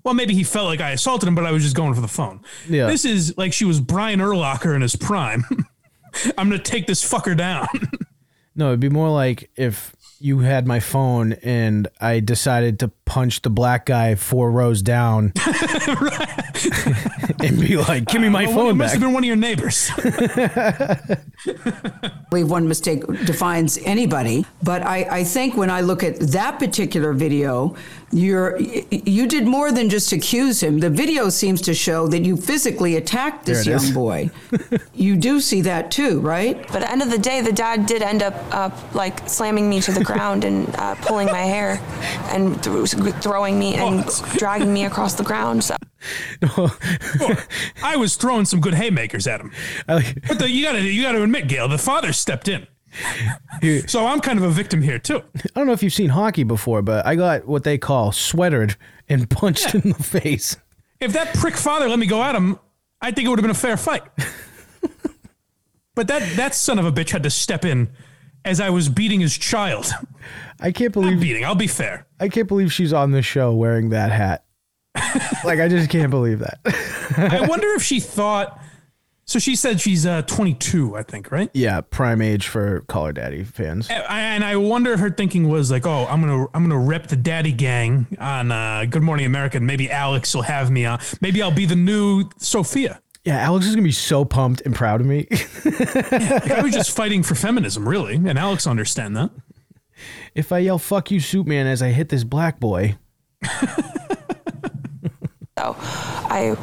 well, 0.09 0.15
maybe 0.15 0.33
he 0.33 0.43
felt 0.43 0.65
like 0.65 0.81
I 0.81 0.93
assaulted 0.93 1.29
him, 1.29 1.35
but 1.35 1.45
I 1.45 1.53
was 1.53 1.63
just 1.63 1.77
going 1.77 1.93
for 1.93 2.01
the 2.01 2.09
phone. 2.09 2.41
Yeah. 2.67 2.87
This 2.87 3.05
is 3.05 3.37
like 3.37 3.53
she 3.53 3.67
was 3.67 3.79
Brian 3.79 4.21
Urlacher 4.21 4.75
in 4.75 4.81
his 4.81 4.97
prime. 4.97 5.45
I'm 6.39 6.49
gonna 6.49 6.59
take 6.59 6.87
this 6.87 7.05
fucker 7.07 7.37
down. 7.37 7.69
no, 8.57 8.69
it'd 8.69 8.81
be 8.81 8.89
more 8.89 9.11
like 9.11 9.51
if 9.55 9.95
you 10.19 10.39
had 10.39 10.67
my 10.67 10.81
phone 10.81 11.35
and 11.43 11.89
I 12.01 12.21
decided 12.21 12.79
to 12.79 12.89
punch 13.09 13.43
the 13.43 13.51
black 13.51 13.87
guy 13.87 14.15
four 14.15 14.51
rows 14.51 14.83
down 14.83 15.33
and 17.41 17.59
be 17.61 17.77
like, 17.77 18.05
give 18.05 18.21
me 18.21 18.29
my 18.29 18.45
Well, 18.45 18.53
it 18.53 18.55
phone 18.55 18.77
must 18.77 18.93
have 18.93 19.01
been 19.01 19.15
one 19.15 19.25
of 19.25 19.27
your 19.27 19.37
neighbors. 19.37 19.91
believe 22.31 22.51
one 22.51 22.69
mistake 22.69 23.07
defines 23.25 23.79
anybody, 23.85 24.45
but 24.63 24.83
I, 24.83 25.07
I 25.11 25.25
think 25.25 25.57
when 25.57 25.71
I 25.71 25.81
look 25.81 26.03
at 26.05 26.21
that 26.21 26.59
particular 26.59 27.13
video, 27.15 27.75
you're 28.11 28.59
you 28.59 29.27
did 29.27 29.47
more 29.47 29.71
than 29.73 29.89
just 29.91 30.13
accuse 30.13 30.63
him. 30.63 30.81
The 30.81 30.91
video 30.91 31.29
seems 31.29 31.61
to 31.63 31.75
show 31.75 32.07
that 32.09 32.23
you 32.23 32.37
physically 32.37 32.97
attacked 32.97 33.47
this 33.47 33.65
There 33.65 33.75
it 33.75 33.77
is. 33.77 33.85
young 33.87 33.95
boy. 33.95 34.31
you 34.95 35.17
do 35.17 35.41
see 35.41 35.61
that 35.63 35.91
too, 35.91 36.21
right? 36.21 36.57
But 36.69 36.77
at 36.77 36.81
the 36.83 36.93
end 36.93 37.03
of 37.03 37.11
the 37.11 37.19
day, 37.19 37.41
the 37.41 37.53
dad 37.53 37.87
did 37.87 38.03
end 38.03 38.23
up 38.23 38.35
uh, 38.51 38.71
like 38.95 39.29
slamming 39.29 39.69
me 39.69 39.81
to 39.83 39.93
the 39.93 40.05
ground 40.05 40.45
and 40.45 40.75
uh, 40.77 40.95
pulling 40.97 41.27
my 41.27 41.41
hair 41.43 41.81
and 42.33 42.63
th- 42.63 42.95
throwing 43.21 43.59
me 43.59 43.75
and 43.75 44.05
oh. 44.07 44.35
dragging 44.37 44.73
me 44.73 44.85
across 44.85 45.15
the 45.15 45.25
ground. 45.25 45.65
So. 45.65 45.77
I 47.83 47.97
was 47.97 48.17
throwing 48.17 48.45
some 48.45 48.61
good 48.61 48.75
haymakers 48.75 49.27
at 49.27 49.41
him. 49.41 49.53
Oh, 49.89 50.01
but 50.27 50.39
the, 50.39 50.51
you 50.51 50.65
gotta 50.65 50.81
you 50.81 51.03
gotta 51.03 51.23
admit, 51.23 51.49
Gail, 51.49 51.69
the 51.69 51.79
father 51.79 52.13
stepped 52.13 52.49
in. 52.49 52.67
So 53.87 54.07
I'm 54.07 54.21
kind 54.21 54.39
of 54.39 54.45
a 54.45 54.51
victim 54.51 54.83
here 54.83 54.99
too. 54.99 55.23
I 55.37 55.49
don't 55.55 55.67
know 55.67 55.73
if 55.73 55.83
you've 55.83 55.93
seen 55.93 56.11
hockey 56.11 56.43
before, 56.43 56.83
but 56.83 57.07
I 57.07 57.17
got 57.17 57.47
what 57.47 57.65
they 57.65 57.79
call 57.79 58.13
sweatered 58.13 58.77
and 59.09 59.29
punched 59.29 59.75
in 59.75 59.93
the 59.93 60.03
face. 60.03 60.57
If 61.01 61.13
that 61.13 61.35
prick 61.35 61.57
father 61.57 61.89
let 61.89 61.99
me 61.99 62.07
go 62.07 62.23
at 62.23 62.35
him, 62.35 62.59
I 63.01 63.13
think 63.13 63.27
it 63.27 63.29
would 63.29 63.39
have 63.39 63.45
been 63.45 63.51
a 63.51 63.55
fair 63.55 63.77
fight. 63.77 64.03
but 65.95 66.09
that 66.09 66.37
that 66.37 66.55
son 66.55 66.79
of 66.79 66.87
a 66.87 66.93
bitch 66.93 67.11
had 67.11 67.23
to 67.25 67.31
step 67.31 67.65
in 67.65 67.91
as 68.49 68.61
I 68.61 68.71
was 68.71 68.89
beating 68.89 69.21
his 69.21 69.37
child. 69.39 69.87
I 70.61 70.73
can't 70.73 70.93
believe 70.93 71.15
Not 71.15 71.21
beating, 71.23 71.45
I'll 71.45 71.55
be 71.55 71.67
fair. 71.69 72.07
I 72.19 72.29
can't 72.29 72.49
believe 72.49 72.73
she's 72.73 72.93
on 72.93 73.13
the 73.13 73.23
show 73.23 73.55
wearing 73.55 73.91
that 73.91 74.11
hat. 74.11 74.45
like 75.45 75.61
I 75.61 75.69
just 75.69 75.91
can't 75.91 76.11
believe 76.11 76.41
that. 76.41 76.59
I 77.17 77.47
wonder 77.47 77.69
if 77.75 77.83
she 77.83 78.01
thought. 78.01 78.61
So 79.25 79.39
she 79.39 79.57
said 79.57 79.79
she's 79.79 80.07
uh, 80.07 80.23
22, 80.23 80.97
I 80.97 81.03
think, 81.03 81.31
right? 81.31 81.51
yeah, 81.53 81.83
prime 81.83 82.23
age 82.23 82.49
for 82.49 82.81
Call 82.89 83.05
Her 83.05 83.13
Daddy 83.13 83.45
fans. 83.45 83.87
And 83.91 84.03
I- 84.09 84.21
and 84.23 84.43
I 84.43 84.57
wonder 84.57 84.93
if 84.95 85.01
her 85.01 85.11
thinking 85.11 85.49
was 85.51 85.71
like, 85.71 85.85
"Oh, 85.87 86.07
I'm 86.09 86.23
gonna 86.23 86.47
I'm 86.55 86.63
gonna 86.67 86.79
rep 86.79 87.09
the 87.09 87.17
Daddy 87.17 87.53
Gang 87.53 88.07
on 88.19 88.51
uh, 88.51 88.87
Good 88.89 89.03
Morning 89.03 89.27
America, 89.27 89.59
and 89.59 89.67
maybe 89.67 89.91
Alex 89.91 90.35
will 90.35 90.43
have 90.43 90.71
me 90.71 90.87
on. 90.87 90.99
Maybe 91.21 91.43
I'll 91.43 91.51
be 91.51 91.67
the 91.67 91.77
new 91.77 92.31
Sofia." 92.39 93.03
Yeah, 93.29 93.41
Alex 93.41 93.67
is 93.67 93.75
gonna 93.75 93.85
be 93.85 93.93
so 93.93 94.25
pumped 94.25 94.63
and 94.63 94.75
proud 94.75 95.03
of 95.03 95.07
me. 95.07 95.27
Like, 95.65 96.51
I 96.51 96.63
was 96.63 96.73
just 96.73 96.91
fighting 96.97 97.23
for 97.23 97.35
feminism, 97.35 97.87
really, 97.87 98.15
and 98.15 98.39
Alex 98.39 98.65
will 98.65 98.71
understand 98.71 99.15
that. 99.19 99.29
if 100.35 100.51
I 100.51 100.61
yell 100.61 100.79
"fuck 100.79 101.11
you, 101.11 101.21
Soup 101.21 101.47
Man" 101.47 101.67
as 101.67 101.83
I 101.83 101.89
hit 101.91 102.09
this 102.09 102.25
black 102.25 102.59
boy, 102.59 102.97
So 105.59 105.77
I 105.79 106.57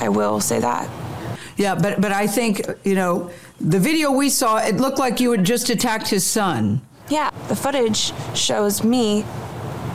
I 0.00 0.08
will 0.08 0.40
say 0.40 0.60
that. 0.60 0.88
Yeah, 1.58 1.74
but 1.74 2.00
but 2.00 2.10
I 2.10 2.26
think 2.26 2.62
you 2.84 2.94
know 2.94 3.30
the 3.60 3.78
video 3.78 4.12
we 4.12 4.30
saw. 4.30 4.56
It 4.58 4.76
looked 4.76 4.98
like 4.98 5.20
you 5.20 5.30
had 5.32 5.44
just 5.44 5.68
attacked 5.68 6.08
his 6.08 6.24
son. 6.24 6.80
Yeah, 7.10 7.28
the 7.48 7.56
footage 7.56 8.14
shows 8.34 8.82
me 8.82 9.26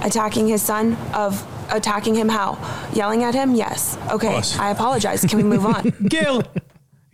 attacking 0.03 0.47
his 0.47 0.61
son 0.61 0.95
of 1.15 1.43
attacking 1.69 2.15
him 2.15 2.29
how? 2.29 2.57
Yelling 2.93 3.23
at 3.23 3.33
him? 3.33 3.55
Yes. 3.55 3.97
Okay. 4.11 4.27
Boss. 4.27 4.57
I 4.57 4.71
apologize. 4.71 5.23
Can 5.25 5.37
we 5.37 5.43
move 5.43 5.65
on? 5.65 5.93
Gayle, 6.07 6.43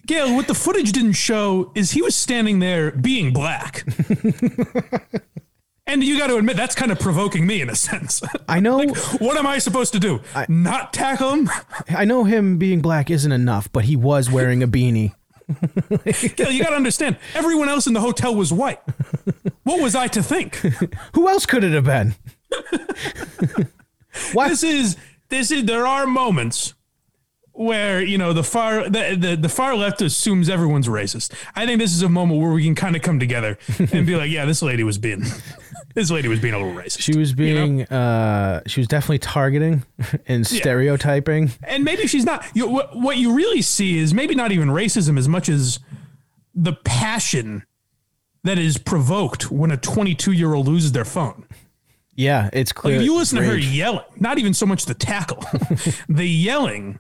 Gayle, 0.06 0.36
what 0.36 0.48
the 0.48 0.54
footage 0.54 0.92
didn't 0.92 1.14
show 1.14 1.72
is 1.76 1.92
he 1.92 2.02
was 2.02 2.16
standing 2.16 2.60
there 2.60 2.92
being 2.92 3.32
black. 3.32 3.86
and 5.88 6.04
you 6.04 6.18
got 6.18 6.28
to 6.28 6.38
admit, 6.38 6.58
that's 6.58 6.76
kind 6.76 6.92
of 6.92 7.00
provoking 7.00 7.48
me 7.48 7.62
in 7.62 7.70
a 7.70 7.76
sense. 7.76 8.22
I 8.48 8.60
know 8.60 8.78
Like, 8.78 8.96
what 9.22 9.38
am 9.38 9.48
I 9.48 9.60
supposed 9.60 9.94
to 9.94 10.00
do? 10.00 10.22
Not 10.50 10.94
tackle 10.94 11.32
him? 11.32 11.50
I 11.90 12.06
know 12.06 12.26
him 12.26 12.58
being 12.58 12.82
black 12.82 13.10
isn't 13.10 13.32
enough, 13.32 13.72
but 13.72 13.86
he 13.86 13.96
was 13.96 14.30
wearing 14.30 14.62
a 14.62 14.68
beanie. 14.68 15.14
Gail, 16.36 16.52
you 16.52 16.64
got 16.64 16.72
to 16.72 16.76
understand, 16.76 17.18
everyone 17.34 17.70
else 17.70 17.86
in 17.88 17.94
the 17.94 18.00
hotel 18.02 18.34
was 18.34 18.52
white. 18.52 18.80
What 19.64 19.82
was 19.82 19.96
I 19.96 20.08
to 20.08 20.24
think? 20.24 20.56
Who 21.14 21.28
else 21.30 21.46
could 21.46 21.64
it 21.64 21.74
have 21.74 21.84
been? 21.86 22.16
Why? 24.34 24.50
This 24.50 24.64
is, 24.64 24.98
this 25.30 25.52
is, 25.52 25.66
there 25.66 25.86
are 25.88 26.06
moments 26.06 26.74
where 27.54 28.02
you 28.02 28.18
know 28.18 28.34
the 28.34 28.44
far 28.44 28.90
the, 28.90 29.16
the 29.16 29.36
the 29.36 29.50
far 29.50 29.76
left 29.76 30.02
assumes 30.02 30.50
everyone's 30.50 30.88
racist. 30.88 31.34
I 31.56 31.66
think 31.66 31.80
this 31.80 31.94
is 31.94 32.02
a 32.02 32.10
moment 32.10 32.42
where 32.42 32.52
we 32.52 32.64
can 32.64 32.76
kind 32.76 32.96
of 32.96 33.02
come 33.02 33.20
together 33.20 33.58
and 33.92 34.06
be 34.06 34.16
like, 34.16 34.32
yeah, 34.32 34.46
this 34.46 34.62
lady 34.62 34.84
was 34.84 34.98
being 34.98 35.24
this 35.94 36.10
lady 36.10 36.28
was 36.28 36.40
being 36.40 36.54
a 36.54 36.58
little 36.58 36.74
racist. 36.74 37.02
She 37.02 37.18
was 37.18 37.34
you 37.34 37.54
know? 37.54 37.66
being, 37.66 37.82
uh, 37.84 38.62
she 38.66 38.80
was 38.82 38.88
definitely 38.88 39.20
targeting 39.20 39.84
and 40.28 40.46
stereotyping. 40.46 41.52
and 41.64 41.84
maybe 41.84 42.08
she's 42.08 42.26
not. 42.26 42.46
You, 42.54 42.68
what, 42.68 42.96
what 42.96 43.18
you 43.18 43.34
really 43.34 43.62
see 43.62 43.98
is 43.98 44.14
maybe 44.14 44.36
not 44.36 44.52
even 44.52 44.70
racism 44.70 45.18
as 45.18 45.28
much 45.28 45.50
as 45.50 45.80
the 46.56 46.74
passion 46.74 47.66
that 48.44 48.58
is 48.60 48.78
provoked 48.78 49.52
when 49.52 49.72
a 49.72 49.78
22 49.78 50.32
year 50.32 50.54
old 50.54 50.68
loses 50.68 50.92
their 50.92 51.06
phone. 51.06 51.46
Yeah, 52.16 52.50
it's 52.54 52.72
Like 52.72 52.76
clear. 52.76 52.96
if 52.98 53.04
you 53.04 53.16
listen 53.16 53.40
to 53.40 53.46
her 53.46 53.58
yelling, 53.58 54.06
not 54.20 54.38
even 54.40 54.54
so 54.54 54.66
much 54.66 54.86
the 54.86 54.94
tackle, 54.94 55.44
the 56.10 56.26
yelling 56.28 57.00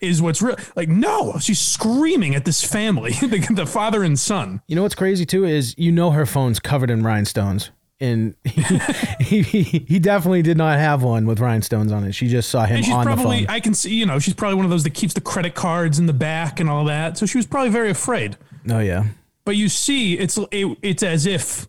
is 0.00 0.22
what's 0.22 0.40
real. 0.40 0.56
Like 0.76 0.88
no, 0.88 1.36
she's 1.40 1.60
screaming 1.60 2.34
at 2.36 2.44
this 2.44 2.62
family, 2.62 3.12
the, 3.20 3.44
the 3.54 3.66
father 3.66 4.02
and 4.04 4.18
son. 4.18 4.62
You 4.68 4.76
know 4.76 4.82
what's 4.82 4.94
crazy 4.94 5.26
too 5.26 5.44
is 5.44 5.74
you 5.76 5.90
know 5.90 6.10
her 6.12 6.24
phone's 6.26 6.60
covered 6.60 6.90
in 6.90 7.02
rhinestones, 7.02 7.70
and 8.00 8.36
he, 8.44 9.42
he, 9.42 9.62
he 9.62 9.98
definitely 9.98 10.42
did 10.42 10.56
not 10.56 10.78
have 10.78 11.02
one 11.02 11.26
with 11.26 11.40
rhinestones 11.40 11.90
on 11.90 12.04
it. 12.04 12.12
She 12.12 12.28
just 12.28 12.48
saw 12.48 12.64
him 12.64 12.76
And 12.76 12.84
she's 12.84 12.94
on 12.94 13.04
the 13.04 13.12
probably, 13.12 13.38
phone. 13.46 13.46
I 13.56 13.58
can 13.58 13.74
see, 13.74 13.92
you 13.94 14.06
know, 14.06 14.20
she's 14.20 14.34
probably 14.34 14.54
one 14.54 14.64
of 14.64 14.70
those 14.70 14.84
that 14.84 14.94
keeps 14.94 15.14
the 15.14 15.20
credit 15.20 15.56
cards 15.56 15.98
in 15.98 16.06
the 16.06 16.12
back 16.12 16.60
and 16.60 16.70
all 16.70 16.84
that. 16.84 17.18
So 17.18 17.26
she 17.26 17.38
was 17.38 17.46
probably 17.46 17.70
very 17.70 17.90
afraid. 17.90 18.36
oh 18.70 18.78
yeah, 18.78 19.04
but 19.44 19.56
you 19.56 19.68
see 19.68 20.16
it's 20.16 20.38
it, 20.52 20.78
it's 20.82 21.02
as 21.02 21.26
if 21.26 21.66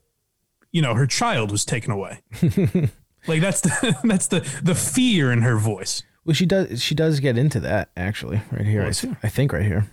you 0.71 0.81
know 0.81 0.93
her 0.93 1.07
child 1.07 1.51
was 1.51 1.65
taken 1.65 1.91
away 1.91 2.21
like 3.27 3.41
that's 3.41 3.61
the 3.61 3.97
that's 4.03 4.27
the 4.27 4.39
the 4.63 4.75
fear 4.75 5.31
in 5.31 5.41
her 5.41 5.57
voice 5.57 6.03
well 6.25 6.33
she 6.33 6.45
does 6.45 6.81
she 6.81 6.93
does 6.93 7.19
get 7.19 7.37
into 7.37 7.59
that 7.59 7.89
actually 7.97 8.41
right 8.51 8.65
here. 8.65 8.83
I. 8.83 8.89
I 9.23 9.29
think 9.29 9.51
right 9.53 9.65
here. 9.65 9.87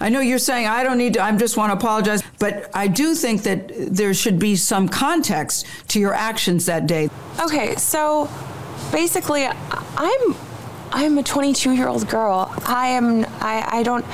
I 0.00 0.08
know 0.08 0.20
you're 0.20 0.38
saying 0.38 0.66
I 0.66 0.82
don't 0.82 0.98
need 0.98 1.14
to. 1.14 1.22
I 1.22 1.30
just 1.36 1.56
want 1.56 1.70
to 1.70 1.76
apologize, 1.76 2.22
but 2.38 2.68
I 2.74 2.88
do 2.88 3.14
think 3.14 3.42
that 3.42 3.70
there 3.76 4.12
should 4.14 4.38
be 4.38 4.56
some 4.56 4.88
context 4.88 5.66
to 5.88 6.00
your 6.00 6.14
actions 6.14 6.66
that 6.66 6.86
day. 6.86 7.10
Okay, 7.38 7.76
so 7.76 8.28
basically, 8.90 9.46
I'm 9.46 10.34
I'm 10.92 11.18
a 11.18 11.22
22 11.22 11.72
year 11.72 11.88
old 11.88 12.08
girl. 12.08 12.52
I 12.66 12.88
am 12.88 13.24
I 13.40 13.78
I 13.78 13.82
don't 13.82 14.04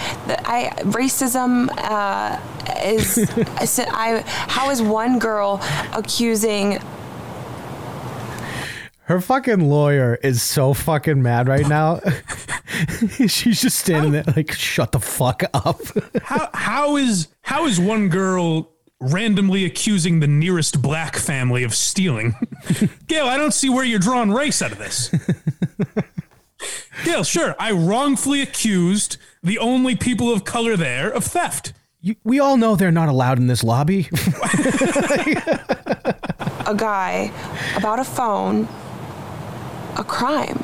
I 0.47 0.73
racism 0.83 1.69
uh, 1.79 2.41
is 2.85 3.19
I 3.91 4.23
how 4.27 4.71
is 4.71 4.83
one 4.83 5.19
girl 5.19 5.61
accusing 5.93 6.79
Her 9.03 9.21
fucking 9.21 9.69
lawyer 9.69 10.19
is 10.23 10.43
so 10.43 10.75
fucking 10.75 11.23
mad 11.23 11.47
right 11.49 11.69
now. 11.69 12.01
She's 13.27 13.61
just 13.61 13.79
standing 13.79 14.13
there 14.13 14.25
like, 14.35 14.51
shut 14.53 14.93
the 14.93 15.01
fuck 15.01 15.43
up. 15.53 15.81
how 16.23 16.51
how 16.55 16.97
is 16.97 17.29
how 17.43 17.67
is 17.67 17.79
one 17.79 18.09
girl 18.09 18.71
randomly 19.01 19.65
accusing 19.65 20.21
the 20.21 20.27
nearest 20.27 20.81
black 20.81 21.17
family 21.17 21.63
of 21.63 21.75
stealing 21.75 22.35
gayle 23.07 23.27
i 23.27 23.37
don't 23.37 23.53
see 23.53 23.69
where 23.69 23.85
you're 23.85 23.99
drawing 23.99 24.31
race 24.31 24.63
out 24.63 24.73
of 24.73 24.79
this 24.79 25.11
gayle 27.05 27.25
sure 27.25 27.55
i 27.59 27.71
wrongfully 27.71 28.41
accused 28.43 29.17
the 29.43 29.59
only 29.59 29.95
people 29.95 30.33
of 30.33 30.45
color 30.45 30.77
there 30.77 31.11
of 31.11 31.25
theft 31.25 31.73
You, 32.01 32.17
we 32.25 32.39
all 32.41 32.57
know 32.59 32.77
they're 32.77 32.91
not 32.93 33.09
allowed 33.09 33.39
in 33.39 33.47
this 33.47 33.65
lobby. 33.65 34.09
a 36.67 36.75
guy 36.77 37.31
about 37.77 37.99
a 37.99 38.05
phone 38.05 38.69
a 39.97 40.05
crime? 40.05 40.59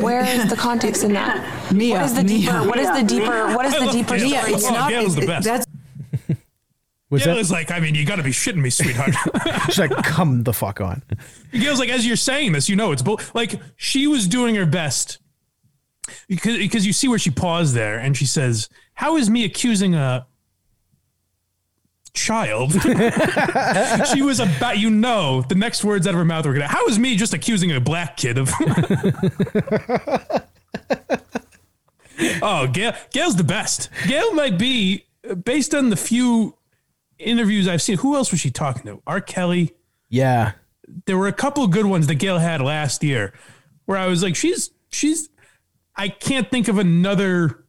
Where 0.00 0.24
is 0.24 0.50
the 0.50 0.56
context 0.56 1.02
in 1.04 1.12
that? 1.14 1.72
Miya, 1.72 1.94
what 1.96 2.04
is 2.04 2.14
the 2.14 2.24
Miya. 2.24 2.38
deeper? 2.38 2.68
What 2.68 2.78
is 2.78 2.88
the 2.90 3.02
deeper? 3.02 3.46
What 3.56 3.64
is 3.66 3.72
the 3.72 3.80
love 3.86 3.92
deeper 3.92 4.16
Gayle. 4.18 4.28
story? 4.38 4.52
it's 4.52 4.70
not. 4.70 4.90
Gayle's 4.90 5.14
the 5.14 5.26
best. 5.26 5.44
That's 5.46 5.66
Was 7.10 7.24
gayle 7.24 7.34
that? 7.34 7.40
is 7.40 7.50
like 7.50 7.70
i 7.70 7.80
mean 7.80 7.94
you 7.94 8.04
gotta 8.04 8.22
be 8.22 8.30
shitting 8.30 8.56
me 8.56 8.70
sweetheart 8.70 9.14
She's 9.66 9.78
like, 9.78 9.90
come 10.02 10.44
the 10.44 10.52
fuck 10.52 10.80
on. 10.80 11.02
Gayle's 11.52 11.78
like, 11.78 11.90
as 11.90 12.06
you're 12.06 12.16
saying 12.16 12.52
this, 12.52 12.68
you 12.68 12.76
know 12.76 12.92
it's 12.92 13.02
bull. 13.02 13.20
Like 13.34 13.60
she 13.76 14.06
was 14.06 14.26
doing 14.26 14.54
her 14.54 14.66
best 14.66 15.18
because 16.28 16.56
because 16.56 16.86
you 16.86 16.92
see 16.92 17.08
where 17.08 17.18
she 17.18 17.30
paused 17.30 17.74
there 17.74 17.98
and 17.98 18.16
she 18.16 18.26
says, 18.26 18.68
"How 18.94 19.16
is 19.16 19.28
me 19.28 19.44
accusing 19.44 19.94
a 19.94 20.26
child?" 22.14 22.72
she 24.12 24.22
was 24.22 24.40
about, 24.40 24.78
you 24.78 24.90
know, 24.90 25.42
the 25.42 25.54
next 25.54 25.84
words 25.84 26.06
out 26.06 26.14
of 26.14 26.18
her 26.18 26.24
mouth 26.24 26.46
were 26.46 26.52
gonna. 26.52 26.66
How 26.66 26.86
is 26.86 26.98
me 26.98 27.16
just 27.16 27.34
accusing 27.34 27.72
a 27.72 27.80
black 27.80 28.16
kid 28.16 28.38
of? 28.38 28.50
oh, 32.42 32.66
Gayle, 32.68 32.94
Gayle's 33.12 33.36
the 33.36 33.44
best. 33.44 33.90
Gayle 34.06 34.32
might 34.32 34.58
be 34.58 35.04
based 35.44 35.74
on 35.74 35.90
the 35.90 35.96
few 35.96 36.57
interviews 37.18 37.66
I've 37.68 37.82
seen. 37.82 37.98
Who 37.98 38.14
else 38.16 38.30
was 38.30 38.40
she 38.40 38.50
talking 38.50 38.82
to? 38.84 39.02
R. 39.06 39.20
Kelly 39.20 39.74
Yeah. 40.08 40.52
there 41.06 41.18
were 41.18 41.28
a 41.28 41.32
couple 41.32 41.64
of 41.64 41.70
good 41.70 41.86
ones 41.86 42.06
that 42.06 42.16
Gayle 42.16 42.38
had 42.38 42.60
last 42.60 43.02
year 43.04 43.32
where 43.86 43.98
I 43.98 44.06
was 44.06 44.22
like, 44.22 44.36
she's 44.36 44.70
she's 44.90 45.28
I 45.96 46.08
can't 46.08 46.50
think 46.50 46.68
of 46.68 46.78
another 46.78 47.64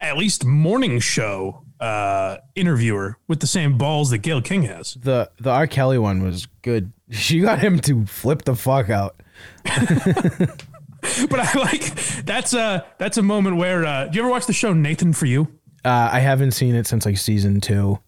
at 0.00 0.16
least 0.16 0.44
morning 0.44 0.98
show 1.00 1.62
uh 1.80 2.38
interviewer 2.54 3.18
with 3.28 3.40
the 3.40 3.46
same 3.46 3.76
balls 3.76 4.08
that 4.10 4.18
Gayle 4.18 4.40
King 4.42 4.62
has. 4.62 4.94
The 4.94 5.30
the 5.38 5.50
R. 5.50 5.66
Kelly 5.66 5.98
one 5.98 6.22
was 6.22 6.46
good. 6.62 6.92
She 7.10 7.38
got 7.40 7.60
him 7.60 7.78
to 7.80 8.04
flip 8.06 8.42
the 8.42 8.56
fuck 8.56 8.90
out. 8.90 9.22
But 11.30 11.38
I 11.38 11.58
like 11.60 11.94
that's 12.24 12.52
a 12.52 12.84
that's 12.98 13.16
a 13.16 13.22
moment 13.22 13.56
where 13.58 13.84
uh 13.84 14.06
do 14.06 14.16
you 14.16 14.22
ever 14.22 14.30
watch 14.30 14.46
the 14.46 14.52
show 14.52 14.72
Nathan 14.72 15.12
for 15.12 15.26
You? 15.26 15.46
Uh, 15.84 16.08
I 16.12 16.18
haven't 16.18 16.50
seen 16.50 16.74
it 16.74 16.86
since 16.88 17.06
like 17.06 17.16
season 17.16 17.60
two. 17.60 18.00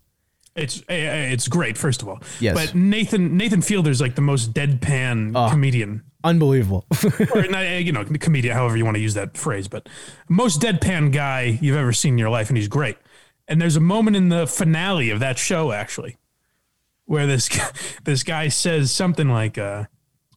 It's 0.59 0.83
eh, 0.89 1.33
it's 1.33 1.49
great 1.49 1.79
first 1.79 2.03
of 2.03 2.09
all. 2.09 2.21
Yes. 2.41 2.55
But 2.55 2.75
Nathan 2.75 3.37
Nathan 3.37 3.63
Fielder's 3.63 4.01
like 4.01 4.15
the 4.15 4.23
most 4.23 4.53
deadpan 4.53 5.51
comedian 5.51 6.05
Unbelievable. 6.25 6.85
or 7.35 7.47
not, 7.47 7.65
eh, 7.65 7.79
you 7.79 7.93
know, 7.93 8.05
comedian, 8.05 8.55
however 8.55 8.77
you 8.77 8.85
want 8.85 8.97
to 8.97 9.01
use 9.01 9.15
that 9.15 9.37
phrase, 9.37 9.69
but 9.69 9.89
most 10.29 10.61
deadpan 10.61 11.13
guy 11.13 11.59
you've 11.61 11.77
ever 11.77 11.93
seen 11.93 12.15
in 12.15 12.19
your 12.19 12.31
life, 12.31 12.49
and 12.49 12.57
he's 12.57 12.69
great. 12.69 12.97
And 13.47 13.61
there's 13.63 13.77
a 13.77 13.81
moment 13.81 14.17
in 14.17 14.29
the 14.29 14.47
finale 14.47 15.11
of 15.11 15.21
that 15.21 15.39
show 15.39 15.73
actually 15.73 16.17
where 17.05 17.27
this 17.27 17.49
guy- 17.49 17.71
this 18.05 18.23
guy 18.25 18.49
says 18.49 18.91
something 18.91 19.29
like 19.29 19.59
uh, 19.59 19.85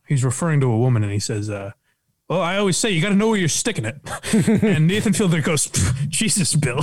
he's 0.08 0.24
referring 0.24 0.62
to 0.62 0.72
a 0.72 0.78
woman 0.78 1.04
and 1.04 1.12
he 1.12 1.20
says 1.20 1.50
uh, 1.50 1.72
well, 2.30 2.42
I 2.42 2.58
always 2.58 2.78
say 2.78 2.92
you 2.92 3.02
got 3.02 3.10
to 3.10 3.16
know 3.16 3.28
where 3.28 3.40
you're 3.40 3.50
sticking 3.50 3.84
it. 3.84 3.98
and 4.64 4.88
Nathan 4.88 5.12
Fielder 5.12 5.42
goes, 5.42 5.70
Jesus, 6.08 6.56
Bill. 6.56 6.80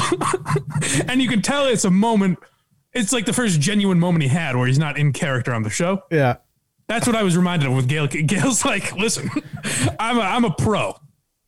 and 1.08 1.22
you 1.22 1.28
can 1.28 1.40
tell 1.40 1.66
it's 1.66 1.86
a 1.86 1.90
moment. 1.90 2.38
It's 2.92 3.12
like 3.12 3.26
the 3.26 3.32
first 3.32 3.60
genuine 3.60 3.98
moment 4.00 4.22
he 4.22 4.28
had 4.28 4.56
where 4.56 4.66
he's 4.66 4.78
not 4.78 4.98
in 4.98 5.12
character 5.12 5.52
on 5.52 5.62
the 5.62 5.70
show. 5.70 6.02
Yeah. 6.10 6.36
That's 6.88 7.06
what 7.06 7.14
I 7.14 7.22
was 7.22 7.36
reminded 7.36 7.68
of 7.68 7.76
with 7.76 7.86
Gayle. 7.88 8.06
Gayle's 8.06 8.64
like, 8.64 8.94
listen, 8.96 9.30
I'm 10.00 10.16
a, 10.18 10.22
I'm 10.22 10.44
a 10.44 10.50
pro. 10.50 10.94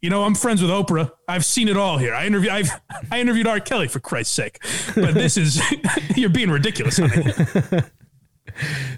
You 0.03 0.09
know, 0.09 0.25
I'm 0.25 0.35
friends 0.35 0.63
with 0.63 0.71
Oprah. 0.71 1.11
I've 1.29 1.45
seen 1.45 1.69
it 1.69 1.77
all 1.77 1.99
here. 1.99 2.15
I 2.15 2.27
interviewed 2.27 2.53
I've 2.53 2.71
I 3.11 3.21
interviewed 3.21 3.47
R. 3.47 3.61
Kelly 3.61 3.87
for 3.87 4.01
Christ's 4.01 4.35
sake. 4.35 4.59
But 4.95 5.13
this 5.13 5.37
is 5.37 5.61
you're 6.17 6.31
being 6.31 6.51
ridiculous, 6.51 6.99
honey. 6.99 7.33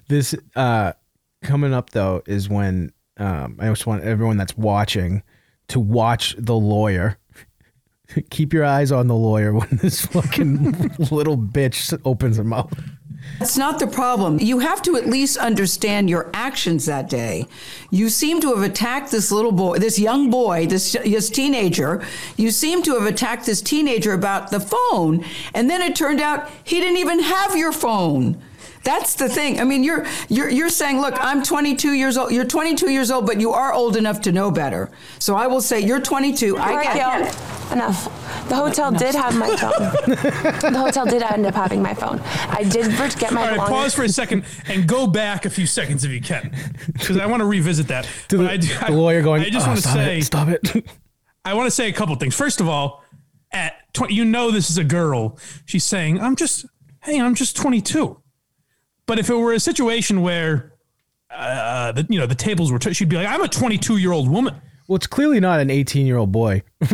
This 0.09 0.35
uh 0.57 0.93
coming 1.43 1.75
up 1.75 1.91
though 1.91 2.23
is 2.27 2.49
when 2.49 2.93
um 3.19 3.57
I 3.61 3.69
just 3.69 3.87
want 3.87 4.03
everyone 4.05 4.37
that's 4.37 4.57
watching 4.57 5.23
to 5.69 5.81
watch 5.81 6.35
the 6.39 6.55
lawyer. 6.55 7.19
Keep 8.31 8.53
your 8.53 8.65
eyes 8.65 8.93
on 8.93 9.09
the 9.09 9.15
lawyer 9.15 9.53
when 9.53 9.69
this 9.83 10.05
fucking 10.07 10.73
little 11.11 11.37
bitch 11.37 11.99
opens 12.05 12.37
her 12.37 12.45
mouth. 12.45 12.73
That's 13.39 13.57
not 13.57 13.79
the 13.79 13.87
problem. 13.87 14.39
You 14.41 14.59
have 14.61 14.83
to 14.83 14.97
at 14.97 15.07
least 15.07 15.37
understand 15.37 16.11
your 16.11 16.31
actions 16.35 16.87
that 16.87 17.09
day. 17.09 17.47
You 17.91 18.09
seem 18.09 18.41
to 18.41 18.55
have 18.55 18.63
attacked 18.63 19.11
this 19.11 19.31
little 19.31 19.53
boy, 19.53 19.79
this 19.79 19.99
young 19.99 20.31
boy, 20.31 20.67
this, 20.67 20.93
this 20.93 21.31
teenager. 21.31 22.05
You 22.37 22.51
seem 22.51 22.83
to 22.83 22.95
have 22.95 23.07
attacked 23.07 23.47
this 23.47 23.63
teenager 23.63 24.13
about 24.13 24.51
the 24.51 24.61
phone, 24.61 25.25
and 25.55 25.71
then 25.71 25.83
it 25.83 25.97
turned 25.97 26.21
out 26.21 26.51
he 26.65 26.81
didn't 26.81 26.99
even 26.99 27.21
have 27.21 27.57
your 27.57 27.73
phone. 27.73 28.43
That's 28.85 29.15
the 29.15 29.29
thing. 29.29 29.61
I 29.61 29.65
mean, 29.65 29.85
you're 29.85 30.05
you're 30.29 30.49
you're 30.51 30.69
saying, 30.69 31.01
look, 31.01 31.15
I'm 31.19 31.43
22 31.43 31.93
years 31.93 32.17
old. 32.17 32.33
You're 32.33 32.45
22 32.45 32.91
years 32.91 33.11
old, 33.11 33.27
but 33.27 33.41
you 33.41 33.53
are 33.53 33.73
old 33.73 33.97
enough 33.97 34.21
to 34.23 34.33
know 34.33 34.51
better. 34.51 34.91
So 35.19 35.37
I 35.37 35.47
will 35.47 35.61
say, 35.61 35.81
you're 35.81 36.01
22. 36.01 36.57
All 36.57 36.63
I 36.63 36.75
right, 36.75 36.85
get 36.85 36.95
Gayle, 36.97 37.73
enough. 37.73 38.49
The 38.49 38.57
hotel 38.57 38.91
did 38.91 39.15
have 39.15 39.37
my 39.39 39.47
phone. 39.57 40.73
the 40.73 40.79
hotel 40.79 41.07
did 41.07 41.23
end 41.23 41.47
up 41.47 41.55
having 41.55 41.81
my 41.81 41.95
phone. 41.95 42.21
I 42.49 42.65
did 42.65 42.91
get 43.19 43.33
my 43.33 43.41
All 43.41 43.47
right, 43.47 43.55
belongings. 43.55 43.69
pause 43.83 43.95
for 43.95 44.03
a 44.03 44.09
second 44.09 44.45
and 44.67 44.87
go 44.89 45.07
back 45.07 45.45
a 45.45 45.51
few 45.51 45.67
seconds 45.67 46.05
if 46.05 46.11
you 46.11 46.21
can, 46.21 46.53
because 46.93 47.19
I 47.19 47.27
want 47.27 47.41
to 47.41 47.47
revisit 47.47 47.87
that. 47.89 48.09
To 48.29 48.39
the, 48.39 48.51
I, 48.51 48.57
do- 48.57 48.67
the 48.87 48.93
lawyer 48.93 49.23
going, 49.23 49.43
I 49.43 49.49
just 49.51 49.67
"Oh, 49.67 49.71
want 49.71 49.83
to 49.83 49.89
ah, 49.89 49.93
say, 49.95 50.19
it, 50.19 50.25
stop 50.25 50.49
it. 50.49 50.87
I 51.45 51.55
want 51.55 51.67
to 51.69 51.71
say 51.71 51.89
a 51.89 51.93
couple 51.93 52.15
things. 52.17 52.35
First 52.35 52.61
of 52.61 52.69
all, 52.69 53.03
at 53.53 53.75
20, 53.95 54.13
you 54.15 54.25
know 54.25 54.51
this 54.51 54.71
is 54.71 54.79
a 54.79 54.85
girl. 54.85 55.39
She's 55.67 55.85
saying, 55.85 56.21
"I'm 56.21 56.35
just, 56.37 56.67
hey, 57.05 57.21
I'm 57.21 57.35
just 57.37 57.57
22." 57.57 58.19
But 59.07 59.19
if 59.19 59.29
it 59.31 59.35
were 59.35 59.53
a 59.53 59.61
situation 59.61 60.23
where, 60.23 60.73
uh, 61.31 61.93
the, 61.93 62.07
you 62.09 62.19
know, 62.19 62.27
the 62.27 62.35
tables 62.35 62.71
were, 62.73 62.79
t- 62.79 62.93
she'd 62.93 63.09
be 63.09 63.17
like, 63.17 63.27
"I'm 63.29 63.43
a 63.43 63.49
22 63.49 63.97
year 63.99 64.13
old 64.13 64.29
woman." 64.29 64.55
well, 64.89 64.97
it's 64.97 65.07
clearly 65.07 65.39
not 65.41 65.61
an 65.61 65.71
18 65.71 66.07
year 66.07 66.17
old 66.19 66.33
boy. 66.33 66.63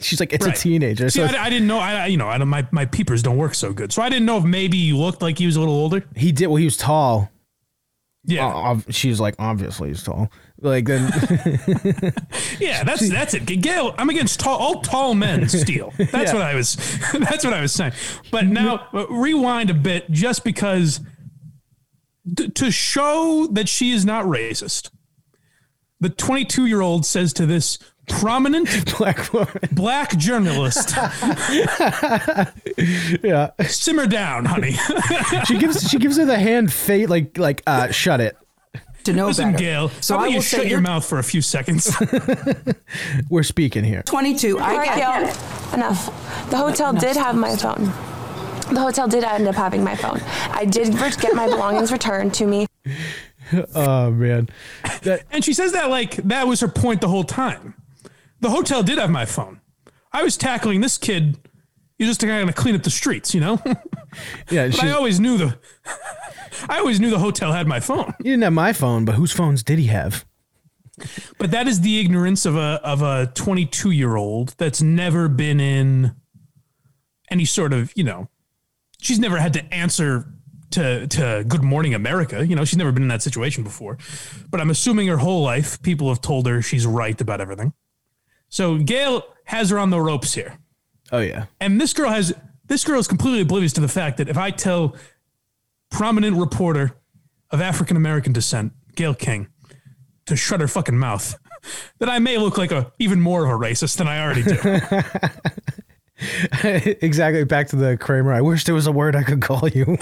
She's 0.00 0.18
like, 0.20 0.32
it's 0.32 0.44
Right. 0.44 0.56
a 0.56 0.60
teenager. 0.60 1.08
See, 1.08 1.20
So 1.20 1.24
I, 1.36 1.44
I 1.44 1.48
didn't 1.50 1.68
know. 1.68 1.78
I, 1.78 2.06
you 2.06 2.16
know, 2.16 2.28
I 2.28 2.36
don't, 2.38 2.48
my 2.48 2.66
my 2.72 2.84
peepers 2.84 3.22
don't 3.22 3.36
work 3.38 3.54
so 3.54 3.72
good, 3.72 3.92
so 3.92 4.02
I 4.02 4.08
didn't 4.10 4.26
know 4.26 4.38
if 4.38 4.44
maybe 4.44 4.76
you 4.76 4.98
looked 4.98 5.22
like 5.22 5.38
he 5.38 5.46
was 5.46 5.56
a 5.56 5.60
little 5.60 5.74
older. 5.74 6.04
he 6.16 6.32
did. 6.32 6.48
Well, 6.48 6.56
he 6.56 6.64
was 6.64 6.76
tall. 6.76 7.30
Yeah, 8.24 8.46
Uh, 8.46 8.50
ob- 8.50 8.92
she 8.92 9.08
was 9.08 9.18
like, 9.18 9.34
obviously 9.38 9.88
he's 9.88 10.02
tall. 10.02 10.30
Like 10.60 10.84
then, 10.86 11.10
Yeah, 12.60 12.84
that's 12.84 13.08
that's 13.08 13.32
it. 13.32 13.46
Gayle, 13.46 13.94
I'm 13.96 14.10
against 14.10 14.40
tall, 14.40 14.58
all 14.58 14.82
tall 14.82 15.14
men 15.14 15.48
steal. 15.48 15.94
That's 15.96 16.12
Yeah. 16.12 16.34
what 16.34 16.42
I 16.42 16.54
was. 16.54 16.76
That's 17.12 17.44
what 17.44 17.54
I 17.54 17.62
was 17.62 17.72
saying. 17.72 17.92
But 18.30 18.46
now 18.46 18.86
uh, 18.92 19.06
rewind 19.08 19.70
a 19.70 19.74
bit, 19.74 20.10
just 20.10 20.44
because 20.44 21.00
to 22.54 22.70
show 22.70 23.46
that 23.52 23.68
she 23.68 23.92
is 23.92 24.04
not 24.04 24.24
racist. 24.24 24.90
The 26.00 26.08
22 26.08 26.66
year 26.66 26.80
old 26.80 27.04
says 27.04 27.32
to 27.34 27.46
this 27.46 27.78
prominent 28.08 28.96
black 28.98 29.32
woman. 29.32 29.48
black 29.72 30.16
journalist, 30.16 30.96
Yeah, 33.22 33.50
"Simmer 33.66 34.06
down, 34.06 34.44
honey." 34.46 34.72
she 35.46 35.58
gives 35.58 35.88
she 35.88 35.98
gives 35.98 36.16
her 36.16 36.24
the 36.24 36.38
hand 36.38 36.72
fate 36.72 37.08
like 37.10 37.36
like 37.38 37.62
uh 37.66 37.90
shut 37.90 38.20
it. 38.20 38.36
to 39.04 39.12
know 39.12 39.26
Listen, 39.28 39.52
better. 39.52 39.58
Gayle. 39.64 39.88
So 40.00 40.14
how 40.16 40.24
I 40.24 40.26
about 40.28 40.34
you 40.36 40.42
shut 40.42 40.60
your 40.62 40.68
you're 40.70 40.80
mouth 40.80 41.04
for 41.04 41.18
a 41.18 41.22
few 41.22 41.42
seconds? 41.42 41.94
We're 43.28 43.42
speaking 43.42 43.84
here. 43.84 44.02
22. 44.02 44.58
All 44.58 44.64
I 44.64 44.76
right, 44.76 44.86
get 44.96 44.96
Gayle, 44.98 45.74
enough. 45.74 46.50
The 46.50 46.56
hotel 46.56 46.92
did 46.92 47.16
have 47.16 47.36
my 47.36 47.56
phone. 47.56 47.92
The 48.70 48.80
hotel 48.80 49.08
did 49.08 49.24
end 49.24 49.48
up 49.48 49.54
having 49.54 49.82
my 49.82 49.96
phone. 49.96 50.20
I 50.50 50.64
did 50.64 50.96
get 50.96 51.34
my 51.34 51.46
belongings 51.46 51.92
returned 51.92 52.34
to 52.34 52.46
me. 52.46 52.66
Oh 53.74 54.12
man, 54.12 54.48
that 55.02 55.24
And 55.32 55.44
she 55.44 55.54
says 55.54 55.72
that 55.72 55.90
like 55.90 56.14
that 56.16 56.46
was 56.46 56.60
her 56.60 56.68
point 56.68 57.00
the 57.00 57.08
whole 57.08 57.24
time. 57.24 57.74
The 58.38 58.50
hotel 58.50 58.84
did 58.84 58.98
have 58.98 59.10
my 59.10 59.24
phone. 59.24 59.60
I 60.12 60.22
was 60.22 60.36
tackling 60.36 60.82
this 60.82 60.96
kid. 60.96 61.36
You're 61.98 62.06
just 62.06 62.20
kind 62.20 62.48
of 62.48 62.54
clean 62.54 62.76
up 62.76 62.84
the 62.84 62.90
streets, 62.90 63.34
you 63.34 63.40
know. 63.40 63.60
Yeah, 64.50 64.66
but 64.68 64.82
yeah. 64.82 64.88
I 64.88 64.90
always 64.92 65.20
knew 65.20 65.36
the. 65.38 65.58
I 66.68 66.78
always 66.78 66.98
knew 67.00 67.10
the 67.10 67.18
hotel 67.18 67.52
had 67.52 67.66
my 67.68 67.78
phone. 67.80 68.12
he 68.18 68.24
didn't 68.24 68.42
have 68.42 68.52
my 68.52 68.72
phone, 68.72 69.04
but 69.04 69.14
whose 69.14 69.30
phones 69.32 69.62
did 69.62 69.78
he 69.78 69.86
have? 69.86 70.24
But 71.38 71.50
that 71.52 71.68
is 71.68 71.80
the 71.80 72.00
ignorance 72.00 72.44
of 72.44 72.56
a 72.56 72.80
of 72.84 73.02
a 73.02 73.30
22 73.34 73.90
year 73.92 74.16
old 74.16 74.54
that's 74.58 74.82
never 74.82 75.28
been 75.28 75.60
in 75.60 76.14
any 77.30 77.44
sort 77.44 77.72
of 77.72 77.92
you 77.96 78.04
know. 78.04 78.28
She's 79.00 79.18
never 79.18 79.38
had 79.38 79.52
to 79.54 79.74
answer 79.74 80.26
to 80.72 81.06
to 81.08 81.44
Good 81.46 81.62
Morning 81.62 81.94
America. 81.94 82.46
You 82.46 82.56
know, 82.56 82.64
she's 82.64 82.76
never 82.76 82.92
been 82.92 83.02
in 83.02 83.08
that 83.08 83.22
situation 83.22 83.64
before. 83.64 83.98
But 84.50 84.60
I'm 84.60 84.70
assuming 84.70 85.08
her 85.08 85.16
whole 85.18 85.42
life 85.42 85.80
people 85.82 86.08
have 86.08 86.20
told 86.20 86.46
her 86.46 86.62
she's 86.62 86.86
right 86.86 87.20
about 87.20 87.40
everything. 87.40 87.72
So 88.48 88.78
Gayle 88.78 89.22
has 89.44 89.70
her 89.70 89.78
on 89.78 89.90
the 89.90 90.00
ropes 90.00 90.34
here. 90.34 90.58
Oh 91.12 91.18
yeah, 91.18 91.46
And 91.60 91.80
this 91.80 91.92
girl 91.92 92.10
has 92.10 92.32
this 92.66 92.84
girl 92.84 93.00
is 93.00 93.08
completely 93.08 93.40
oblivious 93.40 93.72
to 93.74 93.80
the 93.80 93.88
fact 93.88 94.18
that 94.18 94.28
if 94.28 94.38
I 94.38 94.50
tell 94.50 94.94
prominent 95.90 96.36
reporter 96.36 96.96
of 97.50 97.60
African 97.60 97.96
American 97.96 98.32
descent, 98.32 98.72
Gayle 98.94 99.14
King, 99.14 99.48
to 100.26 100.36
shut 100.36 100.60
her 100.60 100.68
fucking 100.68 100.96
mouth, 100.96 101.36
that 101.98 102.08
I 102.08 102.20
may 102.20 102.38
look 102.38 102.58
like 102.58 102.70
a 102.70 102.92
even 103.00 103.20
more 103.20 103.44
of 103.44 103.50
a 103.50 103.54
racist 103.54 103.96
than 103.96 104.06
I 104.06 104.22
already 104.22 104.44
do. 104.44 104.56
exactly. 106.64 107.44
Back 107.44 107.68
to 107.68 107.76
the 107.76 107.96
Kramer. 107.96 108.32
I 108.32 108.40
wish 108.40 108.64
there 108.64 108.74
was 108.74 108.86
a 108.86 108.92
word 108.92 109.16
I 109.16 109.22
could 109.22 109.40
call 109.40 109.68
you. 109.68 109.96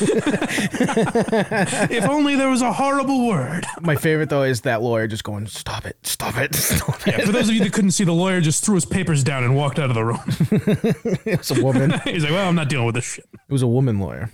if 1.90 2.04
only 2.04 2.34
there 2.36 2.48
was 2.48 2.62
a 2.62 2.72
horrible 2.72 3.28
word. 3.28 3.64
my 3.80 3.94
favorite 3.96 4.28
though 4.28 4.42
is 4.42 4.62
that 4.62 4.82
lawyer 4.82 5.06
just 5.06 5.24
going, 5.24 5.46
"Stop 5.46 5.86
it, 5.86 5.96
stop 6.02 6.36
it, 6.36 6.54
stop 6.56 7.06
it." 7.06 7.18
Yeah, 7.18 7.24
for 7.24 7.32
those 7.32 7.48
of 7.48 7.54
you 7.54 7.62
that 7.64 7.72
couldn't 7.72 7.92
see, 7.92 8.04
the 8.04 8.12
lawyer 8.12 8.40
just 8.40 8.64
threw 8.64 8.74
his 8.74 8.84
papers 8.84 9.22
down 9.22 9.44
and 9.44 9.54
walked 9.56 9.78
out 9.78 9.90
of 9.90 9.94
the 9.94 10.04
room. 10.04 10.20
It 11.24 11.38
was 11.38 11.50
a 11.50 11.62
woman. 11.62 11.94
He's 12.04 12.24
like, 12.24 12.32
"Well, 12.32 12.48
I'm 12.48 12.56
not 12.56 12.68
dealing 12.68 12.86
with 12.86 12.96
this 12.96 13.04
shit." 13.04 13.26
It 13.32 13.52
was 13.52 13.62
a 13.62 13.68
woman 13.68 14.00
lawyer. 14.00 14.30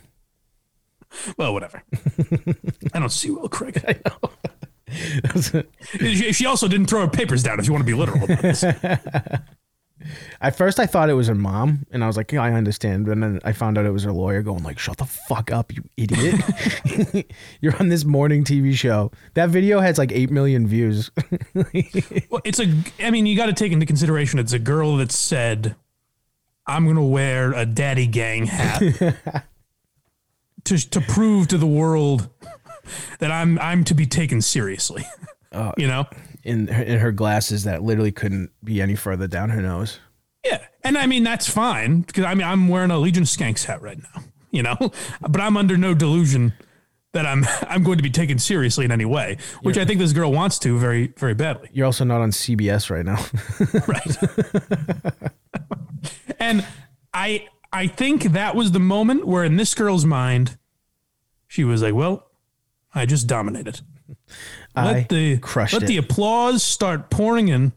Well, 1.36 1.52
whatever. 1.52 1.82
I 2.92 2.98
don't 2.98 3.10
see 3.10 3.30
well, 3.30 3.48
Craig. 3.48 3.80
She 5.98 6.32
she 6.32 6.46
also 6.46 6.68
didn't 6.68 6.86
throw 6.86 7.02
her 7.02 7.08
papers 7.08 7.42
down. 7.42 7.58
If 7.58 7.66
you 7.66 7.72
want 7.72 7.82
to 7.82 7.86
be 7.86 7.94
literal 7.94 8.24
about 8.24 8.42
this. 8.42 8.64
At 10.40 10.56
first, 10.56 10.80
I 10.80 10.86
thought 10.86 11.08
it 11.08 11.14
was 11.14 11.28
her 11.28 11.34
mom, 11.34 11.86
and 11.92 12.02
I 12.02 12.06
was 12.06 12.16
like, 12.16 12.32
"Yeah, 12.32 12.42
I 12.42 12.52
understand." 12.52 13.06
But 13.06 13.18
then 13.20 13.40
I 13.44 13.52
found 13.52 13.78
out 13.78 13.86
it 13.86 13.90
was 13.92 14.02
her 14.02 14.12
lawyer, 14.12 14.42
going 14.42 14.62
like, 14.64 14.78
"Shut 14.78 14.98
the 14.98 15.04
fuck 15.04 15.52
up, 15.52 15.72
you 15.72 15.84
idiot! 15.96 17.32
You're 17.60 17.76
on 17.76 17.88
this 17.88 18.04
morning 18.04 18.44
TV 18.44 18.74
show." 18.74 19.12
That 19.34 19.50
video 19.50 19.80
has 19.80 19.96
like 19.96 20.12
eight 20.12 20.30
million 20.30 20.66
views. 20.66 21.10
Well, 22.30 22.40
it's 22.44 22.58
a. 22.58 22.74
I 23.00 23.10
mean, 23.10 23.26
you 23.26 23.36
got 23.36 23.46
to 23.46 23.52
take 23.52 23.70
into 23.72 23.86
consideration 23.86 24.38
it's 24.38 24.52
a 24.52 24.58
girl 24.58 24.96
that 24.96 25.12
said, 25.12 25.76
"I'm 26.66 26.84
going 26.84 26.96
to 26.96 27.02
wear 27.02 27.52
a 27.52 27.64
daddy 27.64 28.06
gang 28.06 28.46
hat 28.46 28.80
to 30.64 30.90
to 30.90 31.00
prove 31.00 31.48
to 31.48 31.58
the 31.58 31.66
world 31.66 32.28
that 33.20 33.30
I'm 33.30 33.58
I'm 33.60 33.84
to 33.84 33.94
be 33.94 34.06
taken 34.06 34.42
seriously." 34.42 35.04
Uh, 35.52 35.72
you 35.78 35.86
know. 35.86 36.06
In 36.44 36.68
her, 36.68 36.82
in 36.82 37.00
her 37.00 37.12
glasses 37.12 37.64
that 37.64 37.82
literally 37.82 38.12
couldn't 38.12 38.50
be 38.62 38.80
any 38.80 38.94
further 38.94 39.26
down 39.26 39.50
her 39.50 39.62
nose. 39.62 39.98
Yeah, 40.44 40.64
and 40.82 40.98
I 40.98 41.06
mean 41.06 41.24
that's 41.24 41.48
fine 41.48 42.02
because 42.02 42.24
I 42.24 42.34
mean 42.34 42.46
I'm 42.46 42.68
wearing 42.68 42.90
a 42.90 42.98
Legion 42.98 43.24
Skanks 43.24 43.64
hat 43.64 43.82
right 43.82 43.98
now, 43.98 44.22
you 44.50 44.62
know, 44.62 44.76
but 45.20 45.40
I'm 45.40 45.56
under 45.56 45.76
no 45.76 45.94
delusion 45.94 46.52
that 47.12 47.26
I'm 47.26 47.44
I'm 47.68 47.82
going 47.82 47.96
to 47.96 48.02
be 48.02 48.10
taken 48.10 48.38
seriously 48.38 48.84
in 48.84 48.92
any 48.92 49.06
way, 49.06 49.38
which 49.62 49.78
I 49.78 49.84
think 49.84 50.00
this 50.00 50.12
girl 50.12 50.32
wants 50.32 50.58
to 50.60 50.78
very 50.78 51.08
very 51.16 51.34
badly. 51.34 51.70
You're 51.72 51.86
also 51.86 52.04
not 52.04 52.20
on 52.20 52.30
CBS 52.30 52.90
right 52.90 53.04
now. 53.04 53.24
right 53.88 55.20
and 56.38 56.64
i 57.12 57.46
i 57.72 57.86
think 57.86 58.24
that 58.24 58.54
was 58.54 58.72
the 58.72 58.80
moment 58.80 59.26
where 59.26 59.44
in 59.44 59.56
this 59.56 59.74
girl's 59.74 60.04
mind 60.04 60.58
she 61.46 61.64
was 61.64 61.82
like 61.82 61.94
well 61.94 62.30
i 62.94 63.06
just 63.06 63.26
dominated 63.26 63.80
let 64.76 64.96
I 64.96 65.06
the 65.08 65.38
crushed 65.38 65.72
let 65.74 65.82
it. 65.84 65.86
the 65.86 65.96
applause 65.98 66.62
start 66.62 67.10
pouring 67.10 67.48
in 67.48 67.72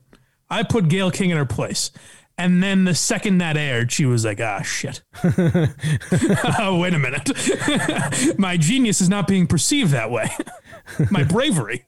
i 0.50 0.64
put 0.64 0.88
gayle 0.88 1.12
king 1.12 1.30
in 1.30 1.38
her 1.38 1.46
place 1.46 1.92
And 2.40 2.62
then 2.62 2.84
the 2.86 2.94
second 2.94 3.40
that 3.40 3.58
aired, 3.58 3.92
she 3.92 4.06
was 4.06 4.24
like, 4.24 4.40
ah, 4.40 4.62
shit. 4.62 5.02
oh, 6.60 6.78
wait 6.80 6.94
a 6.94 7.00
minute. 7.00 7.32
My 8.38 8.58
genius 8.58 9.02
is 9.02 9.10
not 9.10 9.26
being 9.28 9.48
perceived 9.48 9.90
that 9.92 10.12
way. 10.12 10.30
My 11.10 11.24
bravery. 11.24 11.88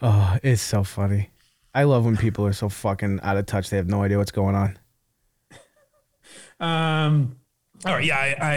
Oh, 0.00 0.38
it's 0.42 0.62
so 0.62 0.84
funny. 0.84 1.28
I 1.74 1.84
love 1.84 2.06
when 2.06 2.16
people 2.16 2.46
are 2.46 2.54
so 2.54 2.70
fucking 2.70 3.20
out 3.22 3.36
of 3.36 3.44
touch. 3.44 3.68
They 3.68 3.76
have 3.76 3.88
no 3.88 4.02
idea 4.02 4.16
what's 4.16 4.30
going 4.32 4.56
on. 4.56 4.78
Um, 6.58 7.36
all 7.84 7.94
right, 7.94 8.04
yeah, 8.04 8.16
I, 8.16 8.56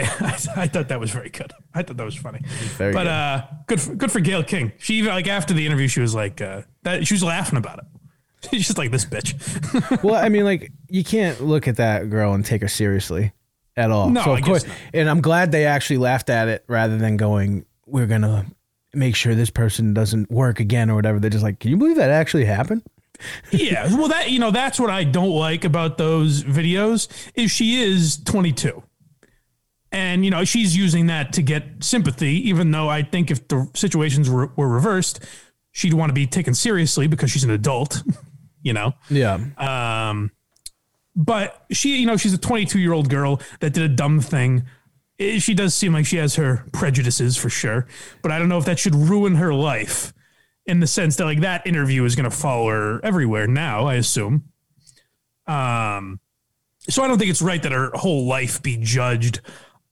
I 0.62 0.68
thought 0.68 0.88
that 0.88 1.00
was 1.00 1.10
very 1.10 1.30
good. 1.30 1.52
I 1.74 1.82
thought 1.82 1.96
that 1.96 2.04
was 2.04 2.16
funny. 2.16 2.40
Very 2.76 2.92
but 2.92 3.04
good. 3.04 3.08
uh, 3.08 3.42
good, 3.66 3.80
for, 3.80 3.94
good 3.94 4.12
for 4.12 4.20
Gayle 4.20 4.44
King. 4.44 4.72
She 4.78 4.94
even 4.94 5.12
like 5.12 5.28
after 5.28 5.54
the 5.54 5.64
interview, 5.64 5.88
she 5.88 6.00
was 6.00 6.14
like, 6.14 6.40
uh, 6.40 6.62
that 6.82 7.06
she 7.06 7.14
was 7.14 7.24
laughing 7.24 7.58
about 7.58 7.78
it. 7.78 7.84
She's 8.50 8.66
just 8.66 8.78
like 8.78 8.90
this 8.90 9.04
bitch. 9.04 10.02
well, 10.02 10.22
I 10.22 10.28
mean, 10.28 10.44
like 10.44 10.70
you 10.88 11.04
can't 11.04 11.40
look 11.40 11.66
at 11.66 11.76
that 11.76 12.10
girl 12.10 12.34
and 12.34 12.44
take 12.44 12.60
her 12.60 12.68
seriously 12.68 13.32
at 13.76 13.90
all. 13.90 14.10
No, 14.10 14.22
so 14.22 14.32
of 14.32 14.38
I 14.38 14.40
course, 14.42 14.64
and 14.92 15.08
I'm 15.08 15.22
glad 15.22 15.50
they 15.50 15.64
actually 15.64 15.98
laughed 15.98 16.28
at 16.28 16.48
it 16.48 16.64
rather 16.68 16.98
than 16.98 17.16
going, 17.16 17.64
"We're 17.86 18.06
gonna 18.06 18.44
make 18.92 19.16
sure 19.16 19.34
this 19.34 19.50
person 19.50 19.94
doesn't 19.94 20.30
work 20.30 20.60
again" 20.60 20.90
or 20.90 20.94
whatever. 20.94 21.18
They're 21.18 21.30
just 21.30 21.42
like, 21.42 21.58
"Can 21.58 21.70
you 21.70 21.78
believe 21.78 21.96
that 21.96 22.10
actually 22.10 22.44
happened?" 22.44 22.82
yeah, 23.50 23.86
well, 23.96 24.08
that 24.08 24.30
you 24.30 24.38
know, 24.38 24.50
that's 24.50 24.78
what 24.78 24.90
I 24.90 25.04
don't 25.04 25.30
like 25.30 25.64
about 25.64 25.98
those 25.98 26.42
videos 26.42 27.08
is 27.34 27.50
she 27.50 27.80
is 27.82 28.18
22, 28.24 28.82
and 29.94 30.24
you 30.24 30.30
know 30.30 30.44
she's 30.44 30.76
using 30.76 31.06
that 31.06 31.32
to 31.34 31.42
get 31.42 31.64
sympathy. 31.82 32.48
Even 32.48 32.70
though 32.70 32.88
I 32.90 33.02
think 33.02 33.30
if 33.30 33.48
the 33.48 33.70
situations 33.74 34.28
were, 34.28 34.50
were 34.56 34.68
reversed, 34.68 35.20
she'd 35.72 35.94
want 35.94 36.10
to 36.10 36.14
be 36.14 36.26
taken 36.26 36.52
seriously 36.54 37.06
because 37.06 37.30
she's 37.30 37.44
an 37.44 37.50
adult. 37.50 38.02
You 38.66 38.72
know. 38.72 38.94
Yeah. 39.10 39.34
Um, 39.58 40.30
but 41.14 41.66
she, 41.70 41.98
you 41.98 42.06
know, 42.06 42.16
she's 42.16 42.32
a 42.32 42.38
22 42.38 42.78
year 42.78 42.94
old 42.94 43.10
girl 43.10 43.42
that 43.60 43.74
did 43.74 43.82
a 43.82 43.94
dumb 43.94 44.20
thing. 44.20 44.64
Eh, 45.18 45.38
She 45.38 45.52
does 45.52 45.74
seem 45.74 45.92
like 45.92 46.06
she 46.06 46.16
has 46.16 46.36
her 46.36 46.64
prejudices 46.72 47.36
for 47.36 47.50
sure, 47.50 47.86
but 48.22 48.32
I 48.32 48.38
don't 48.38 48.48
know 48.48 48.56
if 48.56 48.64
that 48.64 48.78
should 48.78 48.94
ruin 48.94 49.34
her 49.34 49.52
life 49.52 50.14
in 50.64 50.80
the 50.80 50.86
sense 50.86 51.16
that 51.16 51.26
like 51.26 51.40
that 51.42 51.66
interview 51.66 52.06
is 52.06 52.16
going 52.16 52.24
to 52.30 52.34
follow 52.34 52.70
her 52.70 53.04
everywhere 53.04 53.46
now, 53.46 53.84
I 53.84 53.96
assume. 53.96 54.44
Um, 55.46 56.18
so 56.88 57.02
I 57.02 57.06
don't 57.08 57.18
think 57.18 57.30
it's 57.30 57.42
right 57.42 57.62
that 57.62 57.72
her 57.72 57.90
whole 57.92 58.26
life 58.26 58.62
be 58.62 58.78
judged 58.80 59.42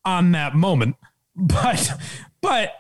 on 0.05 0.33
that 0.33 0.55
moment, 0.55 0.97
but, 1.37 2.01
but 2.41 2.73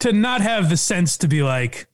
to 0.00 0.12
not 0.12 0.40
have 0.40 0.68
the 0.70 0.76
sense 0.76 1.16
to 1.18 1.28
be 1.28 1.42
like, 1.42 1.86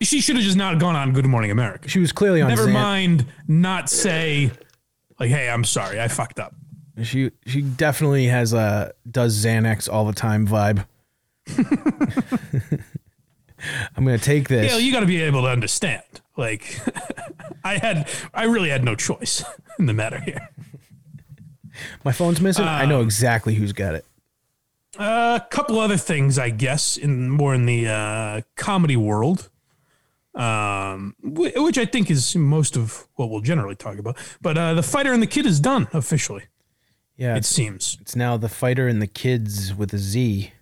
she 0.00 0.20
should 0.20 0.36
have 0.36 0.44
just 0.44 0.56
not 0.56 0.78
gone 0.78 0.96
on 0.96 1.12
Good 1.12 1.26
Morning 1.26 1.50
America. 1.50 1.88
she 1.88 2.00
was 2.00 2.10
clearly 2.12 2.42
on. 2.42 2.48
Never 2.48 2.66
Xan- 2.66 2.72
mind 2.72 3.26
not 3.46 3.88
say 3.88 4.50
like, 5.20 5.30
hey, 5.30 5.48
I'm 5.48 5.64
sorry, 5.64 6.00
I 6.00 6.08
fucked 6.08 6.40
up. 6.40 6.54
She 7.02 7.30
she 7.46 7.62
definitely 7.62 8.26
has 8.26 8.52
a 8.52 8.92
does 9.10 9.44
Xanax 9.44 9.88
all 9.90 10.04
the 10.04 10.12
time 10.12 10.46
vibe. 10.46 10.84
I'm 13.96 14.04
gonna 14.04 14.18
take 14.18 14.48
this. 14.48 14.70
Yeah, 14.72 14.78
you 14.78 14.92
gotta 14.92 15.06
be 15.06 15.22
able 15.22 15.42
to 15.42 15.48
understand. 15.48 16.02
Like 16.36 16.80
I 17.64 17.78
had 17.78 18.08
I 18.34 18.44
really 18.44 18.70
had 18.70 18.84
no 18.84 18.94
choice 18.94 19.44
in 19.78 19.86
the 19.86 19.92
matter 19.94 20.20
here. 20.20 20.48
My 22.04 22.12
phone's 22.12 22.40
missing. 22.40 22.64
I 22.64 22.84
know 22.86 23.00
exactly 23.02 23.54
who's 23.54 23.72
got 23.72 23.94
it. 23.94 24.04
A 24.98 25.42
couple 25.50 25.78
other 25.80 25.96
things, 25.96 26.38
I 26.38 26.50
guess, 26.50 26.96
in 26.96 27.30
more 27.30 27.54
in 27.54 27.64
the 27.66 27.88
uh, 27.88 28.40
comedy 28.56 28.96
world, 28.96 29.48
um, 30.34 31.14
wh- 31.22 31.54
which 31.56 31.78
I 31.78 31.84
think 31.84 32.10
is 32.10 32.36
most 32.36 32.76
of 32.76 33.06
what 33.14 33.30
we'll 33.30 33.40
generally 33.40 33.74
talk 33.74 33.98
about. 33.98 34.16
But 34.40 34.58
uh, 34.58 34.74
the 34.74 34.82
fighter 34.82 35.12
and 35.12 35.22
the 35.22 35.26
kid 35.26 35.46
is 35.46 35.60
done 35.60 35.88
officially. 35.92 36.44
Yeah, 37.16 37.34
It 37.34 37.38
it's, 37.38 37.48
seems. 37.48 37.98
it's 38.00 38.16
now 38.16 38.36
the 38.36 38.48
fighter 38.48 38.88
and 38.88 39.00
the 39.00 39.06
kids 39.06 39.74
with 39.74 39.92
a 39.92 39.98
Z. 39.98 40.52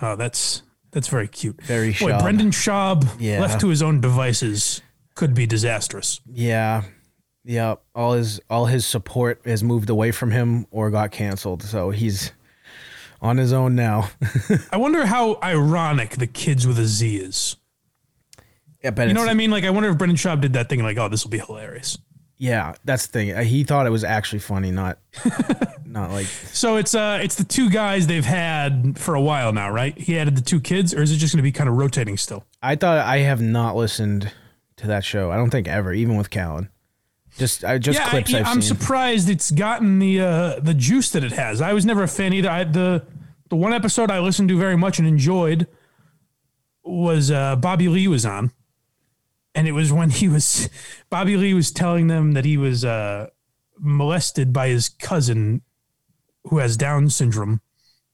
Uh, 0.00 0.16
that's 0.16 0.62
that's 0.90 1.08
very 1.08 1.28
cute. 1.28 1.60
Very 1.62 1.90
Boy, 1.90 2.12
Schaub. 2.12 2.22
Brendan 2.22 2.50
Schaub, 2.50 3.06
Yeah. 3.18 3.40
left 3.40 3.60
to 3.60 3.68
his 3.68 3.82
own 3.82 4.00
devices, 4.00 4.80
could 5.14 5.34
be 5.34 5.46
disastrous. 5.46 6.20
Yeah, 6.30 6.84
yeah. 7.44 7.76
All 7.94 8.12
his 8.14 8.40
all 8.50 8.66
his 8.66 8.86
support 8.86 9.40
has 9.44 9.62
moved 9.62 9.90
away 9.90 10.10
from 10.10 10.30
him 10.30 10.66
or 10.70 10.90
got 10.90 11.10
canceled. 11.10 11.62
So 11.62 11.90
he's 11.90 12.32
on 13.20 13.36
his 13.36 13.52
own 13.52 13.74
now. 13.74 14.10
I 14.72 14.76
wonder 14.76 15.06
how 15.06 15.38
ironic 15.42 16.10
the 16.16 16.26
kids 16.26 16.66
with 16.66 16.78
a 16.78 16.86
Z 16.86 17.16
is. 17.16 17.56
yeah, 18.82 18.90
but 18.90 19.08
You 19.08 19.14
know 19.14 19.20
what 19.20 19.28
I 19.30 19.34
mean? 19.34 19.50
Like, 19.50 19.64
I 19.64 19.70
wonder 19.70 19.88
if 19.90 19.98
Brendan 19.98 20.16
Schaub 20.16 20.40
did 20.40 20.52
that 20.52 20.68
thing, 20.68 20.82
like, 20.82 20.96
oh, 20.98 21.08
this 21.08 21.24
will 21.24 21.30
be 21.30 21.38
hilarious. 21.40 21.98
Yeah, 22.40 22.74
that's 22.84 23.06
the 23.08 23.12
thing. 23.12 23.32
Uh, 23.32 23.42
He 23.42 23.64
thought 23.64 23.86
it 23.86 23.90
was 23.90 24.04
actually 24.04 24.38
funny, 24.38 24.70
not 24.70 24.98
not 25.84 26.12
like 26.12 26.26
So 26.26 26.76
it's 26.76 26.94
uh, 26.94 27.18
it's 27.20 27.34
the 27.34 27.42
two 27.44 27.68
guys 27.70 28.06
they've 28.06 28.24
had 28.24 28.96
for 28.96 29.16
a 29.16 29.20
while 29.20 29.52
now, 29.52 29.70
right? 29.70 29.98
He 29.98 30.16
added 30.16 30.36
the 30.36 30.42
two 30.42 30.60
kids, 30.60 30.94
or 30.94 31.02
is 31.02 31.10
it 31.10 31.16
just 31.16 31.34
going 31.34 31.38
to 31.38 31.42
be 31.42 31.50
kind 31.50 31.68
of 31.68 31.76
rotating 31.76 32.16
still? 32.16 32.44
I 32.62 32.76
thought 32.76 32.98
I 32.98 33.18
have 33.18 33.40
not 33.40 33.74
listened 33.74 34.30
to 34.76 34.86
that 34.86 35.04
show. 35.04 35.32
I 35.32 35.36
don't 35.36 35.50
think 35.50 35.66
ever, 35.66 35.92
even 35.92 36.16
with 36.16 36.30
Callen. 36.30 36.68
Just 37.38 37.64
I 37.64 37.78
just 37.78 37.98
yeah, 37.98 38.10
clips 38.10 38.34
I, 38.34 38.50
am 38.50 38.60
surprised 38.60 39.30
it's 39.30 39.50
gotten 39.50 40.00
the 40.00 40.20
uh, 40.20 40.60
the 40.60 40.74
juice 40.74 41.10
that 41.12 41.22
it 41.22 41.32
has. 41.32 41.60
I 41.60 41.72
was 41.72 41.86
never 41.86 42.02
a 42.02 42.08
fan 42.08 42.32
either. 42.32 42.50
I, 42.50 42.64
the 42.64 43.06
the 43.48 43.56
one 43.56 43.72
episode 43.72 44.10
I 44.10 44.18
listened 44.18 44.48
to 44.48 44.58
very 44.58 44.76
much 44.76 44.98
and 44.98 45.06
enjoyed 45.06 45.68
was 46.82 47.30
uh, 47.30 47.54
Bobby 47.56 47.88
Lee 47.88 48.08
was 48.08 48.26
on, 48.26 48.50
and 49.54 49.68
it 49.68 49.72
was 49.72 49.92
when 49.92 50.10
he 50.10 50.28
was 50.28 50.68
Bobby 51.10 51.36
Lee 51.36 51.54
was 51.54 51.70
telling 51.70 52.08
them 52.08 52.32
that 52.32 52.44
he 52.44 52.56
was 52.56 52.84
uh, 52.84 53.28
molested 53.78 54.52
by 54.52 54.68
his 54.68 54.88
cousin 54.88 55.62
who 56.44 56.58
has 56.58 56.76
Down 56.76 57.08
syndrome 57.08 57.60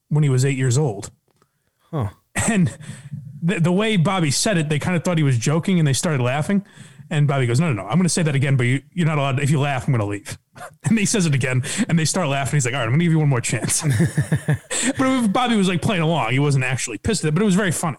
when 0.09 0.23
he 0.23 0.29
was 0.29 0.45
eight 0.45 0.57
years 0.57 0.77
old. 0.77 1.11
Huh. 1.91 2.09
And 2.47 2.77
the, 3.41 3.59
the 3.59 3.71
way 3.71 3.97
Bobby 3.97 4.29
said 4.31 4.57
it, 4.57 4.69
they 4.69 4.79
kind 4.79 4.95
of 4.95 5.03
thought 5.03 5.17
he 5.17 5.23
was 5.23 5.37
joking 5.37 5.79
and 5.79 5.87
they 5.87 5.93
started 5.93 6.21
laughing. 6.21 6.65
And 7.09 7.27
Bobby 7.27 7.45
goes, 7.45 7.59
No, 7.59 7.67
no, 7.71 7.83
no, 7.83 7.87
I'm 7.87 7.97
going 7.97 8.03
to 8.03 8.09
say 8.09 8.23
that 8.23 8.35
again, 8.35 8.57
but 8.57 8.65
you, 8.65 8.81
you're 8.91 9.07
not 9.07 9.17
allowed. 9.17 9.39
If 9.39 9.49
you 9.49 9.59
laugh, 9.59 9.87
I'm 9.87 9.93
going 9.93 9.99
to 9.99 10.05
leave. 10.05 10.37
And 10.85 10.97
he 10.97 11.05
says 11.05 11.25
it 11.25 11.35
again 11.35 11.63
and 11.89 11.99
they 11.99 12.05
start 12.05 12.29
laughing. 12.29 12.55
He's 12.55 12.65
like, 12.65 12.73
All 12.73 12.79
right, 12.79 12.85
I'm 12.85 12.91
going 12.91 12.99
to 12.99 13.05
give 13.05 13.11
you 13.11 13.19
one 13.19 13.27
more 13.27 13.41
chance. 13.41 13.81
but 14.97 15.27
Bobby 15.27 15.55
was 15.57 15.67
like 15.67 15.81
playing 15.81 16.01
along. 16.01 16.31
He 16.31 16.39
wasn't 16.39 16.63
actually 16.63 16.97
pissed 16.97 17.25
at 17.25 17.29
it, 17.29 17.31
but 17.33 17.41
it 17.41 17.45
was 17.45 17.55
very 17.55 17.71
funny. 17.71 17.97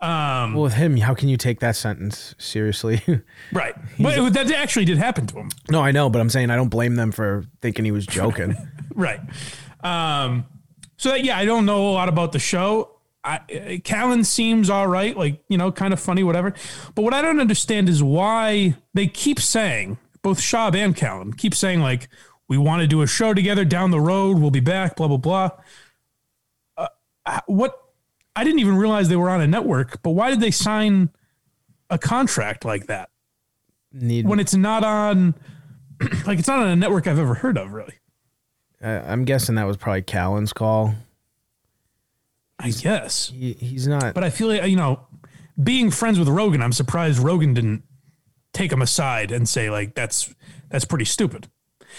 Um, 0.00 0.54
well, 0.54 0.62
with 0.62 0.74
him, 0.74 0.96
how 0.96 1.14
can 1.14 1.28
you 1.28 1.36
take 1.36 1.60
that 1.60 1.74
sentence 1.74 2.34
seriously? 2.38 3.02
right. 3.52 3.74
But 3.98 4.16
it, 4.16 4.32
that 4.32 4.50
actually 4.52 4.84
did 4.84 4.96
happen 4.96 5.26
to 5.26 5.38
him. 5.38 5.50
no, 5.70 5.82
I 5.82 5.90
know, 5.90 6.08
but 6.08 6.20
I'm 6.20 6.30
saying 6.30 6.50
I 6.50 6.56
don't 6.56 6.68
blame 6.68 6.94
them 6.94 7.10
for 7.10 7.44
thinking 7.60 7.84
he 7.84 7.90
was 7.90 8.06
joking. 8.06 8.56
Right. 8.94 9.20
Um, 9.82 10.46
so 10.96 11.10
that, 11.10 11.24
yeah, 11.24 11.36
I 11.36 11.44
don't 11.44 11.66
know 11.66 11.90
a 11.90 11.92
lot 11.92 12.08
about 12.08 12.32
the 12.32 12.38
show. 12.38 12.97
I, 13.28 13.80
Callen 13.84 14.24
seems 14.24 14.70
all 14.70 14.88
right, 14.88 15.14
like 15.16 15.42
you 15.48 15.58
know, 15.58 15.70
kind 15.70 15.92
of 15.92 16.00
funny, 16.00 16.22
whatever. 16.22 16.54
But 16.94 17.02
what 17.02 17.12
I 17.12 17.20
don't 17.20 17.40
understand 17.40 17.88
is 17.88 18.02
why 18.02 18.76
they 18.94 19.06
keep 19.06 19.38
saying 19.38 19.98
both 20.22 20.40
Schaub 20.40 20.74
and 20.74 20.96
Callen 20.96 21.36
keep 21.36 21.54
saying 21.54 21.80
like 21.80 22.08
we 22.48 22.56
want 22.56 22.80
to 22.80 22.86
do 22.86 23.02
a 23.02 23.06
show 23.06 23.34
together 23.34 23.64
down 23.64 23.90
the 23.90 24.00
road. 24.00 24.38
We'll 24.38 24.50
be 24.50 24.60
back. 24.60 24.96
Blah 24.96 25.08
blah 25.08 25.16
blah. 25.18 25.50
Uh, 26.76 27.40
what? 27.46 27.78
I 28.34 28.44
didn't 28.44 28.60
even 28.60 28.76
realize 28.76 29.08
they 29.08 29.16
were 29.16 29.30
on 29.30 29.40
a 29.40 29.46
network. 29.46 30.00
But 30.02 30.10
why 30.12 30.30
did 30.30 30.40
they 30.40 30.50
sign 30.50 31.10
a 31.90 31.98
contract 31.98 32.64
like 32.64 32.86
that 32.86 33.10
Need 33.92 34.26
when 34.26 34.40
it's 34.40 34.54
not 34.54 34.84
on? 34.84 35.34
Like 36.24 36.38
it's 36.38 36.46
not 36.46 36.60
on 36.60 36.68
a 36.68 36.76
network 36.76 37.08
I've 37.08 37.18
ever 37.18 37.34
heard 37.34 37.58
of, 37.58 37.72
really. 37.72 37.94
uh, 38.80 39.02
I'm 39.04 39.24
guessing 39.24 39.56
that 39.56 39.66
was 39.66 39.76
probably 39.76 40.02
Callen's 40.02 40.52
call. 40.52 40.94
I 42.58 42.70
guess. 42.70 43.28
He, 43.28 43.52
he's 43.52 43.86
not. 43.86 44.14
But 44.14 44.24
I 44.24 44.30
feel 44.30 44.48
like, 44.48 44.64
you 44.64 44.76
know, 44.76 45.06
being 45.62 45.90
friends 45.90 46.18
with 46.18 46.28
Rogan, 46.28 46.62
I'm 46.62 46.72
surprised 46.72 47.18
Rogan 47.18 47.54
didn't 47.54 47.82
take 48.52 48.72
him 48.72 48.82
aside 48.82 49.30
and 49.30 49.48
say 49.48 49.70
like 49.70 49.94
that's 49.94 50.34
that's 50.68 50.84
pretty 50.84 51.04
stupid. 51.04 51.48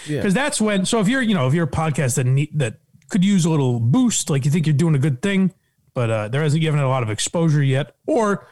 Yeah. 0.06 0.18
Because 0.18 0.34
that's 0.34 0.60
when 0.60 0.84
so 0.84 1.00
if 1.00 1.08
you're, 1.08 1.22
you 1.22 1.34
know, 1.34 1.46
if 1.46 1.54
you're 1.54 1.66
a 1.66 1.70
podcast 1.70 2.16
that 2.16 2.24
need, 2.24 2.50
that 2.58 2.80
could 3.08 3.24
use 3.24 3.44
a 3.44 3.50
little 3.50 3.80
boost, 3.80 4.30
like 4.30 4.44
you 4.44 4.50
think 4.50 4.66
you're 4.66 4.76
doing 4.76 4.94
a 4.94 4.98
good 4.98 5.22
thing, 5.22 5.52
but 5.94 6.10
uh, 6.10 6.28
there 6.28 6.42
hasn't 6.42 6.60
given 6.60 6.78
it 6.80 6.84
a 6.84 6.88
lot 6.88 7.02
of 7.02 7.10
exposure 7.10 7.62
yet, 7.62 7.96
or 8.06 8.46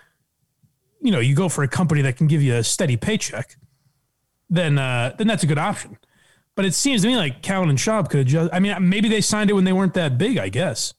you 1.00 1.12
know, 1.12 1.20
you 1.20 1.34
go 1.34 1.48
for 1.48 1.62
a 1.62 1.68
company 1.68 2.02
that 2.02 2.16
can 2.16 2.26
give 2.26 2.42
you 2.42 2.56
a 2.56 2.64
steady 2.64 2.96
paycheck, 2.96 3.56
then 4.50 4.78
uh, 4.78 5.14
then 5.16 5.26
that's 5.26 5.42
a 5.42 5.46
good 5.46 5.58
option. 5.58 5.98
But 6.54 6.64
it 6.64 6.74
seems 6.74 7.02
to 7.02 7.08
me 7.08 7.16
like 7.16 7.40
Callen 7.40 7.68
and 7.70 7.78
Schaub 7.78 8.10
could 8.10 8.26
just. 8.26 8.52
I 8.52 8.58
mean, 8.58 8.88
maybe 8.88 9.08
they 9.08 9.20
signed 9.20 9.48
it 9.48 9.52
when 9.52 9.64
they 9.64 9.72
weren't 9.72 9.94
that 9.94 10.18
big. 10.18 10.38
I 10.38 10.48
guess. 10.48 10.94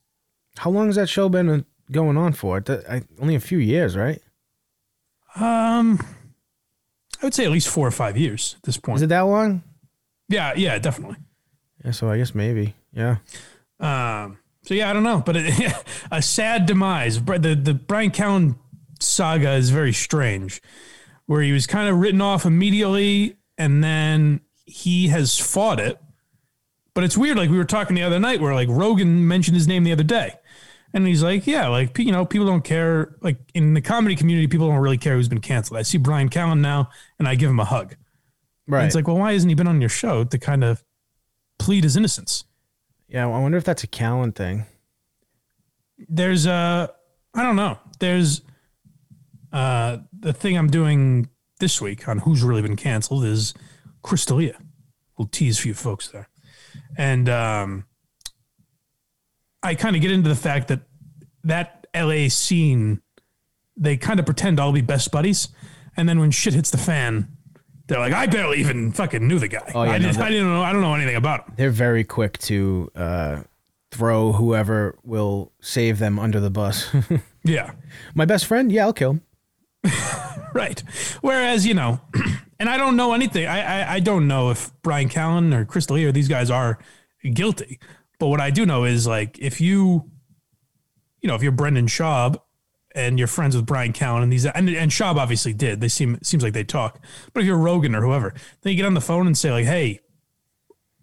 How 0.57 0.69
long 0.69 0.87
has 0.87 0.95
that 0.95 1.09
show 1.09 1.29
been 1.29 1.49
uh, 1.49 1.61
going 1.91 2.17
on 2.17 2.33
for? 2.33 2.63
I, 2.89 3.03
only 3.19 3.35
a 3.35 3.39
few 3.39 3.59
years, 3.59 3.95
right? 3.95 4.21
Um, 5.35 5.99
I 7.21 7.25
would 7.25 7.33
say 7.33 7.45
at 7.45 7.51
least 7.51 7.69
four 7.69 7.87
or 7.87 7.91
five 7.91 8.17
years 8.17 8.55
at 8.57 8.63
this 8.63 8.77
point. 8.77 8.97
Is 8.97 9.01
it 9.03 9.09
that 9.09 9.21
long? 9.21 9.63
Yeah, 10.27 10.53
yeah, 10.55 10.77
definitely. 10.79 11.17
Yeah, 11.83 11.91
so 11.91 12.09
I 12.09 12.17
guess 12.17 12.35
maybe. 12.35 12.75
Yeah. 12.91 13.17
Um, 13.79 14.37
so 14.63 14.73
yeah, 14.73 14.89
I 14.89 14.93
don't 14.93 15.03
know, 15.03 15.21
but 15.25 15.35
it, 15.37 15.73
a 16.11 16.21
sad 16.21 16.65
demise. 16.65 17.21
The 17.23 17.59
the 17.61 17.73
Brian 17.73 18.11
Callen 18.11 18.55
saga 18.99 19.53
is 19.53 19.69
very 19.69 19.93
strange, 19.93 20.61
where 21.25 21.41
he 21.41 21.51
was 21.51 21.67
kind 21.67 21.89
of 21.89 21.97
written 21.97 22.21
off 22.21 22.45
immediately, 22.45 23.37
and 23.57 23.83
then 23.83 24.41
he 24.65 25.07
has 25.07 25.37
fought 25.37 25.79
it. 25.79 25.99
But 26.93 27.03
it's 27.03 27.17
weird. 27.17 27.37
Like 27.37 27.49
we 27.49 27.57
were 27.57 27.65
talking 27.65 27.95
the 27.95 28.03
other 28.03 28.19
night, 28.19 28.41
where 28.41 28.53
like 28.53 28.67
Rogan 28.69 29.27
mentioned 29.27 29.55
his 29.55 29.67
name 29.67 29.83
the 29.83 29.91
other 29.91 30.03
day, 30.03 30.33
and 30.93 31.07
he's 31.07 31.23
like, 31.23 31.45
"Yeah, 31.47 31.67
like 31.67 31.97
you 31.99 32.11
know, 32.11 32.25
people 32.25 32.47
don't 32.47 32.63
care. 32.63 33.15
Like 33.21 33.37
in 33.53 33.73
the 33.73 33.81
comedy 33.81 34.15
community, 34.15 34.47
people 34.47 34.67
don't 34.67 34.79
really 34.79 34.97
care 34.97 35.15
who's 35.15 35.29
been 35.29 35.41
canceled. 35.41 35.77
I 35.77 35.83
see 35.83 35.97
Brian 35.97 36.29
Callen 36.29 36.59
now, 36.59 36.89
and 37.19 37.27
I 37.27 37.35
give 37.35 37.49
him 37.49 37.59
a 37.59 37.65
hug. 37.65 37.95
Right. 38.67 38.79
And 38.79 38.87
it's 38.87 38.95
like, 38.95 39.07
well, 39.07 39.17
why 39.17 39.33
hasn't 39.33 39.49
he 39.49 39.55
been 39.55 39.67
on 39.67 39.79
your 39.81 39.89
show 39.89 40.23
to 40.23 40.37
kind 40.37 40.63
of 40.63 40.83
plead 41.57 41.83
his 41.83 41.95
innocence? 41.95 42.43
yeah, 43.07 43.23
I 43.23 43.39
wonder 43.39 43.57
if 43.57 43.63
that's 43.63 43.83
a 43.83 43.87
Callen 43.87 44.35
thing. 44.35 44.65
there's 46.07 46.45
a, 46.45 46.91
I 47.33 47.43
don't 47.43 47.55
know. 47.55 47.77
There's 47.99 48.41
uh 49.51 49.97
the 50.19 50.31
thing 50.31 50.55
I'm 50.57 50.69
doing 50.69 51.27
this 51.59 51.81
week 51.81 52.07
on 52.07 52.19
who's 52.19 52.43
really 52.43 52.61
been 52.61 52.75
canceled 52.75 53.25
is 53.25 53.53
Chris 54.03 54.25
D'Elia. 54.25 54.57
We'll 55.17 55.27
tease 55.27 55.57
for 55.59 55.67
you 55.67 55.73
folks 55.73 56.07
there. 56.09 56.29
And 56.97 57.29
um 57.29 57.85
I 59.61 59.75
kind 59.75 59.95
of 59.95 60.01
get 60.01 60.11
into 60.11 60.29
the 60.29 60.35
fact 60.35 60.67
that 60.69 60.81
that 61.43 61.87
LA 61.95 62.27
scene 62.29 63.01
they 63.77 63.97
kind 63.97 64.19
of 64.19 64.25
pretend 64.25 64.59
all 64.59 64.71
be 64.71 64.81
best 64.81 65.11
buddies 65.11 65.49
and 65.95 66.07
then 66.07 66.19
when 66.19 66.31
shit 66.31 66.53
hits 66.53 66.69
the 66.69 66.77
fan 66.77 67.29
they're 67.87 67.99
like 67.99 68.13
I 68.13 68.27
barely 68.27 68.59
even 68.59 68.91
fucking 68.91 69.27
knew 69.27 69.39
the 69.39 69.47
guy. 69.47 69.71
Oh, 69.73 69.83
yeah, 69.83 69.91
I, 69.91 69.97
no, 69.97 70.07
didn't, 70.07 70.21
I 70.21 70.29
didn't 70.29 70.47
know 70.47 70.61
I 70.61 70.71
don't 70.71 70.81
know 70.81 70.93
anything 70.93 71.15
about 71.15 71.47
him. 71.47 71.53
They're 71.57 71.71
very 71.71 72.03
quick 72.03 72.37
to 72.39 72.91
uh, 72.95 73.41
throw 73.91 74.33
whoever 74.33 74.97
will 75.03 75.51
save 75.61 75.97
them 75.97 76.19
under 76.19 76.39
the 76.39 76.51
bus. 76.51 76.93
Yeah. 77.43 77.71
My 78.15 78.25
best 78.25 78.45
friend, 78.45 78.71
yeah, 78.71 78.83
I'll 78.83 78.93
kill 78.93 79.11
him. 79.11 79.21
Right. 80.53 80.81
Whereas, 81.21 81.65
you 81.65 81.73
know, 81.73 82.01
and 82.59 82.69
I 82.69 82.77
don't 82.77 82.95
know 82.95 83.13
anything. 83.13 83.45
I, 83.45 83.61
I, 83.81 83.93
I 83.95 83.99
don't 83.99 84.27
know 84.27 84.49
if 84.49 84.71
Brian 84.81 85.09
Callen 85.09 85.53
or 85.53 85.63
Chris 85.65 85.85
D'Elia 85.85 86.09
or 86.09 86.11
these 86.11 86.27
guys 86.27 86.49
are 86.49 86.79
guilty. 87.33 87.79
But 88.19 88.27
what 88.27 88.41
I 88.41 88.49
do 88.49 88.65
know 88.65 88.83
is 88.83 89.07
like 89.07 89.37
if 89.39 89.61
you, 89.61 90.09
you 91.21 91.27
know, 91.27 91.35
if 91.35 91.43
you're 91.43 91.51
Brendan 91.51 91.87
Schaub 91.87 92.37
and 92.95 93.17
you're 93.19 93.27
friends 93.27 93.55
with 93.55 93.65
Brian 93.65 93.93
Callen 93.93 94.23
and 94.23 94.31
these 94.31 94.45
and, 94.45 94.69
and 94.69 94.91
Schaub 94.91 95.15
obviously 95.17 95.53
did. 95.53 95.81
They 95.81 95.87
seem 95.87 96.19
seems 96.21 96.43
like 96.43 96.53
they 96.53 96.63
talk. 96.63 96.99
But 97.33 97.41
if 97.41 97.47
you're 97.47 97.57
Rogan 97.57 97.95
or 97.95 98.01
whoever, 98.01 98.33
then 98.61 98.71
you 98.71 98.77
get 98.77 98.85
on 98.85 98.93
the 98.93 99.01
phone 99.01 99.27
and 99.27 99.37
say 99.37 99.51
like, 99.51 99.65
"Hey, 99.65 99.99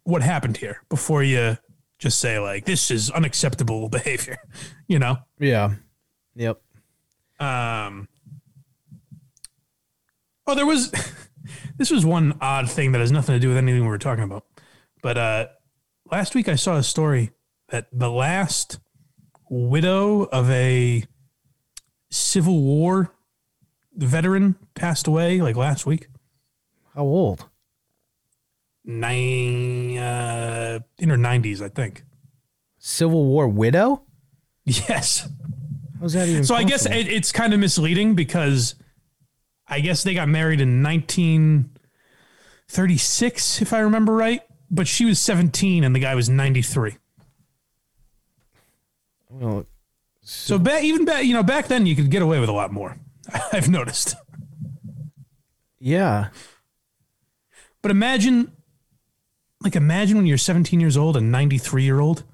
what 0.04 0.22
happened 0.22 0.56
here?" 0.58 0.82
Before 0.88 1.22
you 1.22 1.58
just 1.98 2.18
say 2.18 2.38
like, 2.38 2.64
"This 2.64 2.90
is 2.90 3.10
unacceptable 3.10 3.88
behavior," 3.90 4.38
you 4.88 4.98
know. 4.98 5.18
Yeah. 5.38 5.74
Yep. 6.34 6.60
Um, 7.40 8.08
oh, 10.46 10.54
there 10.54 10.66
was 10.66 10.90
this 11.76 11.90
was 11.90 12.04
one 12.04 12.36
odd 12.40 12.70
thing 12.70 12.92
that 12.92 13.00
has 13.00 13.12
nothing 13.12 13.34
to 13.34 13.40
do 13.40 13.48
with 13.48 13.56
anything 13.56 13.82
we 13.82 13.88
were 13.88 13.98
talking 13.98 14.24
about. 14.24 14.44
But 15.02 15.18
uh, 15.18 15.46
last 16.10 16.34
week 16.34 16.48
I 16.48 16.54
saw 16.56 16.76
a 16.76 16.82
story 16.82 17.30
that 17.68 17.88
the 17.92 18.10
last 18.10 18.78
widow 19.48 20.22
of 20.24 20.50
a 20.50 21.04
Civil 22.10 22.62
War 22.62 23.12
veteran 23.94 24.56
passed 24.74 25.06
away 25.06 25.40
like 25.40 25.56
last 25.56 25.86
week. 25.86 26.08
How 26.94 27.02
old? 27.02 27.48
Nine 28.84 29.98
uh, 29.98 30.78
in 30.98 31.10
her 31.10 31.16
nineties, 31.16 31.60
I 31.60 31.68
think. 31.68 32.04
Civil 32.78 33.24
War 33.26 33.48
widow? 33.48 34.02
Yes. 34.64 35.28
How's 36.00 36.12
that 36.14 36.28
even 36.28 36.44
So 36.44 36.54
I 36.54 36.64
guess 36.64 36.86
it, 36.86 37.08
it's 37.08 37.32
kind 37.32 37.54
of 37.54 37.60
misleading 37.60 38.14
because 38.14 38.74
I 39.68 39.80
guess 39.80 40.02
they 40.02 40.14
got 40.14 40.28
married 40.28 40.60
in 40.60 40.82
1936, 40.82 43.62
if 43.62 43.72
I 43.72 43.78
remember 43.80 44.12
right. 44.12 44.42
But 44.70 44.88
she 44.88 45.04
was 45.04 45.18
17 45.20 45.84
and 45.84 45.94
the 45.94 46.00
guy 46.00 46.14
was 46.14 46.28
93. 46.28 46.96
Well, 49.30 49.66
So 50.22 50.58
back, 50.58 50.82
even 50.84 51.04
back, 51.04 51.24
you 51.24 51.34
know, 51.34 51.42
back 51.42 51.68
then 51.68 51.86
you 51.86 51.94
could 51.94 52.10
get 52.10 52.22
away 52.22 52.40
with 52.40 52.48
a 52.48 52.52
lot 52.52 52.72
more. 52.72 52.96
I've 53.52 53.68
noticed. 53.68 54.16
yeah. 55.78 56.28
But 57.82 57.90
imagine, 57.92 58.50
like, 59.62 59.76
imagine 59.76 60.16
when 60.16 60.26
you're 60.26 60.38
17 60.38 60.80
years 60.80 60.96
old 60.96 61.16
and 61.16 61.30
93 61.30 61.84
year 61.84 62.00
old. 62.00 62.24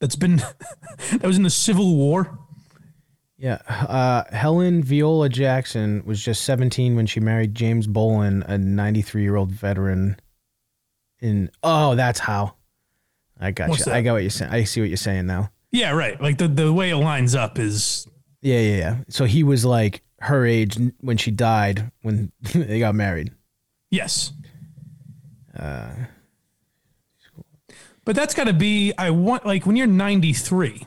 That's 0.00 0.16
been 0.16 0.36
that 1.10 1.24
was 1.24 1.36
in 1.36 1.42
the 1.42 1.50
Civil 1.50 1.96
War. 1.96 2.38
Yeah. 3.44 3.58
Uh, 3.68 4.24
Helen 4.34 4.82
Viola 4.82 5.28
Jackson 5.28 6.02
was 6.06 6.24
just 6.24 6.44
17 6.44 6.96
when 6.96 7.04
she 7.04 7.20
married 7.20 7.54
James 7.54 7.86
Bolin, 7.86 8.42
a 8.48 8.56
93 8.56 9.20
year 9.20 9.36
old 9.36 9.50
veteran. 9.50 10.16
In 11.20 11.50
oh, 11.62 11.94
that's 11.94 12.18
how. 12.18 12.54
I 13.38 13.50
got 13.50 13.68
What's 13.68 13.86
you. 13.86 13.92
I 13.92 14.00
got 14.00 14.14
what 14.14 14.22
you're 14.22 14.30
saying. 14.30 14.50
I 14.50 14.64
see 14.64 14.80
what 14.80 14.88
you're 14.88 14.96
saying 14.96 15.26
now. 15.26 15.50
Yeah, 15.70 15.90
right. 15.90 16.18
Like 16.18 16.38
the 16.38 16.48
the 16.48 16.72
way 16.72 16.88
it 16.88 16.96
lines 16.96 17.34
up 17.34 17.58
is 17.58 18.08
Yeah, 18.40 18.60
yeah, 18.60 18.76
yeah. 18.76 18.96
So 19.10 19.26
he 19.26 19.44
was 19.44 19.62
like 19.62 20.00
her 20.20 20.46
age 20.46 20.78
when 21.02 21.18
she 21.18 21.30
died 21.30 21.92
when 22.00 22.32
they 22.54 22.78
got 22.78 22.94
married. 22.94 23.30
Yes. 23.90 24.32
but 28.06 28.16
that's 28.16 28.32
got 28.32 28.44
to 28.44 28.54
be, 28.54 28.94
I 28.96 29.10
want, 29.10 29.44
like, 29.44 29.66
when 29.66 29.76
you're 29.76 29.86
93, 29.86 30.86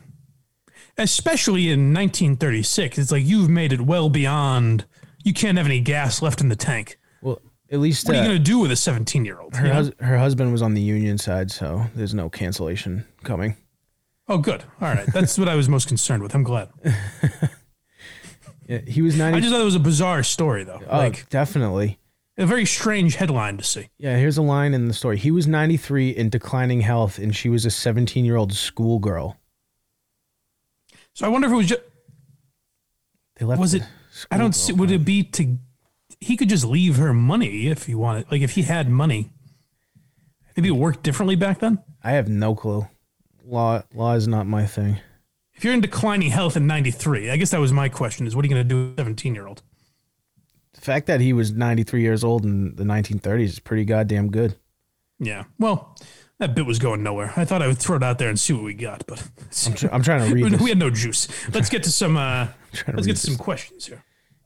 especially 0.98 1.70
in 1.70 1.94
1936, 1.94 2.98
it's 2.98 3.12
like 3.12 3.24
you've 3.26 3.50
made 3.50 3.74
it 3.74 3.82
well 3.82 4.10
beyond, 4.10 4.86
you 5.24 5.34
can't 5.34 5.58
have 5.58 5.68
any 5.68 5.80
gas 5.80 6.22
left 6.22 6.42
in 6.42 6.50
the 6.50 6.56
tank. 6.56 7.00
Well, 7.22 7.42
at 7.72 7.80
least 7.80 8.08
What 8.08 8.16
are 8.16 8.20
uh, 8.20 8.22
you 8.24 8.28
going 8.30 8.38
to 8.40 8.44
do 8.44 8.60
with 8.60 8.72
a 8.72 8.76
17 8.76 9.26
year 9.26 9.40
old? 9.40 9.56
her 9.56 9.74
hus- 9.74 9.92
her 10.00 10.18
husband 10.18 10.52
was 10.52 10.62
on 10.62 10.74
the 10.74 10.82
union 10.82 11.18
side, 11.18 11.52
so 11.52 11.84
there's 11.96 12.14
no 12.14 12.30
cancellation 12.30 13.06
coming. 13.24 13.56
Oh, 14.30 14.38
good. 14.38 14.64
All 14.82 14.90
right. 14.94 15.06
That's 15.14 15.38
what 15.38 15.48
I 15.48 15.56
was 15.56 15.70
most 15.70 15.88
concerned 15.88 16.22
with. 16.24 16.34
I'm 16.36 16.44
glad. 16.44 16.70
Yeah, 18.68 18.80
he 18.86 19.02
was 19.02 19.18
90. 19.18 19.38
I 19.38 19.40
just 19.40 19.52
thought 19.52 19.62
it 19.62 19.66
was 19.66 19.76
a 19.76 19.80
bizarre 19.80 20.24
story, 20.24 20.64
though. 20.66 20.82
oh, 20.90 20.98
like, 20.98 21.30
definitely. 21.30 22.00
a 22.38 22.46
very 22.46 22.66
strange 22.66 23.16
headline 23.16 23.58
to 23.58 23.64
see. 23.64 23.88
Yeah, 23.98 24.18
here's 24.18 24.38
a 24.38 24.42
line 24.42 24.74
in 24.74 24.90
the 24.90 24.94
story. 24.94 25.18
He 25.18 25.32
was 25.32 25.48
93 25.48 26.10
in 26.10 26.30
declining 26.30 26.82
health, 26.82 27.18
and 27.18 27.34
she 27.36 27.48
was 27.48 27.66
a 27.66 27.72
17 27.72 28.26
year 28.26 28.36
old 28.36 28.52
schoolgirl. 28.54 29.38
So 31.18 31.26
I 31.26 31.30
wonder 31.30 31.48
if 31.48 31.54
it 31.54 31.56
was 31.56 31.66
just, 31.66 31.82
They 33.38 33.46
left. 33.48 33.60
was 33.60 33.74
it, 33.74 33.82
I 34.30 34.38
don't 34.38 34.54
see, 34.54 34.72
would 34.72 34.92
it 34.92 35.04
be 35.04 35.24
to, 35.24 35.58
he 36.20 36.38
could 36.38 36.48
just 36.48 36.64
leave 36.64 36.98
her 36.98 37.12
money 37.12 37.70
if 37.70 37.88
he 37.88 37.96
wanted, 37.96 38.32
like, 38.32 38.44
if 38.44 38.52
he 38.52 38.62
had 38.62 38.88
money. 38.88 39.32
Maybe 40.56 40.70
it 40.70 40.74
worked 40.74 41.02
differently 41.02 41.36
back 41.36 41.58
then. 41.58 41.80
I 42.04 42.12
have 42.12 42.30
no 42.30 42.54
clue. 42.54 42.88
Law 43.44 43.82
law 43.96 44.14
is 44.14 44.28
not 44.28 44.46
my 44.46 44.68
thing. 44.68 45.00
If 45.56 45.64
you're 45.64 45.74
in 45.74 45.82
declining 45.82 46.30
health 46.30 46.56
in 46.56 46.68
93, 46.68 47.32
I 47.32 47.38
guess 47.38 47.50
that 47.50 47.60
was 47.60 47.74
my 47.74 47.90
question 47.90 48.28
is 48.28 48.36
what 48.36 48.46
are 48.46 48.48
you 48.48 48.54
going 48.54 48.68
to 48.68 48.70
do 48.70 48.90
with 48.92 49.00
a 49.00 49.02
17 49.02 49.34
year 49.34 49.48
old? 49.48 49.64
The 50.76 50.82
fact 50.82 51.08
that 51.08 51.20
he 51.20 51.34
was 51.34 51.52
93 51.52 52.00
years 52.04 52.24
old 52.24 52.44
in 52.44 52.76
the 52.76 52.84
1930s 52.84 53.44
is 53.44 53.60
pretty 53.60 53.86
goddamn 53.86 54.30
good. 54.30 54.56
Yeah. 55.18 55.46
Well, 55.58 55.98
that 56.40 56.56
bit 56.56 56.66
was 56.66 56.80
going 56.80 57.04
nowhere. 57.04 57.34
I 57.36 57.46
thought 57.46 57.62
I 57.62 57.68
would 57.68 57.80
throw 57.80 57.98
it 57.98 58.04
out 58.04 58.20
there 58.20 58.30
and 58.30 58.40
see 58.40 58.54
what 58.54 58.64
we 58.64 58.74
got, 58.74 59.06
but 59.08 59.28
I'm, 59.66 59.74
tr- 59.74 59.88
I'm 59.92 60.04
trying 60.04 60.28
to 60.30 60.36
read 60.36 60.62
we 60.62 60.70
had 60.70 60.78
no 60.78 60.90
juice. 60.90 61.28
Let's 61.54 61.70
get 61.70 61.84
to 61.84 61.92
some, 61.92 62.18
uh, 62.18 62.48
to 62.74 62.92
let's 62.94 63.08
get 63.08 63.16
to 63.16 63.22
some 63.22 63.34
this. 63.34 63.42
questions 63.42 63.86
here. 63.88 64.04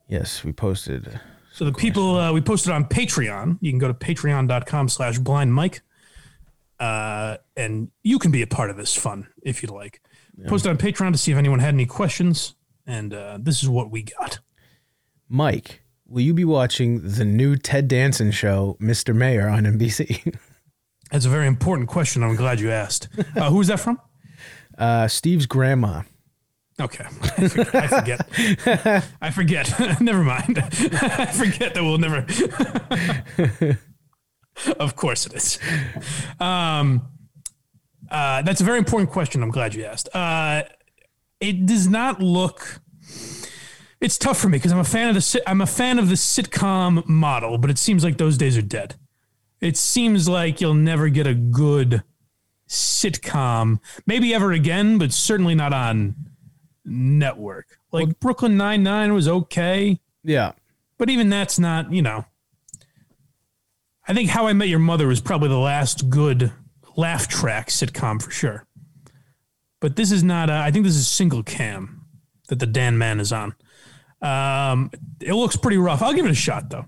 Yes, 0.08 0.42
we 0.44 0.52
posted. 0.52 1.20
So 1.52 1.64
the 1.64 1.72
people, 1.72 2.16
uh, 2.16 2.32
we 2.32 2.40
posted 2.40 2.72
on 2.72 2.86
Patreon. 2.86 3.58
You 3.60 3.70
can 3.70 3.78
go 3.78 3.88
to 3.88 3.94
patreon.com 3.94 4.88
slash 4.88 5.18
blind 5.18 5.52
Mike. 5.52 5.82
Uh, 6.80 7.36
and 7.56 7.90
you 8.02 8.18
can 8.18 8.30
be 8.30 8.42
a 8.42 8.46
part 8.46 8.70
of 8.70 8.76
this 8.76 8.94
fun 8.94 9.28
if 9.42 9.62
you'd 9.62 9.70
like. 9.70 10.00
Posted 10.48 10.70
on 10.70 10.78
Patreon 10.78 11.12
to 11.12 11.18
see 11.18 11.30
if 11.30 11.38
anyone 11.38 11.58
had 11.60 11.74
any 11.74 11.86
questions. 11.86 12.54
And 12.86 13.14
uh, 13.14 13.38
this 13.40 13.62
is 13.62 13.68
what 13.68 13.90
we 13.90 14.02
got. 14.02 14.40
Mike, 15.28 15.82
will 16.06 16.22
you 16.22 16.34
be 16.34 16.44
watching 16.44 17.00
the 17.02 17.24
new 17.24 17.56
Ted 17.56 17.86
Danson 17.86 18.32
show, 18.32 18.76
Mr. 18.80 19.14
Mayor, 19.14 19.48
on 19.48 19.64
NBC? 19.64 20.34
That's 21.12 21.26
a 21.26 21.28
very 21.28 21.46
important 21.46 21.90
question. 21.90 22.22
I'm 22.22 22.36
glad 22.36 22.58
you 22.58 22.70
asked. 22.70 23.08
Uh, 23.36 23.50
who 23.50 23.60
is 23.60 23.66
that 23.66 23.80
from? 23.80 24.00
uh, 24.78 25.06
Steve's 25.08 25.44
grandma. 25.44 26.02
Okay. 26.80 27.04
I 27.36 27.86
forget. 27.86 28.26
I 28.30 28.66
forget. 28.70 29.08
I 29.20 29.30
forget. 29.30 30.00
never 30.00 30.24
mind. 30.24 30.58
I 30.58 31.26
forget 31.26 31.74
that 31.74 31.82
we'll 31.82 31.98
never. 31.98 32.24
of 34.80 34.96
course 34.96 35.26
it 35.26 35.34
is. 35.34 35.58
Um, 36.40 37.06
uh, 38.10 38.40
that's 38.40 38.62
a 38.62 38.64
very 38.64 38.78
important 38.78 39.10
question. 39.10 39.42
I'm 39.42 39.50
glad 39.50 39.74
you 39.74 39.84
asked. 39.84 40.08
Uh, 40.14 40.62
it 41.40 41.66
does 41.66 41.88
not 41.88 42.22
look. 42.22 42.80
It's 44.00 44.16
tough 44.16 44.38
for 44.38 44.48
me 44.48 44.56
because 44.56 44.72
I'm 44.72 44.78
a 44.78 44.84
fan 44.84 45.10
of 45.10 45.14
the 45.14 45.42
I'm 45.46 45.60
a 45.60 45.66
fan 45.66 45.98
of 45.98 46.08
the 46.08 46.14
sitcom 46.14 47.06
model, 47.06 47.58
but 47.58 47.68
it 47.68 47.76
seems 47.76 48.02
like 48.02 48.16
those 48.16 48.38
days 48.38 48.56
are 48.56 48.62
dead. 48.62 48.96
It 49.62 49.76
seems 49.78 50.28
like 50.28 50.60
you'll 50.60 50.74
never 50.74 51.08
get 51.08 51.26
a 51.26 51.34
good 51.34 52.02
sitcom, 52.68 53.78
maybe 54.06 54.34
ever 54.34 54.52
again, 54.52 54.98
but 54.98 55.12
certainly 55.12 55.54
not 55.54 55.72
on 55.72 56.14
network. 56.84 57.78
Like 57.92 58.18
Brooklyn 58.20 58.56
Nine 58.56 58.82
Nine 58.82 59.14
was 59.14 59.28
okay, 59.28 60.00
Yeah. 60.24 60.52
but 60.98 61.08
even 61.10 61.28
that's 61.30 61.58
not, 61.58 61.92
you 61.92 62.02
know. 62.02 62.24
I 64.08 64.14
think 64.14 64.30
How 64.30 64.48
I 64.48 64.52
Met 64.52 64.68
Your 64.68 64.80
Mother 64.80 65.06
was 65.06 65.20
probably 65.20 65.48
the 65.48 65.58
last 65.58 66.10
good 66.10 66.52
laugh 66.96 67.28
track 67.28 67.68
sitcom 67.68 68.20
for 68.20 68.30
sure. 68.32 68.66
But 69.80 69.94
this 69.96 70.10
is 70.10 70.24
not. 70.24 70.50
A, 70.50 70.54
I 70.54 70.70
think 70.72 70.84
this 70.84 70.96
is 70.96 71.06
single 71.06 71.42
cam 71.44 72.04
that 72.48 72.58
the 72.58 72.66
Dan 72.66 72.98
Man 72.98 73.20
is 73.20 73.32
on. 73.32 73.54
Um, 74.20 74.90
it 75.20 75.34
looks 75.34 75.56
pretty 75.56 75.76
rough. 75.76 76.02
I'll 76.02 76.12
give 76.14 76.24
it 76.24 76.30
a 76.30 76.34
shot 76.34 76.68
though. 76.70 76.86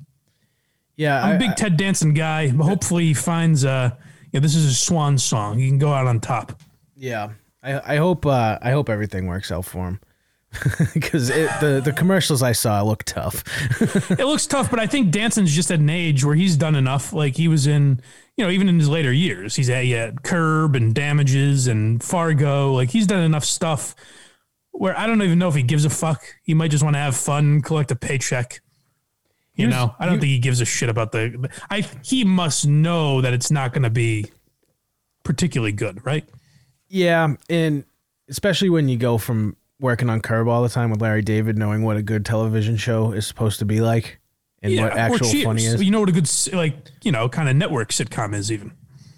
Yeah, 0.96 1.22
I'm 1.22 1.32
a 1.32 1.34
I- 1.34 1.38
big 1.38 1.56
Ted 1.56 1.76
Danson 1.76 2.14
guy. 2.14 2.50
But 2.50 2.64
hopefully 2.64 3.06
he 3.06 3.14
finds. 3.14 3.64
Uh, 3.64 3.90
yeah, 4.32 4.40
this 4.40 4.54
is 4.54 4.64
a 4.66 4.74
swan 4.74 5.16
song. 5.18 5.58
He 5.58 5.68
can 5.68 5.78
go 5.78 5.92
out 5.92 6.06
on 6.06 6.20
top. 6.20 6.60
Yeah, 6.96 7.30
I, 7.62 7.94
I 7.94 7.96
hope 7.96 8.26
uh, 8.26 8.58
I 8.60 8.70
hope 8.72 8.88
everything 8.88 9.26
works 9.26 9.52
out 9.52 9.64
for 9.64 9.86
him 9.86 10.00
because 10.94 11.28
the 11.28 11.80
the 11.84 11.92
commercials 11.92 12.42
I 12.42 12.52
saw 12.52 12.82
look 12.82 13.04
tough. 13.04 13.44
it 14.10 14.24
looks 14.24 14.46
tough, 14.46 14.70
but 14.70 14.80
I 14.80 14.86
think 14.86 15.12
Danson's 15.12 15.54
just 15.54 15.70
at 15.70 15.78
an 15.80 15.90
age 15.90 16.24
where 16.24 16.34
he's 16.34 16.56
done 16.56 16.74
enough. 16.74 17.12
Like 17.12 17.36
he 17.36 17.48
was 17.48 17.66
in, 17.66 18.00
you 18.36 18.44
know, 18.44 18.50
even 18.50 18.68
in 18.68 18.78
his 18.78 18.88
later 18.88 19.12
years, 19.12 19.54
he's 19.56 19.70
at 19.70 19.86
yeah, 19.86 20.10
Curb 20.22 20.76
and 20.76 20.94
Damages 20.94 21.66
and 21.66 22.02
Fargo. 22.02 22.72
Like 22.72 22.90
he's 22.90 23.06
done 23.06 23.22
enough 23.22 23.44
stuff 23.44 23.94
where 24.72 24.98
I 24.98 25.06
don't 25.06 25.22
even 25.22 25.38
know 25.38 25.48
if 25.48 25.54
he 25.54 25.62
gives 25.62 25.84
a 25.84 25.90
fuck. 25.90 26.24
He 26.42 26.54
might 26.54 26.72
just 26.72 26.82
want 26.82 26.94
to 26.94 27.00
have 27.00 27.16
fun, 27.16 27.62
collect 27.62 27.90
a 27.92 27.96
paycheck. 27.96 28.60
You 29.56 29.68
Here's- 29.68 29.72
know, 29.74 29.94
I 30.00 30.06
don't 30.06 30.18
think 30.18 30.30
he 30.30 30.38
gives 30.38 30.60
a 30.60 30.64
shit 30.64 30.88
about 30.88 31.12
the. 31.12 31.48
I 31.70 31.82
he 32.02 32.24
must 32.24 32.66
know 32.66 33.20
that 33.20 33.32
it's 33.32 33.50
not 33.50 33.72
going 33.72 33.84
to 33.84 33.90
be 33.90 34.26
particularly 35.22 35.72
good, 35.72 36.04
right? 36.04 36.24
yeah, 36.88 37.34
and 37.48 37.84
especially 38.28 38.70
when 38.70 38.88
you 38.88 38.96
go 38.96 39.18
from 39.18 39.56
working 39.80 40.08
on 40.10 40.20
Curb 40.20 40.48
all 40.48 40.62
the 40.62 40.68
time 40.68 40.90
with 40.90 41.00
Larry 41.02 41.22
David, 41.22 41.58
knowing 41.58 41.82
what 41.82 41.96
a 41.96 42.02
good 42.02 42.24
television 42.24 42.76
show 42.76 43.12
is 43.12 43.26
supposed 43.26 43.58
to 43.58 43.64
be 43.64 43.80
like 43.80 44.18
and 44.62 44.76
what 44.78 44.92
actual 44.96 45.28
funny 45.42 45.64
is. 45.64 45.82
You 45.82 45.90
know 45.90 46.00
what 46.00 46.08
a 46.08 46.12
good 46.12 46.30
like 46.52 46.76
you 47.02 47.12
know 47.12 47.28
kind 47.28 47.48
of 47.48 47.56
network 47.56 47.90
sitcom 47.90 48.34
is 48.34 48.50
even. 48.52 48.72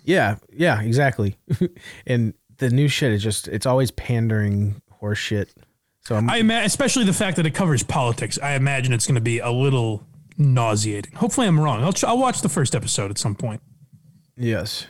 Yeah, 0.05 0.37
yeah, 0.53 0.80
exactly. 0.82 1.37
and 2.07 2.34
the 2.59 2.70
new 2.70 2.89
shit 2.89 3.12
is 3.12 3.22
just 3.22 3.49
it's 3.49 3.66
always 3.66 3.91
pandering 3.91 4.80
horse 4.91 5.18
shit. 5.18 5.53
So 6.01 6.14
I'm 6.14 6.30
I 6.30 6.37
imagine, 6.37 6.66
especially 6.66 7.05
the 7.05 7.12
fact 7.12 7.37
that 7.37 7.47
it 7.47 7.55
covers 7.55 7.82
politics. 7.82 8.39
I 8.41 8.55
imagine 8.55 8.93
it's 8.93 9.07
going 9.07 9.16
to 9.16 9.20
be 9.20 9.41
a 9.41 9.51
little 9.51 10.05
nauseating. 10.39 11.12
Hopefully, 11.14 11.47
I'm 11.47 11.59
wrong. 11.61 11.82
I'll 11.82 11.95
I'll 12.09 12.18
watch 12.18 12.41
the 12.41 12.49
first 12.49 12.74
episode 12.74 13.11
at 13.11 13.18
some 13.18 13.34
point. 13.34 13.61
yes. 14.37 14.87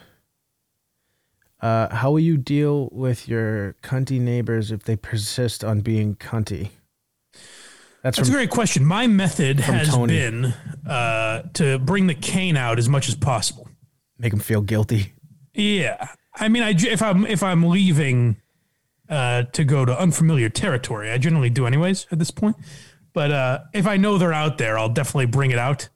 Uh, 1.58 1.92
how 1.94 2.10
will 2.10 2.20
you 2.20 2.36
deal 2.36 2.90
with 2.92 3.26
your 3.28 3.74
cunty 3.82 4.20
neighbors 4.20 4.70
if 4.70 4.84
they 4.84 4.94
persist 4.94 5.64
on 5.64 5.80
being 5.80 6.14
cunty? 6.16 6.68
That's, 8.02 8.18
That's 8.18 8.28
a 8.28 8.32
great 8.32 8.50
question. 8.50 8.84
My 8.84 9.06
method 9.06 9.60
has 9.60 9.88
Tony. 9.88 10.12
been 10.14 10.44
uh, 10.86 11.42
to 11.54 11.78
bring 11.78 12.08
the 12.08 12.14
cane 12.14 12.56
out 12.58 12.78
as 12.78 12.88
much 12.90 13.08
as 13.08 13.14
possible. 13.14 13.68
make 14.18 14.32
them 14.32 14.38
feel 14.40 14.60
guilty. 14.60 15.14
Yeah, 15.54 16.08
I 16.34 16.48
mean, 16.48 16.62
I 16.62 16.70
if 16.76 17.00
I'm 17.02 17.24
if 17.26 17.42
I'm 17.42 17.64
leaving 17.64 18.36
uh, 19.08 19.44
to 19.44 19.64
go 19.64 19.86
to 19.86 19.98
unfamiliar 19.98 20.50
territory, 20.50 21.10
I 21.10 21.16
generally 21.18 21.50
do 21.50 21.66
anyways 21.66 22.06
at 22.12 22.18
this 22.18 22.30
point. 22.30 22.56
But 23.16 23.32
uh, 23.32 23.60
if 23.72 23.86
I 23.86 23.96
know 23.96 24.18
they're 24.18 24.34
out 24.34 24.58
there, 24.58 24.78
I'll 24.78 24.90
definitely 24.90 25.24
bring 25.24 25.50
it 25.50 25.58
out 25.58 25.88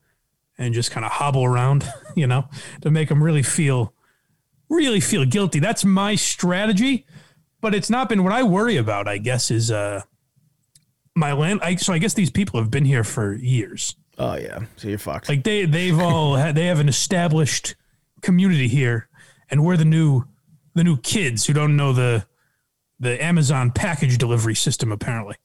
and 0.56 0.72
just 0.72 0.90
kind 0.90 1.04
of 1.04 1.12
hobble 1.12 1.44
around, 1.44 1.86
you 2.16 2.26
know, 2.26 2.48
to 2.80 2.90
make 2.90 3.10
them 3.10 3.22
really 3.22 3.42
feel 3.42 3.92
really 4.70 5.00
feel 5.00 5.26
guilty. 5.26 5.58
That's 5.58 5.84
my 5.84 6.14
strategy, 6.14 7.04
but 7.60 7.74
it's 7.74 7.90
not 7.90 8.08
been 8.08 8.24
what 8.24 8.32
I 8.32 8.42
worry 8.42 8.78
about. 8.78 9.06
I 9.06 9.18
guess 9.18 9.50
is 9.50 9.70
uh, 9.70 10.00
my 11.14 11.34
land. 11.34 11.60
I, 11.62 11.74
so 11.74 11.92
I 11.92 11.98
guess 11.98 12.14
these 12.14 12.30
people 12.30 12.58
have 12.58 12.70
been 12.70 12.86
here 12.86 13.04
for 13.04 13.34
years. 13.34 13.96
Oh 14.18 14.36
yeah, 14.36 14.60
so 14.76 14.88
you're 14.88 14.96
fucked. 14.96 15.28
Like 15.28 15.44
they 15.44 15.66
they've 15.66 15.98
all 15.98 16.36
had, 16.36 16.54
they 16.54 16.68
have 16.68 16.80
an 16.80 16.88
established 16.88 17.74
community 18.22 18.66
here, 18.66 19.10
and 19.50 19.62
we're 19.62 19.76
the 19.76 19.84
new 19.84 20.24
the 20.72 20.84
new 20.84 20.96
kids 20.96 21.44
who 21.44 21.52
don't 21.52 21.76
know 21.76 21.92
the 21.92 22.24
the 22.98 23.22
Amazon 23.22 23.72
package 23.72 24.16
delivery 24.16 24.54
system 24.54 24.90
apparently. 24.90 25.36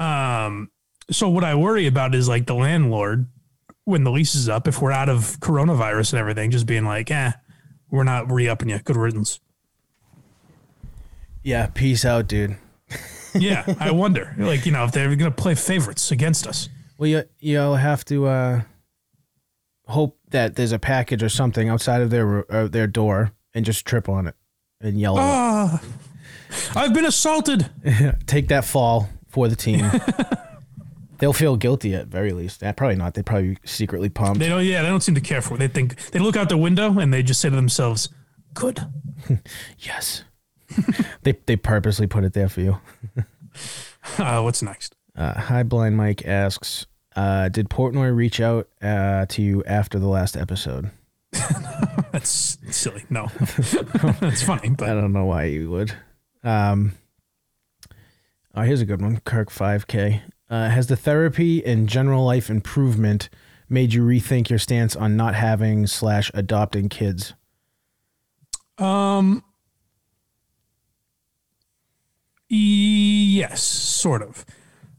Um, 0.00 0.70
so 1.10 1.28
what 1.28 1.44
I 1.44 1.54
worry 1.54 1.86
about 1.86 2.14
is 2.14 2.28
like 2.28 2.46
the 2.46 2.54
landlord 2.54 3.26
when 3.84 4.04
the 4.04 4.10
lease 4.10 4.34
is 4.34 4.48
up, 4.48 4.66
if 4.66 4.80
we're 4.80 4.92
out 4.92 5.08
of 5.08 5.38
coronavirus 5.40 6.12
and 6.12 6.20
everything, 6.20 6.50
just 6.50 6.66
being 6.66 6.84
like, 6.84 7.10
eh, 7.10 7.32
we're 7.90 8.04
not 8.04 8.30
re 8.30 8.48
upping 8.48 8.70
you. 8.70 8.78
Good 8.78 8.96
riddance. 8.96 9.40
yeah, 11.42 11.66
peace 11.66 12.04
out, 12.04 12.26
dude. 12.26 12.56
Yeah, 13.32 13.76
I 13.78 13.92
wonder, 13.92 14.34
like 14.38 14.66
you 14.66 14.72
know, 14.72 14.82
if 14.82 14.90
they're 14.90 15.14
gonna 15.14 15.30
play 15.30 15.54
favorites 15.54 16.10
against 16.10 16.48
us. 16.48 16.68
Well, 16.98 17.08
you 17.08 17.22
you'll 17.38 17.76
have 17.76 18.04
to 18.06 18.26
uh, 18.26 18.62
hope 19.86 20.18
that 20.30 20.56
there's 20.56 20.72
a 20.72 20.80
package 20.80 21.22
or 21.22 21.28
something 21.28 21.68
outside 21.68 22.02
of 22.02 22.10
their 22.10 22.52
uh, 22.52 22.66
their 22.66 22.88
door 22.88 23.30
and 23.54 23.64
just 23.64 23.86
trip 23.86 24.08
on 24.08 24.26
it 24.26 24.34
and 24.80 24.98
yell. 24.98 25.14
Ah, 25.16 25.80
I've 26.74 26.92
been 26.92 27.04
assaulted. 27.04 27.70
Take 28.26 28.48
that 28.48 28.64
fall 28.64 29.08
for 29.30 29.48
the 29.48 29.56
team. 29.56 29.90
They'll 31.18 31.32
feel 31.32 31.56
guilty 31.56 31.94
at 31.94 32.06
very 32.06 32.32
least. 32.32 32.62
Eh, 32.62 32.72
probably 32.72 32.96
not. 32.96 33.14
They 33.14 33.22
probably 33.22 33.58
secretly 33.64 34.08
pumped. 34.08 34.38
They 34.38 34.48
don't. 34.48 34.64
Yeah, 34.64 34.82
they 34.82 34.88
don't 34.88 35.02
seem 35.02 35.14
to 35.14 35.20
care 35.20 35.42
for 35.42 35.54
it. 35.54 35.58
They 35.58 35.68
think 35.68 36.10
they 36.12 36.18
look 36.18 36.36
out 36.36 36.48
the 36.48 36.56
window 36.56 36.98
and 36.98 37.12
they 37.12 37.22
just 37.22 37.40
say 37.40 37.50
to 37.50 37.56
themselves, 37.56 38.08
"Good." 38.54 38.80
yes. 39.78 40.24
they 41.22 41.38
they 41.46 41.56
purposely 41.56 42.06
put 42.06 42.24
it 42.24 42.32
there 42.32 42.48
for 42.48 42.60
you. 42.60 42.78
Uh, 44.18 44.40
what's 44.40 44.62
next? 44.62 44.94
Uh, 45.16 45.38
Hi, 45.38 45.62
Blind 45.62 45.96
Mike 45.96 46.24
asks, 46.26 46.86
uh, 47.16 47.48
did 47.48 47.68
Portnoy 47.68 48.14
reach 48.14 48.40
out 48.40 48.68
uh, 48.80 49.26
to 49.26 49.42
you 49.42 49.64
after 49.64 49.98
the 49.98 50.08
last 50.08 50.36
episode? 50.36 50.90
That's 52.12 52.58
silly. 52.70 53.04
No, 53.10 53.26
that's 54.20 54.42
funny, 54.42 54.70
I 54.80 54.94
don't 54.94 55.12
know 55.12 55.26
why 55.26 55.44
you 55.44 55.70
would. 55.70 55.92
Um, 56.42 56.92
oh, 58.54 58.62
here's 58.62 58.80
a 58.80 58.86
good 58.86 59.00
one. 59.00 59.18
Kirk 59.20 59.50
5K. 59.50 60.22
Uh, 60.48 60.68
has 60.68 60.88
the 60.88 60.96
therapy 60.96 61.64
and 61.64 61.88
general 61.88 62.24
life 62.24 62.50
improvement 62.50 63.28
made 63.68 63.94
you 63.94 64.02
rethink 64.02 64.50
your 64.50 64.58
stance 64.58 64.96
on 64.96 65.16
not 65.16 65.34
having 65.36 65.86
slash 65.86 66.30
adopting 66.34 66.88
kids? 66.88 67.34
um, 68.78 69.44
yes, 72.48 73.62
sort 73.62 74.22
of. 74.22 74.44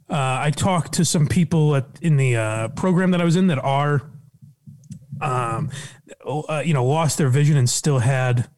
Uh, 0.10 0.40
I 0.42 0.52
talked 0.52 0.94
to 0.94 1.06
some 1.06 1.28
people 1.28 1.76
at, 1.76 1.86
in 2.02 2.18
the 2.18 2.36
uh, 2.36 2.68
program 2.70 3.12
that 3.12 3.22
I 3.22 3.26
was 3.26 3.36
in 3.36 3.48
that 3.48 3.60
are, 3.60 4.02
um, 5.20 5.72
uh, 6.26 6.62
you 6.66 6.74
know, 6.74 6.86
lost 6.86 7.18
their 7.18 7.30
vision 7.30 7.58
and 7.58 7.70
still 7.70 8.00
had 8.00 8.50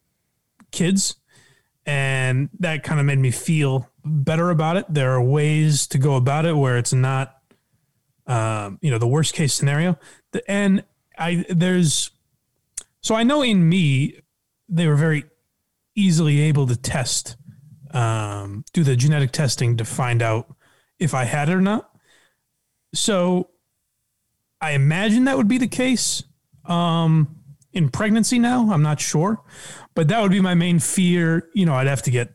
kids, 0.72 1.16
and 1.86 2.50
that 2.60 2.84
kind 2.84 3.00
of 3.00 3.06
made 3.06 3.20
me 3.20 3.32
feel 3.32 3.90
better 4.06 4.50
about 4.50 4.78
it. 4.78 4.86
There 4.90 5.12
are 5.12 5.22
ways 5.22 5.88
to 5.88 5.98
go 5.98 6.16
about 6.16 6.46
it 6.46 6.54
where 6.54 6.78
it's 6.78 6.94
not, 6.94 7.38
um, 8.28 8.80
you 8.82 8.92
know, 8.92 8.98
the 8.98 9.08
worst 9.08 9.34
case 9.34 9.54
scenario. 9.54 9.98
And 10.48 10.84
I 11.18 11.46
there's, 11.50 12.12
so 13.02 13.16
I 13.16 13.24
know 13.24 13.42
in 13.42 13.68
me, 13.68 14.20
they 14.70 14.88
were 14.88 14.96
very 14.96 15.26
easily 15.96 16.42
able 16.42 16.66
to 16.68 16.76
test, 16.76 17.36
um, 17.92 18.64
do 18.74 18.84
the 18.84 18.96
genetic 18.96 19.32
testing 19.32 19.78
to 19.78 19.86
find 19.86 20.22
out 20.22 20.56
if 21.00 21.14
I 21.14 21.26
had 21.26 21.50
it 21.50 21.54
or 21.54 21.62
not. 21.62 21.90
So 22.94 23.50
I 24.62 24.72
imagine 24.72 25.26
that 25.26 25.38
would 25.38 25.48
be 25.48 25.58
the 25.58 25.68
case 25.68 26.24
um, 26.66 27.43
in 27.74 27.90
pregnancy 27.90 28.40
now. 28.40 28.72
I'm 28.72 28.82
not 28.82 29.02
sure, 29.02 29.42
but 29.96 30.08
that 30.08 30.22
would 30.22 30.32
be 30.32 30.42
my 30.42 30.54
main 30.54 30.80
fear. 30.80 31.50
You 31.54 31.66
know, 31.66 31.74
I'd 31.74 31.88
have 31.88 32.04
to 32.04 32.12
get 32.12 32.34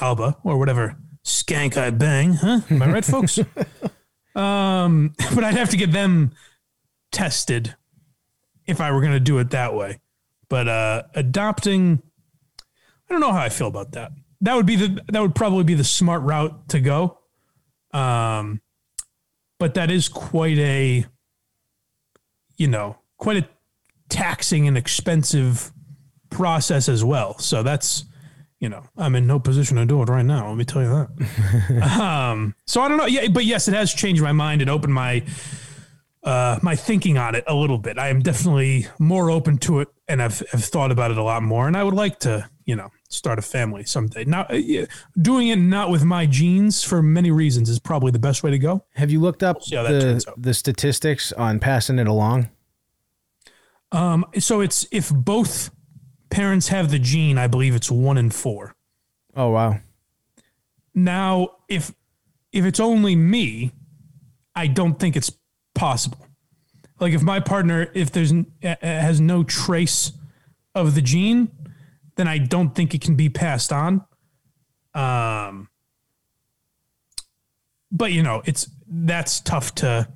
Alba 0.00 0.36
or 0.44 0.58
whatever 0.58 0.96
skank 1.24 1.76
I 1.76 1.90
bang, 1.90 2.34
huh? 2.34 2.60
Am 2.70 2.82
I 2.82 2.90
right, 2.90 3.04
folks? 3.04 3.38
Um, 4.34 5.14
but 5.34 5.44
I'd 5.44 5.56
have 5.56 5.70
to 5.70 5.76
get 5.76 5.92
them 5.92 6.32
tested 7.12 7.74
if 8.66 8.80
I 8.80 8.92
were 8.92 9.00
going 9.00 9.12
to 9.12 9.20
do 9.20 9.38
it 9.38 9.50
that 9.50 9.74
way. 9.74 10.00
But 10.48 10.68
uh, 10.68 11.02
adopting, 11.14 12.02
I 13.08 13.12
don't 13.12 13.20
know 13.20 13.32
how 13.32 13.40
I 13.40 13.48
feel 13.48 13.68
about 13.68 13.92
that. 13.92 14.12
That 14.40 14.54
would 14.54 14.66
be 14.66 14.76
the 14.76 15.00
that 15.08 15.20
would 15.20 15.34
probably 15.34 15.64
be 15.64 15.74
the 15.74 15.84
smart 15.84 16.22
route 16.22 16.68
to 16.70 16.80
go. 16.80 17.18
Um, 17.92 18.60
but 19.58 19.74
that 19.74 19.90
is 19.90 20.08
quite 20.08 20.58
a, 20.58 21.04
you 22.56 22.68
know, 22.68 22.98
quite 23.18 23.36
a 23.36 23.48
taxing 24.10 24.68
and 24.68 24.76
expensive 24.76 25.72
process 26.28 26.88
as 26.88 27.02
well. 27.02 27.38
So 27.38 27.62
that's, 27.62 28.04
you 28.58 28.68
know, 28.68 28.84
I'm 28.96 29.14
in 29.14 29.26
no 29.26 29.38
position 29.38 29.76
to 29.78 29.86
do 29.86 30.02
it 30.02 30.08
right 30.08 30.24
now. 30.24 30.48
Let 30.48 30.56
me 30.56 30.64
tell 30.64 30.82
you 30.82 30.88
that. 30.88 32.00
um, 32.00 32.54
so 32.66 32.82
I 32.82 32.88
don't 32.88 32.98
know. 32.98 33.06
Yeah, 33.06 33.28
but 33.28 33.44
yes, 33.44 33.68
it 33.68 33.74
has 33.74 33.92
changed 33.94 34.22
my 34.22 34.32
mind 34.32 34.60
and 34.60 34.70
opened 34.70 34.92
my 34.92 35.24
uh, 36.22 36.58
my 36.62 36.76
thinking 36.76 37.16
on 37.16 37.34
it 37.34 37.44
a 37.46 37.54
little 37.54 37.78
bit. 37.78 37.98
I 37.98 38.08
am 38.08 38.20
definitely 38.20 38.86
more 38.98 39.30
open 39.30 39.58
to 39.58 39.80
it, 39.80 39.88
and 40.06 40.22
I've, 40.22 40.42
I've 40.52 40.64
thought 40.64 40.92
about 40.92 41.10
it 41.10 41.16
a 41.16 41.22
lot 41.22 41.42
more. 41.42 41.66
And 41.66 41.76
I 41.76 41.82
would 41.82 41.94
like 41.94 42.18
to, 42.20 42.48
you 42.66 42.76
know, 42.76 42.90
start 43.08 43.38
a 43.38 43.42
family 43.42 43.84
someday. 43.84 44.24
Now, 44.24 44.46
uh, 44.50 44.54
yeah, 44.54 44.84
doing 45.20 45.48
it 45.48 45.56
not 45.56 45.90
with 45.90 46.04
my 46.04 46.26
genes 46.26 46.84
for 46.84 47.02
many 47.02 47.30
reasons 47.30 47.70
is 47.70 47.78
probably 47.78 48.12
the 48.12 48.18
best 48.18 48.42
way 48.42 48.50
to 48.50 48.58
go. 48.58 48.84
Have 48.96 49.10
you 49.10 49.20
looked 49.20 49.42
up 49.42 49.62
the, 49.62 50.34
the 50.36 50.54
statistics 50.54 51.32
on 51.32 51.58
passing 51.58 51.98
it 51.98 52.06
along? 52.06 52.50
Um, 53.92 54.24
so 54.38 54.60
it's 54.60 54.86
if 54.90 55.10
both 55.10 55.70
parents 56.30 56.68
have 56.68 56.90
the 56.90 56.98
gene, 56.98 57.38
I 57.38 57.46
believe 57.46 57.74
it's 57.74 57.90
one 57.90 58.18
in 58.18 58.30
four. 58.30 58.74
Oh 59.36 59.50
wow. 59.50 59.80
Now, 60.94 61.56
if 61.68 61.92
if 62.52 62.64
it's 62.64 62.80
only 62.80 63.16
me, 63.16 63.72
I 64.54 64.66
don't 64.66 64.98
think 64.98 65.16
it's 65.16 65.32
possible. 65.74 66.26
Like 66.98 67.12
if 67.12 67.22
my 67.22 67.40
partner, 67.40 67.90
if 67.94 68.10
there's 68.12 68.32
uh, 68.32 68.74
has 68.80 69.20
no 69.20 69.42
trace 69.42 70.12
of 70.74 70.94
the 70.94 71.02
gene, 71.02 71.50
then 72.16 72.28
I 72.28 72.38
don't 72.38 72.74
think 72.74 72.94
it 72.94 73.00
can 73.00 73.14
be 73.14 73.28
passed 73.28 73.72
on. 73.72 74.04
Um, 74.94 75.68
but 77.90 78.12
you 78.12 78.22
know, 78.22 78.42
it's 78.44 78.70
that's 78.86 79.40
tough 79.40 79.74
to. 79.76 80.08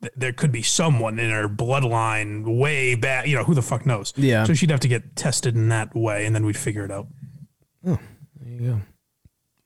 Th- 0.00 0.12
There 0.16 0.32
could 0.32 0.52
be 0.52 0.62
someone 0.62 1.18
in 1.18 1.30
her 1.30 1.48
bloodline 1.48 2.58
way 2.58 2.94
back. 2.94 3.26
You 3.26 3.36
know, 3.36 3.44
who 3.44 3.54
the 3.54 3.62
fuck 3.62 3.86
knows? 3.86 4.12
Yeah. 4.16 4.44
So 4.44 4.54
she'd 4.54 4.70
have 4.70 4.80
to 4.80 4.88
get 4.88 5.16
tested 5.16 5.54
in 5.56 5.68
that 5.70 5.94
way, 5.94 6.26
and 6.26 6.34
then 6.34 6.44
we'd 6.46 6.56
figure 6.56 6.84
it 6.84 6.90
out. 6.90 7.06
There 7.82 7.98
you 8.46 8.80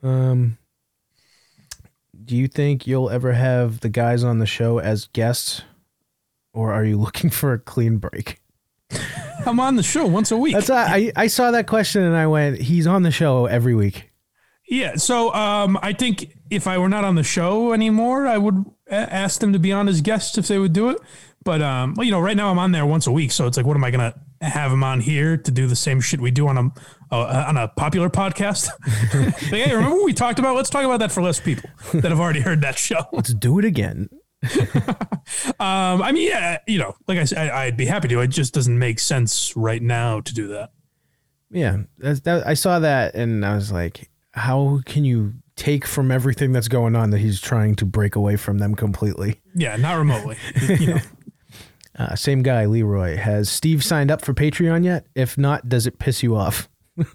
go. 0.03 0.09
Um, 0.09 0.59
do 2.25 2.37
you 2.37 2.49
think 2.49 2.87
you'll 2.87 3.11
ever 3.11 3.33
have 3.33 3.81
the 3.81 3.89
guys 3.89 4.25
on 4.25 4.39
the 4.39 4.47
show 4.47 4.79
as 4.79 5.07
guests, 5.07 5.63
or 6.53 6.73
are 6.73 6.85
you 6.85 6.97
looking 6.99 7.31
for 7.31 7.53
a 7.53 7.59
clean 7.59 7.99
break? 7.99 8.41
I'm 9.47 9.59
on 9.59 9.77
the 9.77 9.83
show 9.83 10.07
once 10.07 10.31
a 10.31 10.37
week. 10.37 10.55
That's 10.55 10.71
I 10.71 11.13
I 11.17 11.27
saw 11.27 11.51
that 11.51 11.67
question 11.67 12.03
and 12.03 12.17
I 12.17 12.27
went, 12.27 12.61
he's 12.61 12.87
on 12.87 13.03
the 13.03 13.11
show 13.11 13.47
every 13.47 13.75
week. 13.75 14.11
Yeah, 14.69 14.97
so 14.97 15.33
um, 15.35 15.79
I 15.83 15.93
think 15.93 16.37
if 16.51 16.67
I 16.67 16.79
were 16.79 16.89
not 16.89 17.05
on 17.05 17.15
the 17.15 17.23
show 17.25 17.73
anymore, 17.73 18.27
I 18.27 18.39
would 18.39 18.65
a- 18.93 19.13
ask 19.13 19.41
them 19.41 19.53
to 19.53 19.59
be 19.59 19.73
on 19.73 19.89
as 19.89 20.01
guests 20.01 20.39
if 20.39 20.49
they 20.49 20.59
would 20.59 20.73
do 20.73 20.91
it. 20.91 20.99
But 21.45 21.61
um, 21.61 21.95
well, 21.97 22.05
you 22.05 22.13
know, 22.13 22.21
right 22.21 22.37
now 22.37 22.51
I'm 22.51 22.59
on 22.59 22.73
there 22.73 22.87
once 22.87 23.07
a 23.07 23.13
week, 23.13 23.33
so 23.33 23.47
it's 23.47 23.57
like, 23.57 23.67
what 23.67 23.77
am 23.77 23.83
I 23.83 23.91
gonna 23.91 24.15
have 24.41 24.71
them 24.71 24.85
on 24.85 25.01
here 25.01 25.37
to 25.37 25.51
do 25.51 25.67
the 25.67 25.77
same 25.77 26.01
shit 26.01 26.21
we 26.21 26.31
do 26.31 26.47
on 26.47 26.57
a 26.59 27.15
uh, 27.15 27.45
on 27.49 27.57
a 27.57 27.69
popular 27.69 28.09
podcast? 28.09 28.69
like, 29.51 29.63
hey, 29.63 29.75
remember 29.75 29.97
what 29.97 30.05
we 30.05 30.13
talked 30.13 30.39
about? 30.39 30.55
Let's 30.55 30.71
talk 30.71 30.85
about 30.85 31.01
that 31.01 31.11
for 31.11 31.23
less 31.23 31.41
people 31.41 31.69
that 31.95 32.11
have 32.11 32.21
already 32.21 32.41
heard 32.41 32.61
that 32.61 32.79
show. 32.79 33.05
Let's 33.13 33.35
do 33.35 33.59
it 33.59 33.65
again. 33.65 34.09
Um, 35.59 36.03
I 36.03 36.13
mean, 36.13 36.29
yeah, 36.29 36.59
you 36.67 36.79
know, 36.79 36.95
like 37.07 37.19
I 37.19 37.25
said, 37.25 37.51
I, 37.51 37.65
I'd 37.65 37.77
be 37.77 37.87
happy 37.87 38.09
to. 38.09 38.21
It 38.21 38.29
just 38.29 38.53
doesn't 38.53 38.79
make 38.79 38.99
sense 38.99 39.57
right 39.57 39.81
now 39.81 40.21
to 40.21 40.35
do 40.35 40.49
that. 40.49 40.73
Yeah, 41.51 41.83
that's, 41.99 42.21
that, 42.21 42.47
I 42.47 42.55
saw 42.55 42.79
that 42.81 43.15
and 43.15 43.45
I 43.45 43.55
was 43.55 43.71
like, 43.71 44.11
how 44.33 44.81
can 44.85 45.05
you 45.05 45.35
take 45.57 45.87
from 45.87 46.11
everything 46.11 46.53
that's 46.53 46.69
going 46.69 46.97
on 46.97 47.11
that 47.11 47.19
he's 47.19 47.41
trying 47.41 47.75
to 47.77 47.85
break 47.85 48.17
away 48.17 48.37
from 48.37 48.59
them 48.59 48.75
completely? 48.75 49.41
Yeah, 49.55 49.77
not 49.77 49.99
remotely. 49.99 50.37
you 50.69 50.95
know. 50.95 51.01
Uh, 51.99 52.15
same 52.15 52.43
guy, 52.43 52.65
Leroy. 52.65 53.17
Has 53.17 53.51
Steve 53.51 53.85
signed 53.85 54.11
up 54.11 54.25
for 54.25 54.33
Patreon 54.33 54.85
yet? 54.85 55.07
If 55.15 55.37
not, 55.37 55.69
does 55.69 55.87
it 55.87 55.99
piss 55.99 56.23
you 56.23 56.37
off? 56.37 56.69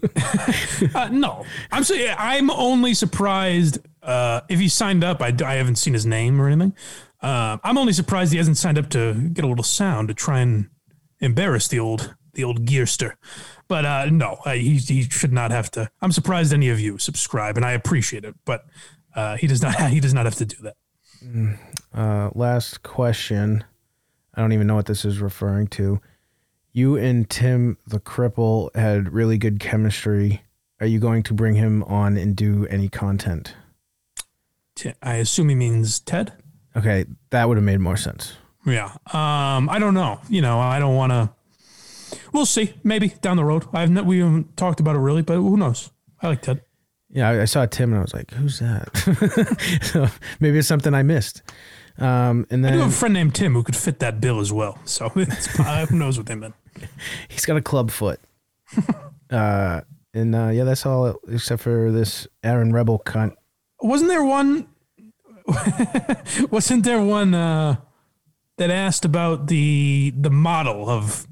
Uh, 0.94 1.08
no, 1.10 1.44
I'm 1.70 1.84
so, 1.84 1.94
I'm 2.18 2.50
only 2.50 2.94
surprised 2.94 3.78
uh, 4.02 4.40
if 4.48 4.58
he 4.58 4.68
signed 4.68 5.04
up. 5.04 5.20
I, 5.20 5.34
I 5.44 5.54
haven't 5.54 5.76
seen 5.76 5.92
his 5.92 6.06
name 6.06 6.40
or 6.40 6.48
anything. 6.48 6.74
Uh, 7.20 7.58
I'm 7.62 7.76
only 7.78 7.92
surprised 7.92 8.32
he 8.32 8.38
hasn't 8.38 8.56
signed 8.56 8.78
up 8.78 8.88
to 8.90 9.14
get 9.14 9.44
a 9.44 9.48
little 9.48 9.64
sound 9.64 10.08
to 10.08 10.14
try 10.14 10.40
and 10.40 10.70
embarrass 11.20 11.68
the 11.68 11.78
old 11.78 12.14
the 12.34 12.44
old 12.44 12.64
gearster. 12.64 13.14
But 13.68 13.84
uh, 13.84 14.06
no, 14.06 14.40
uh, 14.44 14.52
he 14.52 14.78
he 14.78 15.02
should 15.02 15.32
not 15.32 15.50
have 15.50 15.70
to. 15.72 15.90
I'm 16.00 16.12
surprised 16.12 16.52
any 16.52 16.70
of 16.70 16.80
you 16.80 16.98
subscribe, 16.98 17.56
and 17.56 17.64
I 17.64 17.72
appreciate 17.72 18.24
it. 18.24 18.34
But 18.44 18.66
uh, 19.14 19.36
he 19.36 19.46
does 19.46 19.62
not 19.62 19.74
he 19.90 20.00
does 20.00 20.14
not 20.14 20.24
have 20.24 20.36
to 20.36 20.46
do 20.46 20.56
that. 20.62 20.76
Uh, 21.94 22.30
last 22.34 22.82
question. 22.82 23.64
I 24.34 24.40
don't 24.40 24.52
even 24.52 24.66
know 24.66 24.76
what 24.76 24.86
this 24.86 25.04
is 25.04 25.20
referring 25.20 25.66
to. 25.68 26.00
You 26.72 26.96
and 26.96 27.28
Tim 27.28 27.76
the 27.86 27.98
cripple 27.98 28.74
had 28.74 29.12
really 29.12 29.36
good 29.36 29.60
chemistry. 29.60 30.42
Are 30.80 30.86
you 30.86 31.00
going 31.00 31.24
to 31.24 31.34
bring 31.34 31.56
him 31.56 31.82
on 31.84 32.16
and 32.16 32.36
do 32.36 32.66
any 32.68 32.88
content? 32.88 33.54
I 35.02 35.14
assume 35.14 35.48
he 35.48 35.56
means 35.56 35.98
Ted. 35.98 36.32
Okay, 36.76 37.06
that 37.30 37.48
would 37.48 37.56
have 37.56 37.64
made 37.64 37.80
more 37.80 37.96
sense. 37.96 38.34
Yeah. 38.64 38.92
Um, 39.12 39.68
I 39.68 39.78
don't 39.80 39.94
know. 39.94 40.20
You 40.28 40.42
know, 40.42 40.60
I 40.60 40.78
don't 40.78 40.94
want 40.94 41.12
to. 41.12 41.30
We'll 42.32 42.46
see. 42.46 42.74
Maybe 42.84 43.08
down 43.20 43.36
the 43.36 43.44
road. 43.44 43.64
I've 43.72 43.90
not, 43.90 44.06
we 44.06 44.18
haven't 44.18 44.56
talked 44.56 44.80
about 44.80 44.96
it 44.96 45.00
really, 45.00 45.22
but 45.22 45.34
who 45.36 45.56
knows? 45.56 45.90
I 46.20 46.28
like 46.28 46.42
Ted. 46.42 46.62
Yeah, 47.10 47.28
I, 47.30 47.42
I 47.42 47.44
saw 47.46 47.64
Tim 47.66 47.90
and 47.92 48.00
I 48.00 48.02
was 48.02 48.12
like, 48.12 48.30
"Who's 48.32 48.58
that?" 48.58 49.80
so 49.82 50.08
maybe 50.40 50.58
it's 50.58 50.68
something 50.68 50.92
I 50.92 51.02
missed. 51.02 51.42
Um, 51.98 52.46
and 52.50 52.64
I 52.66 52.72
do 52.72 52.78
have 52.78 52.90
a 52.90 52.92
friend 52.92 53.14
named 53.14 53.34
Tim 53.34 53.54
who 53.54 53.62
could 53.62 53.76
fit 53.76 53.98
that 54.00 54.20
bill 54.20 54.40
as 54.40 54.52
well. 54.52 54.78
So 54.84 55.06
uh, 55.58 55.86
who 55.86 55.96
knows 55.96 56.18
what 56.18 56.26
they 56.26 56.34
then? 56.34 56.54
he's 57.28 57.46
got 57.46 57.56
a 57.56 57.62
club 57.62 57.90
foot. 57.90 58.20
uh, 59.30 59.80
and 60.14 60.34
uh, 60.34 60.48
yeah, 60.48 60.64
that's 60.64 60.84
all 60.84 61.16
except 61.28 61.62
for 61.62 61.90
this 61.90 62.26
Aaron 62.44 62.72
Rebel 62.72 63.02
cunt. 63.04 63.34
Wasn't 63.80 64.08
there 64.08 64.24
one? 64.24 64.68
wasn't 66.50 66.84
there 66.84 67.02
one 67.02 67.34
uh, 67.34 67.76
that 68.58 68.70
asked 68.70 69.04
about 69.06 69.46
the 69.46 70.12
the 70.16 70.30
model 70.30 70.90
of 70.90 71.26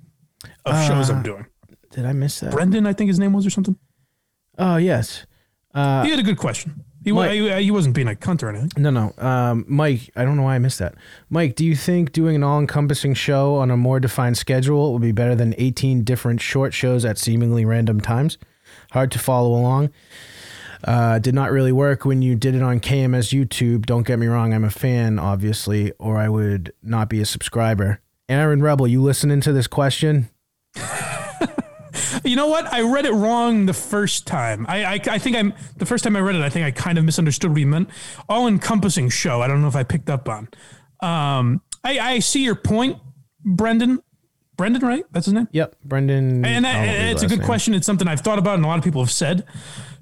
of 0.64 0.86
shows 0.86 1.10
I'm 1.10 1.22
doing? 1.22 1.46
Did 1.92 2.04
I 2.06 2.12
miss 2.12 2.40
that? 2.40 2.52
Brendan, 2.52 2.86
I 2.86 2.92
think 2.92 3.08
his 3.08 3.18
name 3.18 3.32
was 3.32 3.46
or 3.46 3.50
something. 3.50 3.76
Oh 4.58 4.76
yes. 4.76 5.26
Uh, 5.74 6.04
he 6.04 6.10
had 6.10 6.18
a 6.18 6.22
good 6.22 6.38
question. 6.38 6.84
He, 7.04 7.12
Mike- 7.12 7.30
he, 7.32 7.62
he 7.64 7.70
wasn't 7.70 7.94
being 7.94 8.08
a 8.08 8.14
cunt 8.14 8.42
or 8.42 8.48
anything. 8.48 8.70
No, 8.76 8.90
no. 8.90 9.12
Um, 9.18 9.64
Mike, 9.68 10.10
I 10.16 10.24
don't 10.24 10.36
know 10.36 10.42
why 10.42 10.56
I 10.56 10.58
missed 10.58 10.80
that. 10.80 10.94
Mike, 11.30 11.54
do 11.54 11.64
you 11.64 11.76
think 11.76 12.10
doing 12.10 12.34
an 12.34 12.42
all 12.42 12.58
encompassing 12.58 13.14
show 13.14 13.54
on 13.56 13.70
a 13.70 13.76
more 13.76 14.00
defined 14.00 14.36
schedule 14.36 14.92
would 14.92 15.02
be 15.02 15.12
better 15.12 15.36
than 15.36 15.54
18 15.56 16.02
different 16.02 16.40
short 16.40 16.74
shows 16.74 17.04
at 17.04 17.16
seemingly 17.16 17.64
random 17.64 18.00
times? 18.00 18.38
Hard 18.90 19.12
to 19.12 19.18
follow 19.20 19.50
along. 19.50 19.90
Uh, 20.82 21.18
did 21.20 21.34
not 21.34 21.52
really 21.52 21.72
work 21.72 22.04
when 22.04 22.22
you 22.22 22.34
did 22.34 22.54
it 22.56 22.62
on 22.62 22.80
KMS 22.80 23.32
YouTube. 23.32 23.86
Don't 23.86 24.06
get 24.06 24.18
me 24.18 24.26
wrong, 24.26 24.52
I'm 24.52 24.64
a 24.64 24.70
fan, 24.70 25.18
obviously, 25.18 25.92
or 25.98 26.16
I 26.16 26.28
would 26.28 26.72
not 26.82 27.08
be 27.08 27.20
a 27.20 27.26
subscriber. 27.26 28.00
Aaron 28.28 28.62
Rebel, 28.62 28.88
you 28.88 29.00
listening 29.00 29.40
to 29.42 29.52
this 29.52 29.66
question? 29.68 30.28
You 32.26 32.34
know 32.34 32.48
what? 32.48 32.72
I 32.72 32.80
read 32.80 33.06
it 33.06 33.12
wrong 33.12 33.66
the 33.66 33.72
first 33.72 34.26
time. 34.26 34.66
I, 34.68 34.84
I, 34.84 35.00
I 35.12 35.18
think 35.18 35.36
I'm 35.36 35.54
the 35.76 35.86
first 35.86 36.02
time 36.02 36.16
I 36.16 36.20
read 36.20 36.34
it. 36.34 36.42
I 36.42 36.50
think 36.50 36.66
I 36.66 36.72
kind 36.72 36.98
of 36.98 37.04
misunderstood 37.04 37.50
what 37.50 37.58
he 37.58 37.64
meant. 37.64 37.88
All 38.28 38.48
encompassing 38.48 39.08
show. 39.10 39.42
I 39.42 39.46
don't 39.48 39.62
know 39.62 39.68
if 39.68 39.76
I 39.76 39.84
picked 39.84 40.10
up 40.10 40.28
on. 40.28 40.48
Um, 41.00 41.62
I, 41.84 41.98
I 42.00 42.18
see 42.18 42.42
your 42.42 42.56
point, 42.56 42.98
Brendan. 43.44 44.02
Brendan, 44.56 44.82
right? 44.82 45.04
That's 45.12 45.26
his 45.26 45.34
name. 45.34 45.48
Yep, 45.52 45.76
Brendan. 45.84 46.44
And 46.44 46.66
I 46.66 46.72
that, 46.72 46.78
don't 46.78 46.86
know 46.86 47.02
his 47.02 47.12
it's 47.12 47.22
a 47.22 47.28
good 47.28 47.38
name. 47.40 47.46
question. 47.46 47.74
It's 47.74 47.86
something 47.86 48.08
I've 48.08 48.22
thought 48.22 48.38
about 48.38 48.54
and 48.54 48.64
a 48.64 48.68
lot 48.68 48.78
of 48.78 48.84
people 48.84 49.02
have 49.02 49.12
said. 49.12 49.44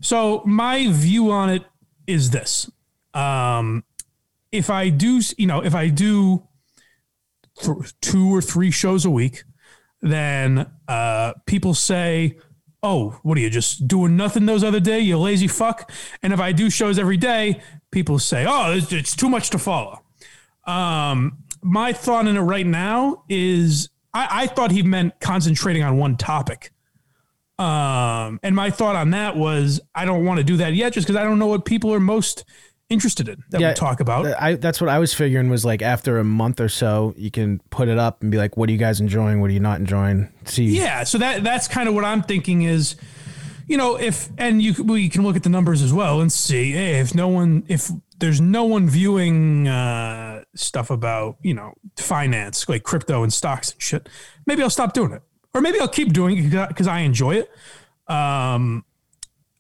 So 0.01 0.43
my 0.47 0.91
view 0.91 1.31
on 1.31 1.51
it 1.51 1.65
is 2.07 2.31
this: 2.31 2.71
um, 3.13 3.85
if 4.53 4.71
I 4.71 4.89
do, 4.89 5.21
you 5.37 5.47
know, 5.47 5.61
if 5.63 5.75
I 5.75 5.89
do 5.89 6.47
th- 7.59 7.95
two 8.01 8.35
or 8.35 8.41
three 8.41 8.71
shows 8.71 9.05
a 9.05 9.11
week, 9.11 9.43
then 10.05 10.71
uh, 10.87 11.33
people 11.47 11.75
say, 11.75 12.37
"Oh, 12.83 13.19
what 13.23 13.39
are 13.39 13.41
you 13.41 13.51
just 13.51 13.89
doing 13.89 14.17
nothing 14.17 14.47
those 14.47 14.63
other 14.63 14.81
day? 14.81 15.01
You 15.01 15.19
lazy 15.19 15.49
fuck." 15.49 15.91
And 16.23 16.33
if 16.33 16.41
I 16.41 16.53
do 16.53 16.71
shows 16.71 16.99
every 16.99 17.17
day, 17.17 17.61
people 17.91 18.19
say, 18.19 18.45
"Oh, 18.47 18.73
it's, 18.77 19.17
too 19.17 19.29
much 19.29 19.51
to 19.51 19.59
follow." 19.59 20.03
Um, 20.67 21.39
my 21.63 21.93
thought 21.93 22.27
in 22.27 22.37
it 22.37 22.41
right 22.41 22.67
now 22.67 23.25
is 23.29 23.89
I, 24.13 24.43
I 24.43 24.47
thought 24.47 24.71
he 24.71 24.83
meant 24.83 25.19
concentrating 25.21 25.83
on 25.83 25.97
one 25.97 26.17
topic. 26.17 26.71
Um, 27.59 28.41
and 28.43 28.55
my 28.55 28.71
thought 28.71 28.97
on 28.97 29.11
that 29.11 29.37
was 29.37 29.81
I 29.95 30.05
don't 30.05 30.25
want 30.25 30.39
to 30.39 30.45
do 30.45 30.57
that 30.59 30.75
yet 30.75 30.93
just 30.93 31.07
because 31.07 31.19
I 31.19 31.25
don't 31.25 31.39
know 31.39 31.47
what 31.47 31.65
people 31.65 31.95
are 31.95 32.01
most 32.01 32.45
interested 32.91 33.29
in 33.29 33.43
that 33.51 33.61
we 33.61 33.75
talk 33.75 34.01
about. 34.01 34.27
I 34.41 34.55
that's 34.55 34.81
what 34.81 34.91
I 34.91 34.99
was 34.99 35.15
figuring 35.15 35.51
was 35.51 35.65
like 35.65 35.83
after 35.83 36.19
a 36.19 36.25
month 36.25 36.61
or 36.61 36.69
so, 36.69 37.15
you 37.17 37.31
can 37.31 37.61
put 37.71 37.89
it 37.89 37.99
up 37.99 38.23
and 38.23 38.31
be 38.31 38.39
like, 38.39 38.57
"What 38.57 38.69
are 38.69 38.73
you 38.73 38.79
guys 38.79 39.01
enjoying? 39.01 39.41
What 39.41 39.51
are 39.51 39.55
you 39.55 39.61
not 39.61 39.81
enjoying?" 39.81 40.29
See, 40.45 40.65
Yeah, 40.65 41.05
so 41.05 41.19
that 41.19 41.45
that's 41.45 41.69
kind 41.69 41.89
of 41.89 41.95
what 41.95 42.05
I'm 42.05 42.23
thinking 42.23 42.63
is, 42.63 42.97
you 43.67 43.77
know, 43.77 43.97
if 43.97 44.29
and 44.39 44.63
you 44.63 44.75
we 44.85 45.09
can 45.09 45.23
look 45.23 45.37
at 45.37 45.43
the 45.43 45.51
numbers 45.51 45.83
as 45.83 45.93
well 45.93 46.21
and 46.21 46.33
see 46.33 46.73
hey, 46.73 47.01
if 47.01 47.15
no 47.15 47.29
one 47.29 47.65
if 47.69 47.91
there's 48.19 48.41
no 48.41 48.65
one 48.65 48.89
viewing 48.89 49.67
uh, 49.69 50.45
stuff 50.55 50.91
about 50.91 51.37
you 51.43 51.55
know 51.55 51.75
finance 51.97 52.69
like 52.69 52.83
crypto 52.83 53.23
and 53.23 53.33
stocks 53.33 53.73
and 53.73 53.83
shit, 53.83 54.09
maybe 54.47 54.63
I'll 54.63 54.71
stop 54.71 54.93
doing 54.93 55.13
it, 55.13 55.23
or 55.53 55.61
maybe 55.61 55.81
I'll 55.81 55.89
keep 55.89 56.13
doing 56.13 56.39
it 56.39 56.69
because 56.69 56.87
I 56.87 57.01
enjoy 57.01 57.37
it. 57.37 57.51
Um, 58.13 58.85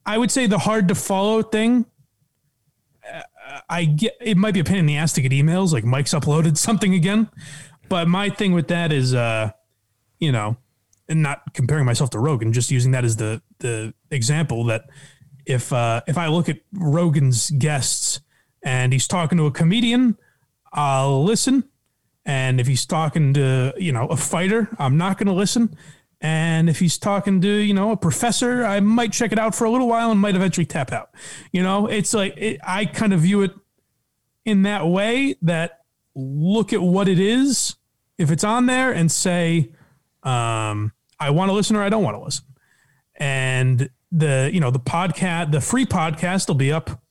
I 0.06 0.18
would 0.18 0.30
say 0.30 0.46
the 0.46 0.58
hard 0.58 0.88
to 0.88 0.94
follow 0.94 1.42
thing. 1.42 1.86
I 3.68 3.84
get 3.84 4.14
it 4.20 4.36
might 4.36 4.54
be 4.54 4.60
a 4.60 4.64
pain 4.64 4.78
in 4.78 4.86
the 4.86 4.96
ass 4.96 5.12
to 5.14 5.22
get 5.22 5.32
emails 5.32 5.72
like 5.72 5.84
Mike's 5.84 6.14
uploaded 6.14 6.56
something 6.56 6.94
again, 6.94 7.28
but 7.88 8.08
my 8.08 8.30
thing 8.30 8.52
with 8.52 8.68
that 8.68 8.92
is, 8.92 9.14
uh, 9.14 9.50
you 10.18 10.32
know, 10.32 10.56
and 11.08 11.22
not 11.22 11.54
comparing 11.54 11.84
myself 11.84 12.10
to 12.10 12.18
Rogan, 12.18 12.52
just 12.52 12.70
using 12.70 12.92
that 12.92 13.04
as 13.04 13.16
the 13.16 13.42
the 13.58 13.94
example 14.10 14.64
that 14.64 14.86
if 15.46 15.72
uh, 15.72 16.00
if 16.06 16.16
I 16.16 16.28
look 16.28 16.48
at 16.48 16.60
Rogan's 16.72 17.50
guests 17.50 18.20
and 18.62 18.92
he's 18.92 19.06
talking 19.06 19.36
to 19.38 19.46
a 19.46 19.50
comedian, 19.50 20.16
I'll 20.72 21.22
listen, 21.22 21.64
And 22.26 22.60
if 22.60 22.66
he's 22.66 22.86
talking 22.86 23.34
to, 23.34 23.74
you 23.76 23.92
know, 23.92 24.06
a 24.06 24.16
fighter, 24.16 24.68
I'm 24.78 24.96
not 24.96 25.18
going 25.18 25.26
to 25.26 25.34
listen. 25.34 25.76
And 26.24 26.70
if 26.70 26.78
he's 26.78 26.96
talking 26.96 27.42
to, 27.42 27.48
you 27.48 27.74
know, 27.74 27.90
a 27.90 27.98
professor, 27.98 28.64
I 28.64 28.80
might 28.80 29.12
check 29.12 29.30
it 29.30 29.38
out 29.38 29.54
for 29.54 29.64
a 29.66 29.70
little 29.70 29.86
while 29.86 30.10
and 30.10 30.18
might 30.18 30.34
eventually 30.34 30.64
tap 30.64 30.90
out. 30.90 31.10
You 31.52 31.62
know, 31.62 31.86
it's 31.86 32.14
like 32.14 32.32
it, 32.38 32.58
I 32.66 32.86
kind 32.86 33.12
of 33.12 33.20
view 33.20 33.42
it 33.42 33.50
in 34.46 34.62
that 34.62 34.86
way 34.86 35.36
that 35.42 35.80
look 36.14 36.72
at 36.72 36.80
what 36.80 37.08
it 37.08 37.20
is 37.20 37.76
if 38.16 38.30
it's 38.30 38.42
on 38.42 38.64
there 38.64 38.90
and 38.90 39.12
say, 39.12 39.70
um, 40.22 40.92
I 41.20 41.28
want 41.28 41.50
to 41.50 41.52
listen 41.52 41.76
or 41.76 41.82
I 41.82 41.90
don't 41.90 42.02
want 42.02 42.16
to 42.16 42.22
listen. 42.22 42.46
And 43.16 43.90
the, 44.10 44.48
you 44.50 44.60
know, 44.60 44.70
the 44.70 44.80
podcast, 44.80 45.52
the 45.52 45.60
free 45.60 45.84
podcast 45.84 46.48
will 46.48 46.54
be 46.54 46.72
up 46.72 47.02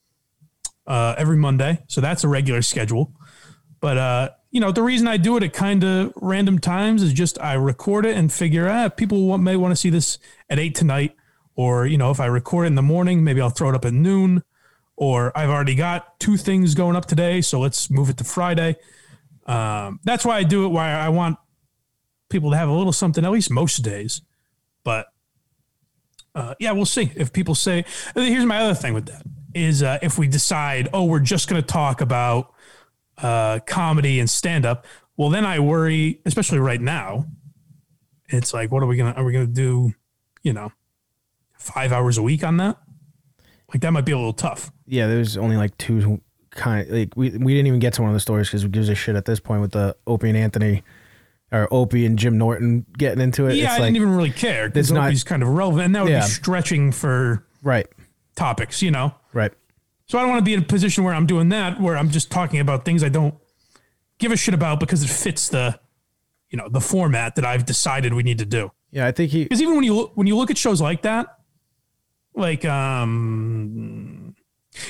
uh, 0.88 1.14
every 1.16 1.36
Monday. 1.36 1.84
So 1.86 2.00
that's 2.00 2.24
a 2.24 2.28
regular 2.28 2.62
schedule. 2.62 3.12
But, 3.78 3.96
uh, 3.96 4.30
you 4.54 4.60
know, 4.60 4.70
the 4.70 4.84
reason 4.84 5.08
I 5.08 5.16
do 5.16 5.36
it 5.36 5.42
at 5.42 5.52
kind 5.52 5.82
of 5.82 6.12
random 6.14 6.60
times 6.60 7.02
is 7.02 7.12
just 7.12 7.40
I 7.40 7.54
record 7.54 8.06
it 8.06 8.16
and 8.16 8.32
figure, 8.32 8.68
out 8.68 8.92
ah, 8.92 8.94
people 8.94 9.26
want, 9.26 9.42
may 9.42 9.56
want 9.56 9.72
to 9.72 9.76
see 9.76 9.90
this 9.90 10.16
at 10.48 10.60
eight 10.60 10.76
tonight. 10.76 11.16
Or, 11.56 11.88
you 11.88 11.98
know, 11.98 12.12
if 12.12 12.20
I 12.20 12.26
record 12.26 12.66
it 12.66 12.68
in 12.68 12.74
the 12.76 12.82
morning, 12.82 13.24
maybe 13.24 13.40
I'll 13.40 13.50
throw 13.50 13.70
it 13.70 13.74
up 13.74 13.84
at 13.84 13.92
noon. 13.92 14.44
Or 14.94 15.36
I've 15.36 15.50
already 15.50 15.74
got 15.74 16.20
two 16.20 16.36
things 16.36 16.76
going 16.76 16.94
up 16.94 17.06
today. 17.06 17.40
So 17.40 17.58
let's 17.58 17.90
move 17.90 18.10
it 18.10 18.16
to 18.18 18.24
Friday. 18.24 18.76
Um, 19.44 19.98
that's 20.04 20.24
why 20.24 20.36
I 20.36 20.44
do 20.44 20.64
it. 20.66 20.68
Why 20.68 20.92
I 20.92 21.08
want 21.08 21.36
people 22.28 22.52
to 22.52 22.56
have 22.56 22.68
a 22.68 22.72
little 22.72 22.92
something, 22.92 23.24
at 23.24 23.32
least 23.32 23.50
most 23.50 23.78
days. 23.78 24.22
But 24.84 25.08
uh, 26.36 26.54
yeah, 26.60 26.70
we'll 26.70 26.86
see 26.86 27.10
if 27.16 27.32
people 27.32 27.56
say. 27.56 27.84
Here's 28.14 28.46
my 28.46 28.60
other 28.60 28.74
thing 28.74 28.94
with 28.94 29.06
that 29.06 29.26
is 29.52 29.82
uh, 29.82 29.98
if 30.00 30.16
we 30.16 30.28
decide, 30.28 30.90
oh, 30.92 31.06
we're 31.06 31.18
just 31.18 31.48
going 31.48 31.60
to 31.60 31.66
talk 31.66 32.00
about 32.00 32.53
uh, 33.18 33.60
comedy 33.66 34.18
and 34.20 34.28
stand 34.28 34.64
up. 34.66 34.86
Well, 35.16 35.30
then 35.30 35.44
I 35.46 35.58
worry, 35.60 36.20
especially 36.26 36.58
right 36.58 36.80
now. 36.80 37.26
It's 38.28 38.52
like, 38.54 38.72
what 38.72 38.82
are 38.82 38.86
we 38.86 38.96
gonna? 38.96 39.12
Are 39.12 39.24
we 39.24 39.32
gonna 39.32 39.46
do? 39.46 39.92
You 40.42 40.52
know, 40.52 40.72
five 41.58 41.92
hours 41.92 42.18
a 42.18 42.22
week 42.22 42.42
on 42.44 42.56
that? 42.58 42.76
Like 43.72 43.80
that 43.82 43.92
might 43.92 44.04
be 44.04 44.12
a 44.12 44.16
little 44.16 44.32
tough. 44.32 44.70
Yeah, 44.86 45.06
there's 45.06 45.36
only 45.36 45.56
like 45.56 45.76
two 45.78 46.20
kind. 46.50 46.88
Of, 46.88 46.94
Like 46.94 47.16
we 47.16 47.30
we 47.30 47.54
didn't 47.54 47.66
even 47.66 47.80
get 47.80 47.92
to 47.94 48.02
one 48.02 48.10
of 48.10 48.14
the 48.14 48.20
stories 48.20 48.48
because 48.48 48.64
we 48.64 48.70
gives 48.70 48.88
a 48.88 48.94
shit 48.94 49.16
at 49.16 49.24
this 49.24 49.40
point 49.40 49.60
with 49.60 49.72
the 49.72 49.96
Opie 50.06 50.28
and 50.28 50.38
Anthony, 50.38 50.82
or 51.52 51.68
Opie 51.72 52.04
and 52.06 52.18
Jim 52.18 52.36
Norton 52.38 52.84
getting 52.98 53.20
into 53.20 53.46
it. 53.46 53.56
Yeah, 53.56 53.64
it's 53.64 53.74
I 53.74 53.78
like, 53.78 53.86
didn't 53.94 53.96
even 53.96 54.16
really 54.16 54.30
care 54.30 54.68
because 54.68 54.90
it's 54.90 54.92
not- 54.94 55.24
kind 55.26 55.42
of 55.42 55.48
relevant. 55.50 55.86
and 55.86 55.94
that 55.94 56.02
would 56.04 56.12
Yeah. 56.12 56.20
be 56.20 56.26
stretching 56.26 56.92
for 56.92 57.46
right, 57.62 57.86
topics. 58.36 58.82
You 58.82 58.90
know. 58.90 59.14
right. 59.32 59.52
So 60.06 60.18
I 60.18 60.22
don't 60.22 60.30
want 60.30 60.40
to 60.40 60.44
be 60.44 60.54
in 60.54 60.60
a 60.60 60.64
position 60.66 61.02
where 61.04 61.14
I'm 61.14 61.26
doing 61.26 61.48
that, 61.50 61.80
where 61.80 61.96
I'm 61.96 62.10
just 62.10 62.30
talking 62.30 62.60
about 62.60 62.84
things 62.84 63.02
I 63.02 63.08
don't 63.08 63.34
give 64.18 64.32
a 64.32 64.36
shit 64.36 64.54
about 64.54 64.80
because 64.80 65.02
it 65.02 65.08
fits 65.08 65.48
the, 65.48 65.78
you 66.50 66.58
know, 66.58 66.68
the 66.68 66.80
format 66.80 67.36
that 67.36 67.44
I've 67.44 67.64
decided 67.64 68.12
we 68.12 68.22
need 68.22 68.38
to 68.38 68.44
do. 68.44 68.70
Yeah, 68.90 69.06
I 69.06 69.12
think 69.12 69.30
he. 69.32 69.44
Because 69.44 69.60
even 69.62 69.74
when 69.74 69.84
you 69.84 70.10
when 70.14 70.26
you 70.26 70.36
look 70.36 70.50
at 70.50 70.58
shows 70.58 70.80
like 70.80 71.02
that, 71.02 71.38
like 72.34 72.64
um, 72.64 74.34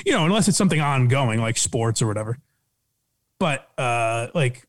you 0.05 0.11
know, 0.11 0.25
unless 0.25 0.47
it's 0.47 0.57
something 0.57 0.79
ongoing 0.79 1.39
like 1.39 1.57
sports 1.57 2.01
or 2.01 2.07
whatever, 2.07 2.37
but 3.39 3.67
uh, 3.77 4.27
like 4.33 4.67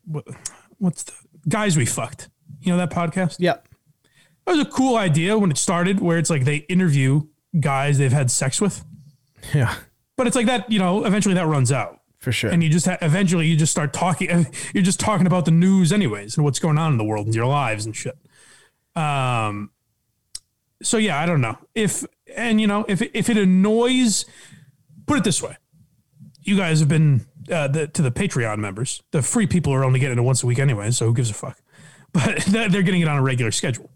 what's 0.78 1.02
the 1.04 1.12
guys 1.48 1.76
we 1.76 1.84
fucked? 1.86 2.28
You 2.60 2.72
know 2.72 2.78
that 2.78 2.90
podcast? 2.90 3.36
Yeah, 3.38 3.56
That 4.46 4.56
was 4.56 4.60
a 4.60 4.64
cool 4.70 4.96
idea 4.96 5.36
when 5.36 5.50
it 5.50 5.58
started, 5.58 6.00
where 6.00 6.18
it's 6.18 6.30
like 6.30 6.44
they 6.44 6.56
interview 6.56 7.22
guys 7.60 7.98
they've 7.98 8.12
had 8.12 8.30
sex 8.30 8.60
with, 8.60 8.84
yeah, 9.54 9.74
but 10.16 10.26
it's 10.26 10.36
like 10.36 10.46
that. 10.46 10.70
You 10.70 10.78
know, 10.78 11.04
eventually 11.04 11.34
that 11.34 11.46
runs 11.46 11.70
out. 11.72 12.00
for 12.18 12.32
sure. 12.32 12.50
and 12.50 12.62
you 12.62 12.68
just 12.68 12.86
ha- 12.86 12.98
eventually 13.02 13.46
you 13.46 13.56
just 13.56 13.72
start 13.72 13.92
talking 13.92 14.46
you're 14.74 14.82
just 14.82 14.98
talking 14.98 15.26
about 15.26 15.44
the 15.44 15.50
news 15.50 15.92
anyways 15.92 16.36
and 16.36 16.44
what's 16.44 16.58
going 16.58 16.78
on 16.78 16.92
in 16.92 16.98
the 16.98 17.04
world 17.04 17.26
and 17.26 17.34
your 17.34 17.46
lives 17.46 17.84
and 17.86 17.94
shit 17.94 18.16
um 18.96 19.70
so 20.82 20.96
yeah 20.96 21.20
i 21.20 21.26
don't 21.26 21.40
know 21.40 21.56
if 21.74 22.04
and 22.36 22.60
you 22.60 22.66
know 22.66 22.84
if 22.88 23.02
if 23.14 23.28
it 23.28 23.36
annoys 23.36 24.24
put 25.06 25.18
it 25.18 25.24
this 25.24 25.42
way 25.42 25.56
you 26.42 26.56
guys 26.56 26.80
have 26.80 26.88
been 26.88 27.26
uh, 27.52 27.68
the, 27.68 27.86
to 27.86 28.02
the 28.02 28.10
patreon 28.10 28.58
members 28.58 29.02
the 29.12 29.22
free 29.22 29.46
people 29.46 29.72
are 29.72 29.84
only 29.84 30.00
getting 30.00 30.18
it 30.18 30.22
once 30.22 30.42
a 30.42 30.46
week 30.46 30.58
anyway 30.58 30.90
so 30.90 31.06
who 31.06 31.14
gives 31.14 31.30
a 31.30 31.34
fuck 31.34 31.58
but 32.12 32.38
they're 32.46 32.82
getting 32.82 33.02
it 33.02 33.08
on 33.08 33.18
a 33.18 33.22
regular 33.22 33.52
schedule 33.52 33.90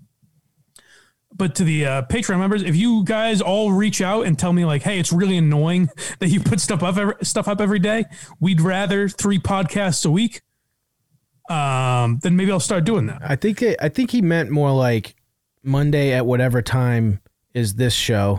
but 1.41 1.55
to 1.55 1.65
the 1.65 1.87
uh, 1.87 2.03
Patreon 2.03 2.39
members, 2.39 2.63
if 2.63 2.77
you 2.77 3.03
guys 3.03 3.41
all 3.41 3.73
reach 3.73 4.03
out 4.03 4.27
and 4.27 4.39
tell 4.39 4.53
me 4.53 4.67
like, 4.67 4.83
"Hey, 4.83 5.01
it's 5.01 5.11
really 5.11 5.39
annoying 5.39 5.89
that 6.19 6.29
you 6.29 6.39
put 6.39 6.61
stuff 6.61 6.83
up 6.83 6.99
every, 6.99 7.15
stuff 7.23 7.49
up 7.49 7.63
every 7.63 7.79
day," 7.79 8.05
we'd 8.41 8.61
rather 8.61 9.09
three 9.09 9.39
podcasts 9.39 10.05
a 10.05 10.11
week. 10.11 10.43
Um, 11.49 12.19
then 12.23 12.37
maybe 12.37 12.53
I'll 12.53 12.61
start 12.61 12.85
doing 12.85 13.07
that. 13.07 13.23
I 13.25 13.37
think 13.37 13.63
it, 13.63 13.79
I 13.81 13.89
think 13.89 14.11
he 14.11 14.21
meant 14.21 14.51
more 14.51 14.71
like 14.71 15.17
Monday 15.63 16.13
at 16.13 16.27
whatever 16.27 16.61
time 16.61 17.21
is 17.55 17.75
this 17.75 17.95
show, 17.95 18.39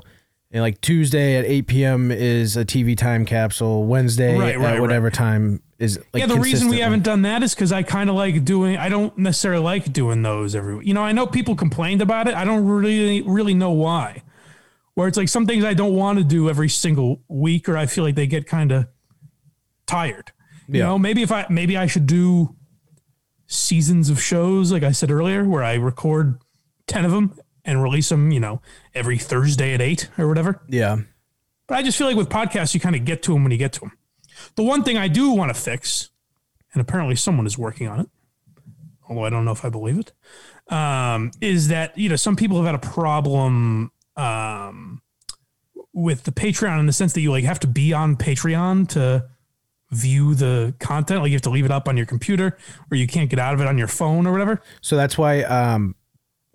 and 0.51 0.61
like 0.61 0.81
Tuesday 0.81 1.37
at 1.37 1.45
eight 1.45 1.67
p.m. 1.67 2.11
is 2.11 2.57
a 2.57 2.65
TV 2.65 2.97
time 2.97 3.25
capsule. 3.25 3.85
Wednesday 3.85 4.37
Right, 4.37 4.55
at 4.55 4.81
whatever 4.81 5.05
right. 5.05 5.13
time 5.13 5.61
is 5.79 5.97
like 6.13 6.21
yeah, 6.21 6.25
the 6.27 6.39
reason 6.39 6.67
we 6.69 6.79
haven't 6.79 7.03
done 7.03 7.21
that 7.23 7.41
is 7.43 7.55
because 7.55 7.71
I 7.71 7.83
kind 7.83 8.09
of 8.09 8.15
like 8.15 8.43
doing. 8.45 8.77
I 8.77 8.89
don't 8.89 9.17
necessarily 9.17 9.63
like 9.63 9.91
doing 9.93 10.21
those 10.21 10.55
every. 10.55 10.85
You 10.85 10.93
know, 10.93 11.03
I 11.03 11.11
know 11.11 11.25
people 11.25 11.55
complained 11.55 12.01
about 12.01 12.27
it. 12.27 12.35
I 12.35 12.43
don't 12.45 12.65
really 12.65 13.21
really 13.21 13.53
know 13.53 13.71
why. 13.71 14.23
Where 14.93 15.07
it's 15.07 15.17
like 15.17 15.29
some 15.29 15.45
things 15.47 15.63
I 15.63 15.73
don't 15.73 15.95
want 15.95 16.19
to 16.19 16.23
do 16.25 16.49
every 16.49 16.67
single 16.69 17.21
week, 17.29 17.69
or 17.69 17.77
I 17.77 17.85
feel 17.85 18.03
like 18.03 18.15
they 18.15 18.27
get 18.27 18.45
kind 18.45 18.71
of 18.73 18.87
tired. 19.87 20.31
You 20.67 20.79
Yeah. 20.79 20.85
know, 20.87 20.99
maybe 20.99 21.21
if 21.21 21.31
I 21.31 21.45
maybe 21.49 21.77
I 21.77 21.85
should 21.87 22.05
do 22.07 22.55
seasons 23.47 24.09
of 24.09 24.21
shows, 24.21 24.71
like 24.71 24.83
I 24.83 24.91
said 24.91 25.09
earlier, 25.11 25.45
where 25.47 25.63
I 25.63 25.75
record 25.75 26.41
ten 26.87 27.05
of 27.05 27.11
them 27.11 27.37
and 27.65 27.81
release 27.81 28.09
them. 28.09 28.31
You 28.31 28.39
know, 28.39 28.61
every 28.93 29.17
Thursday 29.17 29.73
at 29.73 29.81
eight 29.81 30.09
or 30.17 30.27
whatever. 30.27 30.61
Yeah, 30.67 30.97
But 31.67 31.77
I 31.77 31.83
just 31.83 31.97
feel 31.97 32.07
like 32.07 32.17
with 32.17 32.29
podcasts, 32.29 32.73
you 32.73 32.79
kind 32.79 32.95
of 32.95 33.05
get 33.05 33.21
to 33.23 33.33
them 33.33 33.43
when 33.43 33.51
you 33.51 33.57
get 33.57 33.73
to 33.73 33.79
them. 33.81 33.91
The 34.55 34.63
one 34.63 34.83
thing 34.83 34.97
I 34.97 35.07
do 35.07 35.31
want 35.31 35.53
to 35.53 35.59
fix, 35.59 36.09
and 36.73 36.81
apparently 36.81 37.15
someone 37.15 37.45
is 37.45 37.57
working 37.57 37.87
on 37.87 37.99
it, 37.99 38.09
although 39.07 39.25
I 39.25 39.29
don't 39.29 39.45
know 39.45 39.51
if 39.51 39.63
I 39.65 39.69
believe 39.69 39.99
it, 39.99 40.13
um, 40.73 41.31
is 41.41 41.67
that 41.67 41.97
you 41.97 42.09
know 42.09 42.15
some 42.15 42.35
people 42.35 42.57
have 42.57 42.65
had 42.65 42.75
a 42.75 42.79
problem 42.79 43.91
um, 44.15 45.01
with 45.93 46.23
the 46.23 46.31
Patreon 46.31 46.79
in 46.79 46.85
the 46.85 46.93
sense 46.93 47.13
that 47.13 47.21
you 47.21 47.31
like 47.31 47.43
have 47.43 47.59
to 47.59 47.67
be 47.67 47.93
on 47.93 48.15
Patreon 48.15 48.87
to 48.89 49.25
view 49.91 50.33
the 50.33 50.73
content. 50.79 51.21
Like 51.21 51.29
you 51.29 51.35
have 51.35 51.41
to 51.43 51.49
leave 51.49 51.65
it 51.65 51.71
up 51.71 51.87
on 51.87 51.97
your 51.97 52.05
computer, 52.05 52.57
or 52.89 52.97
you 52.97 53.07
can't 53.07 53.29
get 53.29 53.39
out 53.39 53.53
of 53.53 53.61
it 53.61 53.67
on 53.67 53.77
your 53.77 53.87
phone 53.87 54.25
or 54.25 54.31
whatever. 54.31 54.61
so 54.79 54.95
that's 54.95 55.17
why 55.17 55.41
um, 55.43 55.95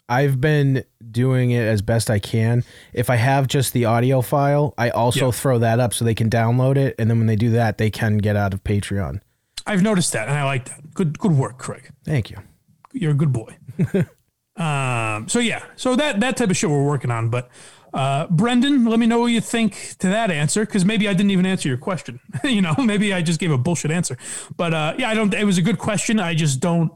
I've 0.09 0.41
been 0.41 0.85
doing 1.11 1.51
it 1.51 1.63
as 1.67 1.83
best 1.83 2.11
I 2.11 2.19
can. 2.19 2.63
If 2.93 3.11
I 3.11 3.17
have 3.17 3.49
just 3.49 3.73
the 3.73 3.87
audio 3.87 4.21
file, 4.21 4.73
I 4.79 4.91
also 4.91 5.27
Yeah. 5.27 5.31
throw 5.33 5.59
that 5.59 5.81
up 5.81 5.93
so 5.95 6.05
they 6.05 6.15
can 6.15 6.31
download 6.31 6.77
it, 6.77 6.95
and 6.99 7.11
then 7.11 7.19
when 7.19 7.27
they 7.27 7.37
do 7.37 7.51
that, 7.51 7.79
they 7.79 7.91
can 7.91 8.19
get 8.19 8.37
out 8.37 8.55
of 8.55 8.63
Patreon. 8.65 9.21
I've 9.67 9.83
noticed 9.83 10.13
that, 10.13 10.29
and 10.29 10.39
I 10.39 10.45
like 10.45 10.67
that. 10.67 10.95
Good, 10.95 11.19
good 11.19 11.33
work, 11.33 11.59
Craig. 11.59 11.91
Thank 12.05 12.31
you. 12.31 12.37
you're 12.93 13.11
a 13.11 13.15
good 13.15 13.33
boy. 13.33 13.57
um, 14.57 15.29
so 15.29 15.39
yeah, 15.39 15.63
so 15.77 15.97
that 15.97 16.21
that 16.21 16.37
type 16.37 16.51
of 16.51 16.57
shit 16.57 16.71
we're 16.71 16.85
working 16.87 17.11
on. 17.11 17.29
But 17.29 17.51
uh, 17.93 18.27
Brendan, 18.29 18.85
let 18.87 18.99
me 18.99 19.07
know 19.07 19.19
what 19.21 19.27
you 19.27 19.41
think 19.41 19.97
to 19.99 20.09
that 20.09 20.31
answer 20.31 20.65
because 20.65 20.85
maybe 20.85 21.09
I 21.09 21.13
didn't 21.15 21.31
even 21.33 21.47
answer 21.47 21.69
your 21.69 21.79
question. 21.79 22.21
you 22.45 22.63
know, 22.63 22.75
maybe 22.79 23.13
I 23.13 23.23
just 23.23 23.39
gave 23.41 23.51
a 23.51 23.59
bullshit 23.59 23.91
answer. 23.91 24.17
But 24.57 24.73
uh, 24.73 24.95
yeah, 24.99 25.11
I 25.11 25.15
don't. 25.15 25.35
It 25.35 25.45
was 25.45 25.59
a 25.59 25.63
good 25.63 25.79
question. 25.79 26.21
I 26.21 26.35
just 26.35 26.61
don't. 26.61 26.93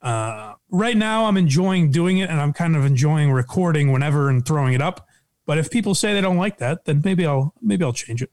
Uh, 0.00 0.54
right 0.72 0.96
now, 0.96 1.26
I'm 1.26 1.36
enjoying 1.36 1.92
doing 1.92 2.18
it, 2.18 2.28
and 2.28 2.40
I'm 2.40 2.52
kind 2.52 2.74
of 2.74 2.84
enjoying 2.84 3.30
recording 3.30 3.92
whenever 3.92 4.28
and 4.28 4.44
throwing 4.44 4.72
it 4.72 4.82
up. 4.82 5.06
But 5.46 5.58
if 5.58 5.70
people 5.70 5.94
say 5.94 6.14
they 6.14 6.20
don't 6.20 6.38
like 6.38 6.58
that, 6.58 6.86
then 6.86 7.02
maybe 7.04 7.26
I'll 7.26 7.54
maybe 7.60 7.84
I'll 7.84 7.92
change 7.92 8.22
it. 8.22 8.30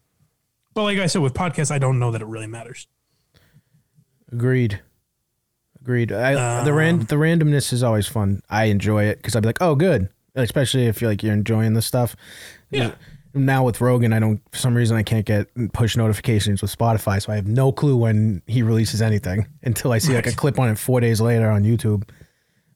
But 0.74 0.84
like 0.84 0.98
I 0.98 1.08
said, 1.08 1.22
with 1.22 1.34
podcasts, 1.34 1.72
I 1.72 1.78
don't 1.78 2.00
know 2.00 2.12
that 2.12 2.22
it 2.22 2.28
really 2.28 2.48
matters. 2.48 2.88
Agreed. 4.32 4.80
Agreed. 5.82 6.12
I, 6.12 6.64
the 6.64 6.74
ran 6.74 6.96
um, 6.96 7.00
the 7.02 7.16
randomness 7.16 7.74
is 7.74 7.84
always 7.84 8.08
fun. 8.08 8.42
I 8.50 8.66
enjoy 8.66 9.06
it 9.06 9.18
because 9.18 9.36
I'd 9.36 9.42
be 9.42 9.48
like, 9.48 9.62
oh, 9.62 9.76
good. 9.76 10.10
Especially 10.36 10.86
if 10.86 11.02
you're 11.02 11.10
like 11.10 11.24
you're 11.24 11.34
enjoying 11.34 11.74
this 11.74 11.86
stuff. 11.86 12.16
Yeah. 12.70 12.94
Now 13.34 13.64
with 13.64 13.82
Rogan, 13.82 14.14
I 14.14 14.20
don't 14.20 14.42
for 14.52 14.58
some 14.58 14.76
reason 14.76 14.98
I 14.98 15.04
can't 15.04 15.26
get 15.26 15.48
push 15.74 15.96
notifications 15.98 16.62
with 16.62 16.76
Spotify, 16.76 17.22
so 17.22 17.32
I 17.32 17.36
have 17.36 17.48
no 17.48 17.72
clue 17.72 17.98
when 17.98 18.42
he 18.48 18.62
releases 18.62 19.02
anything 19.02 19.48
until 19.64 19.92
I 19.92 19.98
see 19.98 20.14
like 20.14 20.28
a 20.28 20.32
clip 20.32 20.60
on 20.60 20.70
it 20.70 20.78
four 20.78 21.00
days 21.00 21.22
later 21.22 21.50
on 21.50 21.64
YouTube. 21.64 22.08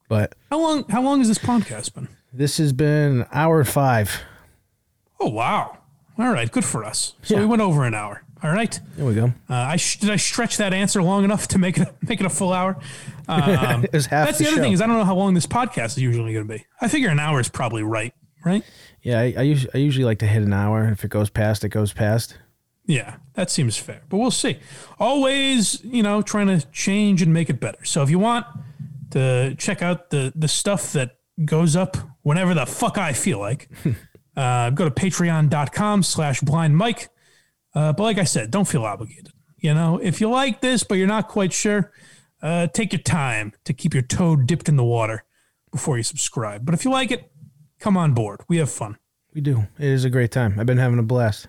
But 0.10 0.36
How 0.50 0.60
long? 0.60 0.86
How 0.90 1.02
long 1.02 1.20
has 1.20 1.28
this 1.28 1.40
podcast 1.40 1.94
been? 1.94 2.08
this 2.32 2.58
has 2.58 2.74
been 2.74 3.26
hour 3.32 3.64
five. 3.64 4.22
Oh 5.20 5.30
wow! 5.30 5.78
All 6.18 6.30
right, 6.32 6.52
good 6.52 6.66
for 6.66 6.84
us. 6.84 7.14
So 7.24 7.36
Yeah. 7.36 7.42
we 7.42 7.46
went 7.48 7.62
over 7.62 7.84
an 7.86 7.94
hour. 7.94 8.24
All 8.44 8.52
right. 8.52 8.78
There 8.98 9.06
we 9.06 9.14
go. 9.16 9.28
Uh, 9.50 9.54
I 9.56 9.78
sh- 9.78 10.00
did 10.00 10.10
I 10.10 10.18
stretch 10.18 10.58
that 10.58 10.74
answer 10.74 11.02
long 11.02 11.24
enough 11.24 11.48
to 11.50 11.58
make 11.58 11.78
it 11.78 11.88
make 12.02 12.20
it 12.20 12.26
a 12.26 12.30
full 12.30 12.52
hour? 12.52 12.78
Um, 13.28 13.84
It 13.86 13.94
was 13.94 14.08
half 14.08 14.28
that's 14.28 14.38
the 14.38 14.44
the, 14.44 14.50
other 14.50 14.58
show. 14.58 14.64
thing 14.64 14.74
is 14.74 14.82
I 14.82 14.88
don't 14.88 14.98
know 14.98 15.06
how 15.06 15.16
long 15.16 15.34
this 15.34 15.48
podcast 15.48 15.86
is 15.96 16.00
usually 16.00 16.34
going 16.34 16.46
to 16.48 16.54
be. 16.54 16.66
I 16.82 16.90
figure 16.90 17.10
an 17.10 17.20
hour 17.20 17.40
is 17.40 17.48
probably 17.50 17.84
right. 17.84 18.14
Right. 18.46 18.64
Yeah, 19.02 19.20
I, 19.22 19.34
I, 19.38 19.42
usually, 19.44 19.72
I 19.74 19.78
usually 19.78 20.04
like 20.04 20.20
to 20.20 20.28
hit 20.28 20.44
an 20.44 20.52
hour. 20.52 20.90
If 20.90 21.06
it 21.06 21.10
goes 21.10 21.30
past, 21.30 21.64
it 21.64 21.70
goes 21.70 21.94
past. 21.94 22.38
Yeah, 22.86 23.16
that 23.36 23.50
seems 23.50 23.78
fair, 23.78 24.02
but 24.10 24.18
we'll 24.18 24.32
see. 24.32 24.60
Always, 25.00 25.82
you 25.86 26.04
know, 26.04 26.22
trying 26.22 26.48
to 26.48 26.66
change 26.74 27.22
and 27.22 27.34
make 27.34 27.50
it 27.50 27.62
better. 27.62 27.84
So 27.86 28.04
if 28.04 28.10
you 28.10 28.20
want 28.20 28.46
to 29.14 29.56
check 29.56 29.82
out 29.82 30.10
the 30.10 30.34
the 30.36 30.48
stuff 30.48 30.94
that 30.94 31.18
goes 31.46 31.76
up 31.76 31.98
whenever 32.22 32.54
the 32.54 32.66
fuck 32.66 32.98
I 32.98 33.14
feel 33.14 33.40
like, 33.40 33.70
uh, 34.38 34.70
go 34.72 34.86
to 34.86 34.92
patreon.com 34.92 36.04
slash 36.04 36.42
blind 36.42 36.78
mike. 36.78 37.10
Uh, 37.74 37.94
but 37.94 38.04
like 38.04 38.18
I 38.18 38.24
said, 38.24 38.52
don't 38.52 38.68
feel 38.68 38.84
obligated. 38.84 39.30
You 39.58 39.74
know, 39.74 39.98
if 39.98 40.20
you 40.22 40.30
like 40.30 40.62
this, 40.62 40.84
but 40.84 40.96
you're 40.96 41.08
not 41.08 41.28
quite 41.28 41.54
sure, 41.54 41.92
uh, 42.42 42.68
take 42.68 42.92
your 42.92 43.02
time 43.02 43.54
to 43.64 43.74
keep 43.74 43.94
your 43.94 44.04
toe 44.04 44.36
dipped 44.36 44.68
in 44.68 44.76
the 44.76 44.84
water 44.84 45.24
before 45.72 45.98
you 45.98 46.04
subscribe. 46.04 46.66
But 46.66 46.76
if 46.76 46.86
you 46.86 46.92
like 46.92 47.12
it, 47.12 47.32
come 47.80 47.98
on 47.98 48.14
board. 48.14 48.42
We 48.48 48.58
have 48.58 48.70
fun. 48.70 48.98
We 49.34 49.42
do. 49.42 49.66
It 49.80 49.88
is 49.88 50.06
a 50.06 50.10
great 50.10 50.32
time. 50.32 50.60
I've 50.60 50.66
been 50.66 50.78
having 50.78 51.00
a 51.00 51.04
blast. 51.04 51.48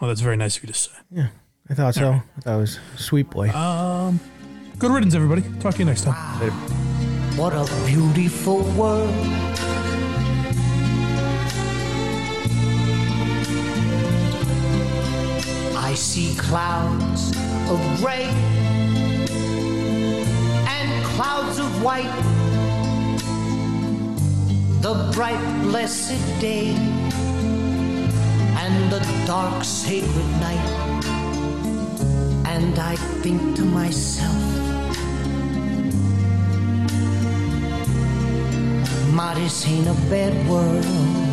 Well, 0.00 0.08
that's 0.08 0.20
very 0.20 0.36
nice 0.36 0.56
of 0.56 0.62
you 0.62 0.68
to 0.68 0.74
say. 0.74 0.92
Yeah, 1.10 1.28
I 1.68 1.74
thought 1.74 1.94
so. 1.94 2.22
I 2.36 2.40
thought 2.40 2.56
it 2.56 2.60
was 2.60 2.78
sweet 2.96 3.28
boy. 3.28 3.50
Good 4.82 4.90
riddance, 4.90 5.14
everybody. 5.14 5.42
Talk 5.60 5.74
to 5.74 5.78
you 5.78 5.84
next 5.84 6.02
time. 6.02 6.50
What 7.36 7.52
a 7.52 7.64
beautiful 7.86 8.64
world. 8.72 9.14
I 15.76 15.94
see 15.94 16.34
clouds 16.36 17.30
of 17.70 17.78
gray 18.00 18.24
and 20.66 21.04
clouds 21.14 21.60
of 21.60 21.84
white. 21.84 22.10
The 24.80 25.12
bright, 25.14 25.62
blessed 25.62 26.40
day 26.40 26.74
and 28.58 28.90
the 28.90 28.98
dark, 29.28 29.62
sacred 29.62 30.26
night. 30.40 31.12
And 32.46 32.76
I 32.80 32.96
think 32.96 33.54
to 33.54 33.64
myself, 33.64 34.71
Ma, 39.12 39.34
this 39.34 39.66
ain't 39.66 39.86
a 39.88 39.94
bad 40.08 40.32
world. 40.48 41.31